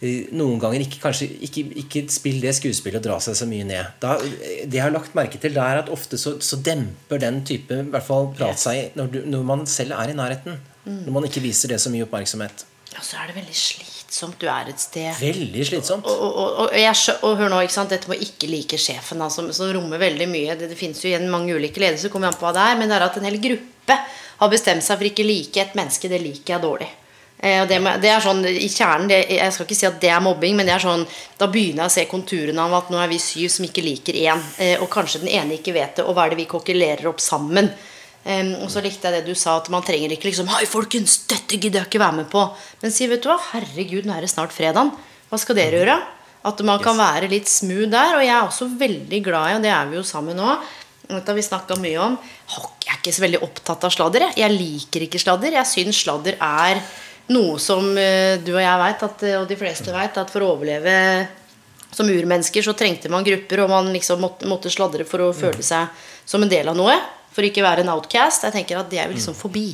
noen 0.00 0.56
ganger 0.62 0.80
ikke, 0.80 1.00
kanskje, 1.02 1.26
ikke, 1.44 1.66
ikke 1.82 2.02
spill 2.12 2.38
det 2.40 2.54
skuespillet 2.56 3.02
og 3.02 3.04
dra 3.04 3.18
seg 3.20 3.36
så 3.36 3.48
mye 3.48 3.66
ned. 3.68 3.90
Da, 4.00 4.14
det 4.20 4.78
jeg 4.78 4.84
har 4.86 4.94
lagt 4.94 5.16
merke 5.18 5.40
til, 5.40 5.52
det 5.52 5.60
er 5.60 5.82
at 5.82 5.92
ofte 5.92 6.16
så, 6.20 6.38
så 6.40 6.56
demper 6.64 7.20
den 7.20 7.42
type 7.44 7.76
i 7.76 7.88
hvert 7.92 8.06
fall 8.06 8.30
prat 8.36 8.60
seg 8.60 8.96
når, 8.96 9.12
du, 9.12 9.20
når 9.28 9.46
man 9.52 9.66
selv 9.68 9.98
er 9.98 10.12
i 10.12 10.16
nærheten. 10.16 10.56
Når 10.90 11.12
man 11.12 11.26
ikke 11.28 11.42
viser 11.44 11.68
det 11.74 11.80
så 11.82 11.92
mye 11.92 12.06
oppmerksomhet. 12.06 12.64
Og 12.96 13.04
så 13.06 13.20
er 13.20 13.28
det 13.30 13.36
veldig 13.36 13.54
slitsomt. 13.54 14.40
Du 14.40 14.48
er 14.50 14.70
et 14.72 14.80
sted 14.82 15.12
Veldig 15.20 15.66
slitsomt. 15.68 16.08
og, 16.08 16.22
og, 16.26 16.56
og, 16.64 16.72
jeg, 16.74 16.96
og 17.22 17.36
hør 17.38 17.52
nå? 17.52 17.60
Dette 17.92 18.10
med 18.10 18.16
å 18.16 18.24
ikke 18.24 18.48
like 18.50 18.80
sjefen, 18.80 19.20
altså, 19.22 19.44
som, 19.44 19.52
som 19.54 19.70
rommer 19.76 20.00
veldig 20.02 20.26
mye. 20.30 20.56
Det, 20.58 20.70
det 20.72 20.78
finnes 20.80 20.98
jo 21.04 21.12
igjen 21.12 21.28
mange 21.30 21.54
ulike 21.54 21.82
ledelser, 21.82 22.10
kommer 22.10 22.32
an 22.32 22.38
på 22.40 22.48
hva 22.48 22.54
det 22.56 22.64
er. 22.64 22.80
Men 22.80 22.90
det 22.90 22.96
er 22.98 23.06
at 23.06 23.20
en 23.20 23.28
hel 23.28 23.38
gruppe 23.44 23.98
har 24.40 24.50
bestemt 24.50 24.86
seg 24.86 24.98
for 24.98 25.10
ikke 25.12 25.28
like 25.28 25.62
et 25.62 25.76
menneske. 25.78 26.10
Det 26.10 26.22
liker 26.24 26.56
jeg 26.56 26.64
dårlig. 26.64 26.90
Eh, 27.42 27.66
det, 27.66 27.78
med, 27.80 28.02
det 28.04 28.10
er 28.12 28.20
sånn, 28.20 28.42
i 28.44 28.68
kjernen, 28.68 29.08
det, 29.08 29.22
Jeg 29.32 29.52
skal 29.54 29.64
ikke 29.64 29.78
si 29.78 29.86
at 29.88 30.00
det 30.02 30.10
er 30.12 30.20
mobbing, 30.20 30.58
men 30.58 30.68
det 30.68 30.74
er 30.74 30.82
sånn, 30.84 31.06
da 31.40 31.48
begynner 31.48 31.86
jeg 31.86 31.92
å 31.92 31.94
se 31.94 32.08
konturene 32.10 32.66
av 32.66 32.74
at 32.82 32.90
nå 32.92 33.00
er 33.00 33.08
vi 33.08 33.20
syv 33.22 33.48
som 33.54 33.64
ikke 33.64 33.84
liker 33.84 34.18
én. 34.26 34.42
Eh, 34.60 34.76
og 34.82 34.90
kanskje 34.92 35.22
den 35.22 35.32
ene 35.32 35.56
ikke 35.56 35.74
vet 35.76 35.96
det. 35.96 36.04
Og 36.04 36.16
hva 36.16 36.26
er 36.26 36.34
det 36.34 36.42
vi 36.42 36.50
kokkelerer 36.50 37.08
opp 37.10 37.22
sammen? 37.24 37.72
Og 38.20 38.66
så 38.68 38.82
likte 38.84 39.08
jeg 39.08 39.16
det 39.16 39.32
du 39.32 39.38
sa, 39.38 39.54
at 39.56 39.70
man 39.72 39.80
trenger 39.80 40.12
ikke 40.12 40.26
liksom 40.28 40.50
Hei, 40.52 40.66
folkens, 40.68 41.22
dette 41.30 41.56
gidder 41.56 41.80
jeg 41.80 41.88
ikke 41.88 42.02
være 42.02 42.18
med 42.18 42.26
på. 42.28 42.42
Men 42.82 42.92
si, 42.92 43.06
vet 43.08 43.24
du 43.24 43.30
hva, 43.30 43.38
herregud, 43.54 44.04
nå 44.04 44.12
er 44.12 44.26
det 44.26 44.28
snart 44.28 44.52
fredag. 44.52 44.90
Hva 45.30 45.38
skal 45.40 45.56
dere 45.56 45.80
gjøre? 45.80 45.94
At 46.50 46.60
man 46.68 46.84
kan 46.84 47.00
være 47.00 47.30
litt 47.32 47.48
smooth 47.48 47.88
der. 47.88 48.18
Og 48.18 48.26
jeg 48.26 48.34
er 48.34 48.44
også 48.44 48.68
veldig 48.76 49.22
glad 49.24 49.54
i, 49.54 49.56
og 49.56 49.64
det 49.64 49.72
er 49.72 49.88
vi 49.88 49.96
jo 49.96 50.04
sammen 50.06 50.36
nå 50.36 50.52
Dette 51.10 51.32
har 51.32 51.34
vi 51.34 51.42
snakka 51.42 51.74
mye 51.80 52.02
om. 52.04 52.20
Jeg 52.84 52.92
er 52.92 52.98
ikke 53.00 53.16
så 53.16 53.24
veldig 53.24 53.40
opptatt 53.42 53.88
av 53.88 53.90
sladder. 53.90 54.28
Jeg, 54.28 54.36
jeg 54.44 54.54
liker 54.54 55.06
ikke 55.08 55.18
sladder. 55.18 55.56
Jeg 55.56 55.66
syns 55.66 56.04
sladder 56.04 56.36
er 56.36 56.84
noe 57.30 57.58
som 57.62 57.92
eh, 57.98 58.38
du 58.42 58.52
og 58.54 58.62
jeg 58.62 58.80
vet, 58.84 59.04
og 59.38 59.46
de 59.50 59.58
fleste 59.58 59.94
vet, 59.94 60.18
at 60.22 60.32
for 60.32 60.44
å 60.44 60.54
overleve 60.56 60.96
som 61.90 62.10
urmennesker 62.10 62.62
så 62.62 62.74
trengte 62.78 63.10
man 63.10 63.26
grupper, 63.26 63.64
og 63.64 63.70
man 63.70 63.90
liksom 63.94 64.20
måtte, 64.22 64.48
måtte 64.50 64.70
sladre 64.72 65.06
for 65.08 65.24
å 65.24 65.32
føle 65.34 65.62
seg 65.64 65.90
som 66.28 66.42
en 66.42 66.50
del 66.50 66.70
av 66.70 66.78
noe. 66.78 66.94
For 67.34 67.46
ikke 67.46 67.64
være 67.64 67.84
en 67.84 67.92
outcast. 67.92 68.46
Jeg 68.46 68.54
tenker 68.54 68.78
at 68.78 68.90
det 68.90 69.00
er 69.02 69.10
jo 69.10 69.16
liksom 69.16 69.36
forbi. 69.38 69.72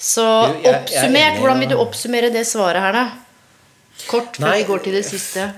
Så 0.00 0.24
er 0.48 0.70
oppsummert, 0.72 1.40
hvordan 1.40 1.60
vil 1.60 1.72
du 1.74 1.80
oppsummere 1.80 2.30
det 2.32 2.46
svaret 2.48 2.80
her, 2.80 2.96
da? 2.96 3.08
Kort 4.08 4.38
før 4.40 4.56
vi 4.56 4.64
går 4.68 4.86
til 4.86 4.96
det 4.96 5.04
siste. 5.04 5.50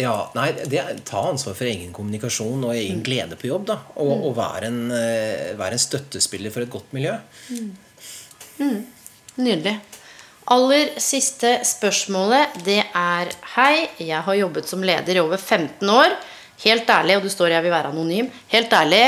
Ja, 0.00 0.14
nei, 0.34 0.48
det 0.66 0.80
Ta 1.06 1.20
ansvar 1.28 1.54
for 1.54 1.68
egen 1.68 1.92
kommunikasjon 1.94 2.64
og 2.64 2.72
egen 2.74 3.02
glede 3.04 3.36
på 3.38 3.50
jobb. 3.50 3.68
da 3.68 3.76
Og, 4.00 4.12
og 4.30 4.32
være, 4.38 4.70
en, 4.72 4.80
eh, 4.90 5.52
være 5.58 5.76
en 5.76 5.84
støttespiller 5.84 6.54
for 6.54 6.64
et 6.64 6.72
godt 6.72 6.96
miljø. 6.96 7.14
Nydelig. 9.34 9.80
Aller 10.54 10.92
siste 11.02 11.56
spørsmålet, 11.66 12.52
det 12.62 12.82
er 12.84 13.32
Hei, 13.56 13.88
jeg 13.98 14.20
har 14.22 14.36
jobbet 14.38 14.68
som 14.70 14.84
leder 14.84 15.16
i 15.16 15.22
over 15.22 15.40
15 15.40 15.90
år. 15.90 16.14
Helt 16.62 16.90
ærlig, 16.90 17.16
og 17.18 17.24
du 17.24 17.32
står 17.32 17.56
jeg 17.56 17.64
vil 17.64 17.74
være 17.74 17.90
anonym. 17.90 18.28
Helt 18.52 18.72
ærlig, 18.78 19.02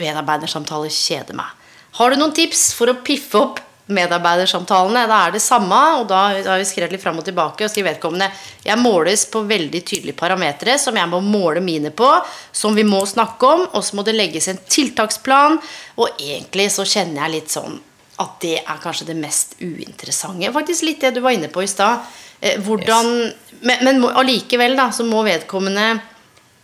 medarbeidersamtaler 0.00 0.90
kjeder 0.90 1.38
meg. 1.38 1.54
Har 2.00 2.10
du 2.10 2.18
noen 2.18 2.34
tips 2.34 2.72
for 2.74 2.90
å 2.90 2.98
piffe 3.04 3.38
opp 3.38 3.60
medarbeidersamtalene? 3.94 5.04
Da 5.06 5.20
er 5.28 5.36
det 5.36 5.42
samme, 5.44 5.78
og 6.00 6.08
da 6.10 6.22
har 6.34 6.58
vi 6.58 6.66
skrevet 6.66 6.96
litt 6.96 7.04
fram 7.04 7.20
og 7.22 7.28
tilbake. 7.28 7.62
Og 7.62 7.70
skriver 7.70 7.92
vedkommende 7.92 8.32
Jeg 8.66 8.82
måles 8.82 9.22
på 9.30 9.44
veldig 9.46 9.84
tydelige 9.84 10.18
parametere 10.18 10.80
som 10.82 10.98
jeg 10.98 11.12
må 11.12 11.22
måle 11.22 11.62
mine 11.62 11.94
på, 11.94 12.10
som 12.50 12.74
vi 12.74 12.82
må 12.88 13.04
snakke 13.06 13.54
om, 13.54 13.68
og 13.70 13.86
så 13.86 14.00
må 14.00 14.02
det 14.02 14.18
legges 14.18 14.50
en 14.50 14.58
tiltaksplan. 14.66 15.60
Og 16.02 16.18
egentlig 16.18 16.72
så 16.74 16.88
kjenner 16.88 17.28
jeg 17.28 17.36
litt 17.36 17.54
sånn 17.54 17.78
at 18.18 18.40
det 18.42 18.56
er 18.64 18.80
kanskje 18.82 19.06
det 19.06 19.16
mest 19.16 19.56
uinteressante. 19.62 20.52
Faktisk 20.52 20.82
litt 20.86 21.00
det 21.00 21.14
du 21.14 21.20
var 21.24 21.30
inne 21.36 21.48
på 21.48 21.62
i 21.62 21.68
stad. 21.70 22.00
Eh, 22.40 22.58
hvordan 22.60 23.32
Men, 23.60 23.84
men 23.84 24.00
må- 24.00 24.12
allikevel, 24.14 24.76
da, 24.78 24.90
så 24.94 25.02
må 25.04 25.24
vedkommende 25.26 26.00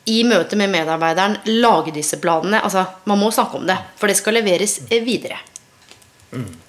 i 0.07 0.21
møte 0.25 0.55
med 0.57 0.71
medarbeideren 0.71 1.39
lage 1.47 1.91
disse 1.97 2.17
planene. 2.23 2.61
Altså, 2.63 2.85
man 3.07 3.19
må 3.19 3.31
snakke 3.35 3.57
om 3.59 3.67
det, 3.67 3.77
for 3.97 4.07
det 4.07 4.17
skal 4.17 4.35
leveres 4.39 4.79
videre. 4.91 5.39
videre. 6.31 6.64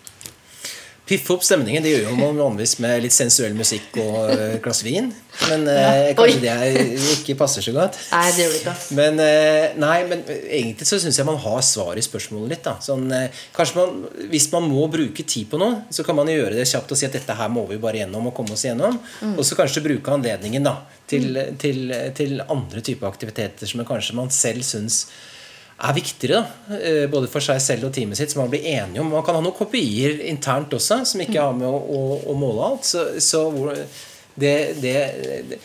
Piffe 1.06 1.36
opp 1.36 1.43
stemningen 1.45 1.84
det 1.86 1.91
gjør 1.91 2.08
jo 2.10 2.16
man 2.18 2.39
vanligvis 2.39 2.80
med 2.82 3.03
litt 3.03 3.14
sensuell 3.14 3.53
musikk 3.58 3.99
og 4.01 4.32
et 4.34 4.62
glass 4.64 4.82
vin. 4.86 5.12
Men 5.51 5.66
eh, 5.70 6.14
kanskje 6.18 6.39
Oi. 6.39 6.41
det 6.41 7.10
ikke 7.14 7.36
passer 7.38 7.62
så 7.62 7.74
godt. 7.76 7.99
Nei, 8.10 8.24
det 8.34 8.45
gjør 8.45 8.53
det 8.56 8.62
ikke. 8.62 8.74
Men, 8.97 9.22
eh, 9.22 9.76
nei, 9.82 9.97
men 10.10 10.24
egentlig 10.32 10.88
så 10.89 10.97
syns 11.01 11.20
jeg 11.20 11.28
man 11.28 11.38
har 11.43 11.62
svar 11.68 11.99
i 11.99 12.06
spørsmålet 12.06 12.56
litt. 12.56 12.64
Da. 12.66 12.78
Sånn, 12.82 13.06
eh, 13.14 13.43
kanskje 13.53 13.78
man, 13.84 13.99
hvis 14.32 14.49
man 14.56 14.66
må 14.72 14.88
bruke 14.91 15.28
tid 15.28 15.51
på 15.51 15.60
noe, 15.62 15.84
så 15.93 16.08
kan 16.08 16.18
man 16.18 16.32
gjøre 16.32 16.58
det 16.58 16.66
kjapt 16.72 16.95
og 16.95 16.99
si 16.99 17.06
at 17.06 17.20
dette 17.20 17.38
her 17.38 17.53
må 17.53 17.68
vi 17.70 17.78
bare 17.84 18.01
gjennom 18.01 18.32
og 18.32 18.36
komme 18.39 18.58
oss 18.58 18.66
gjennom. 18.66 18.97
Mm. 19.22 19.38
Og 19.38 19.45
så 19.45 19.60
kanskje 19.60 19.86
bruke 19.86 20.18
anledningen 20.18 20.66
da, 20.66 20.80
til, 21.06 21.38
til, 21.62 21.93
til 22.18 22.41
andre 22.47 22.82
typer 22.82 23.12
aktiviteter 23.12 23.70
som 23.70 23.86
kanskje 23.86 24.18
man 24.18 24.34
selv 24.34 24.66
syns 24.66 25.03
er 25.76 25.95
viktigere, 25.95 26.41
da, 26.41 26.78
eh, 26.78 27.05
både 27.11 27.28
for 27.32 27.43
seg 27.43 27.59
selv 27.63 27.89
og 27.89 27.95
teamet 27.95 28.19
sitt, 28.19 28.32
som 28.32 28.43
man 28.43 28.51
blir 28.53 28.63
enige 28.63 29.01
om. 29.03 29.11
Man 29.11 29.26
kan 29.28 29.36
ha 29.36 29.43
noen 29.43 29.57
kopier 29.57 30.21
internt 30.30 30.73
også, 30.73 31.01
som 31.05 31.23
ikke 31.23 31.41
har 31.41 31.55
med 31.57 31.67
å, 31.67 31.76
å, 31.76 32.03
å 32.32 32.36
måle 32.39 32.69
alt. 32.69 32.88
Så, 32.88 33.07
så 33.19 33.43
det, 34.39 34.55
det, 34.82 34.95
det 35.51 35.59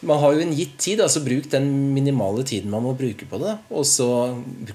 man 0.00 0.20
har 0.22 0.32
jo 0.32 0.44
en 0.44 0.54
gitt 0.56 0.78
tid, 0.80 1.00
altså 1.04 1.20
bruk 1.24 1.50
den 1.52 1.68
minimale 1.94 2.44
tiden 2.48 2.72
man 2.72 2.86
må 2.86 2.94
bruke 2.96 3.28
på 3.28 3.40
det. 3.42 3.56
Og 3.76 3.84
så 3.88 4.08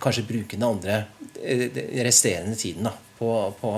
kanskje 0.02 0.28
bruke 0.30 0.58
den 0.58 0.68
andre 0.68 1.06
eh, 1.42 1.66
resterende 2.06 2.58
tiden 2.60 2.86
da, 2.86 2.94
på, 3.18 3.32
på, 3.62 3.78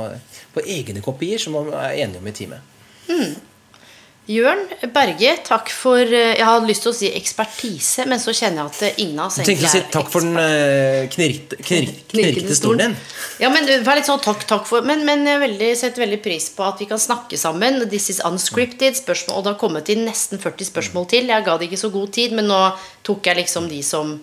på 0.56 0.66
egne 0.66 1.04
kopier 1.06 1.40
som 1.40 1.56
man 1.56 1.72
er 1.72 2.02
enige 2.04 2.20
om 2.20 2.28
i 2.28 2.36
teamet. 2.36 2.74
Jørn 4.28 4.66
Berge, 4.92 5.38
takk 5.48 5.70
for 5.72 6.02
eh, 6.04 6.34
Jeg 6.36 6.44
hadde 6.44 6.68
lyst 6.68 6.84
til 6.84 6.92
å 6.92 6.96
si 6.96 7.08
ekspertise, 7.16 8.04
men 8.12 8.20
så 8.20 8.34
kjenner 8.36 8.66
jeg 8.66 8.72
at 8.74 8.82
eh, 8.84 8.98
ingen 9.06 9.22
av 9.24 9.30
oss 9.30 9.38
tenkte 9.40 9.70
å 9.70 9.72
si 9.72 9.80
er 9.80 9.86
takk 9.94 10.10
for 10.12 10.26
den 10.26 10.36
knirkte, 11.14 11.60
knirk, 11.64 12.02
knirkete 12.12 12.58
stolen 12.58 12.82
din? 12.82 12.96
Ja, 13.40 13.48
men 13.54 13.70
eh, 13.72 13.80
vær 13.86 13.96
litt 13.96 14.10
sånn 14.10 14.20
takk, 14.24 14.44
takk 14.50 14.66
for 14.68 14.84
Men, 14.88 15.06
men 15.08 15.24
jeg 15.28 15.40
veldig, 15.46 15.70
setter 15.80 16.04
veldig 16.04 16.20
pris 16.26 16.50
på 16.52 16.66
at 16.68 16.84
vi 16.84 16.90
kan 16.90 17.00
snakke 17.00 17.40
sammen. 17.40 17.80
This 17.88 18.10
is 18.12 18.20
unscripted. 18.28 19.00
Spørsmål, 19.00 19.40
og 19.40 19.46
det 19.46 19.54
har 19.54 19.62
kommet 19.62 19.92
inn 19.94 20.04
nesten 20.10 20.44
40 20.44 20.74
spørsmål 20.74 21.08
til. 21.14 21.32
Jeg 21.32 21.46
ga 21.48 21.56
det 21.56 21.70
ikke 21.70 21.86
så 21.86 21.92
god 21.94 22.12
tid, 22.18 22.36
men 22.36 22.52
nå 22.52 22.62
tok 23.08 23.30
jeg 23.32 23.40
liksom 23.46 23.70
de 23.72 23.80
som 23.86 24.18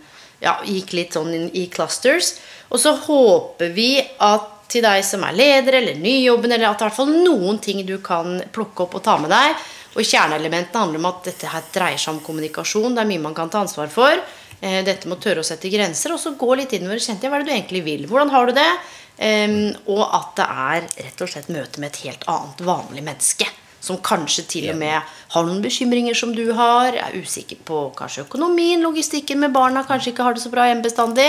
ja, 0.45 0.59
gikk 0.69 0.93
litt 0.99 1.17
sånn 1.17 1.49
i 1.49 1.65
clusters. 1.73 2.35
Og 2.69 2.83
så 2.83 2.93
håper 3.07 3.73
vi 3.73 3.95
at 4.03 4.51
til 4.69 4.85
deg 4.85 5.05
som 5.07 5.23
er 5.27 5.37
leder 5.37 5.79
eller 5.79 5.97
nyjobben, 6.01 6.53
eller 6.53 6.71
at 6.71 6.81
det 6.81 6.87
er 6.87 6.89
i 6.89 6.93
hvert 6.93 6.99
fall 6.99 7.13
noen 7.15 7.61
ting 7.63 7.81
du 7.87 7.97
kan 8.05 8.41
plukke 8.53 8.87
opp 8.87 8.99
og 8.99 9.05
ta 9.07 9.17
med 9.23 9.33
deg. 9.33 9.65
Og 9.95 10.03
kjerneelementene 10.03 10.81
handler 10.83 11.03
om 11.03 11.11
at 11.13 11.29
dette 11.29 11.51
her 11.51 11.69
dreier 11.75 12.01
seg 12.01 12.17
om 12.17 12.23
kommunikasjon. 12.25 12.97
Det 12.97 13.05
er 13.05 13.11
mye 13.13 13.23
man 13.23 13.37
kan 13.37 13.53
ta 13.53 13.63
ansvar 13.63 13.93
for. 13.93 14.19
Eh, 14.61 14.83
dette 14.87 15.09
med 15.09 15.19
å 15.19 15.23
tørre 15.23 15.45
å 15.45 15.47
sette 15.47 15.71
grenser, 15.71 16.15
og 16.15 16.21
så 16.23 16.35
gå 16.39 16.55
litt 16.59 16.75
innover 16.75 17.03
kjenne 17.03 17.23
til 17.23 17.31
hva 17.31 17.39
er 17.39 17.45
det 17.45 17.51
du 17.51 17.57
egentlig 17.57 17.83
vil. 17.87 18.07
Hvordan 18.11 18.33
har 18.35 18.51
du 18.51 18.57
det? 18.59 18.71
Og 19.15 20.01
at 20.03 20.31
det 20.41 20.47
er 20.51 20.87
rett 21.07 21.21
og 21.23 21.29
slett 21.31 21.53
møte 21.55 21.79
med 21.79 21.93
et 21.93 22.01
helt 22.09 22.25
annet 22.27 22.65
vanlig 22.67 23.05
menneske. 23.07 23.47
Som 23.85 24.01
kanskje 24.03 24.43
til 24.49 24.71
og 24.73 24.79
med 24.81 24.97
har 25.35 25.45
noen 25.47 25.63
bekymringer 25.63 26.17
som 26.19 26.33
du 26.35 26.49
har. 26.57 26.97
Er 26.99 27.15
usikker 27.15 27.61
på 27.69 27.85
kanskje 27.95 28.25
økonomien, 28.25 28.83
logistikken 28.83 29.39
med 29.45 29.55
barna. 29.55 29.85
Kanskje 29.87 30.11
ikke 30.11 30.27
har 30.27 30.35
det 30.35 30.43
så 30.43 30.51
bra 30.51 30.67
hjemme 30.67 30.83
bestandig. 30.83 31.29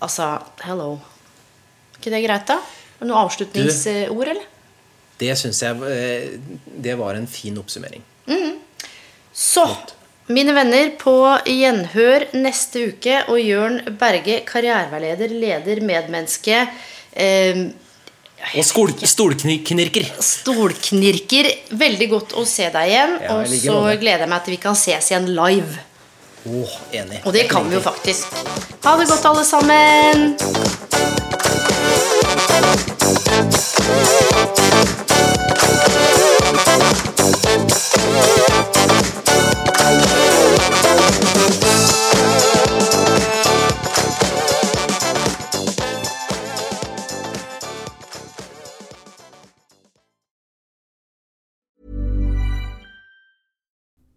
Altså, 0.00 0.38
hello. 0.64 0.94
Ikke 1.98 2.14
det 2.14 2.22
greit, 2.24 2.46
da? 2.48 2.60
Noe 3.02 3.26
avslutningsord, 3.26 4.30
eller? 4.32 4.46
Det 5.18 5.34
syns 5.38 5.62
jeg 5.64 5.80
eh, 5.88 6.36
det 6.78 6.94
var 6.98 7.14
en 7.18 7.26
fin 7.30 7.56
oppsummering. 7.58 8.02
Så, 9.38 9.64
mine 10.34 10.52
venner, 10.56 10.90
på 10.98 11.12
gjenhør 11.46 12.24
neste 12.36 12.88
uke. 12.92 13.20
Og 13.30 13.38
Jørn 13.40 13.80
Berge, 14.00 14.40
karriereveileder, 14.48 15.30
leder, 15.30 15.80
medmenneske. 15.86 16.64
Eh, 17.12 17.60
Og 18.54 18.64
stol, 18.66 18.92
stolknirker. 19.02 20.06
stolknirker. 20.22 21.48
Veldig 21.74 22.08
godt 22.12 22.34
å 22.38 22.44
se 22.46 22.68
deg 22.74 22.92
igjen. 22.92 23.16
Ja, 23.22 23.38
og 23.40 23.46
så 23.50 23.78
gleder 23.98 24.26
jeg 24.26 24.32
meg 24.34 24.44
til 24.46 24.54
vi 24.54 24.60
kan 24.62 24.78
ses 24.78 25.10
igjen 25.10 25.30
live. 25.34 25.84
Åh, 26.46 26.76
enig. 26.94 27.18
Og 27.26 27.34
det 27.34 27.48
kan 27.50 27.66
vi 27.68 27.74
jo 27.78 27.82
faktisk. 27.82 28.30
Ha 28.84 28.96
det 29.00 29.08
godt, 29.10 29.26
alle 29.26 29.44
sammen. 29.44 30.36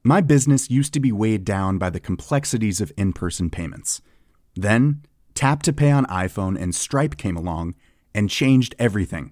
My 0.03 0.19
business 0.19 0.69
used 0.69 0.93
to 0.95 0.99
be 0.99 1.13
weighed 1.13 1.45
down 1.45 1.77
by 1.77 1.89
the 1.89 1.99
complexities 1.99 2.81
of 2.81 2.91
in 2.97 3.13
person 3.13 3.49
payments. 3.49 4.01
Then, 4.55 5.05
Tap 5.35 5.63
to 5.63 5.71
Pay 5.71 5.89
on 5.91 6.05
iPhone 6.07 6.59
and 6.59 6.75
Stripe 6.75 7.15
came 7.15 7.37
along 7.37 7.75
and 8.13 8.29
changed 8.29 8.75
everything. 8.77 9.31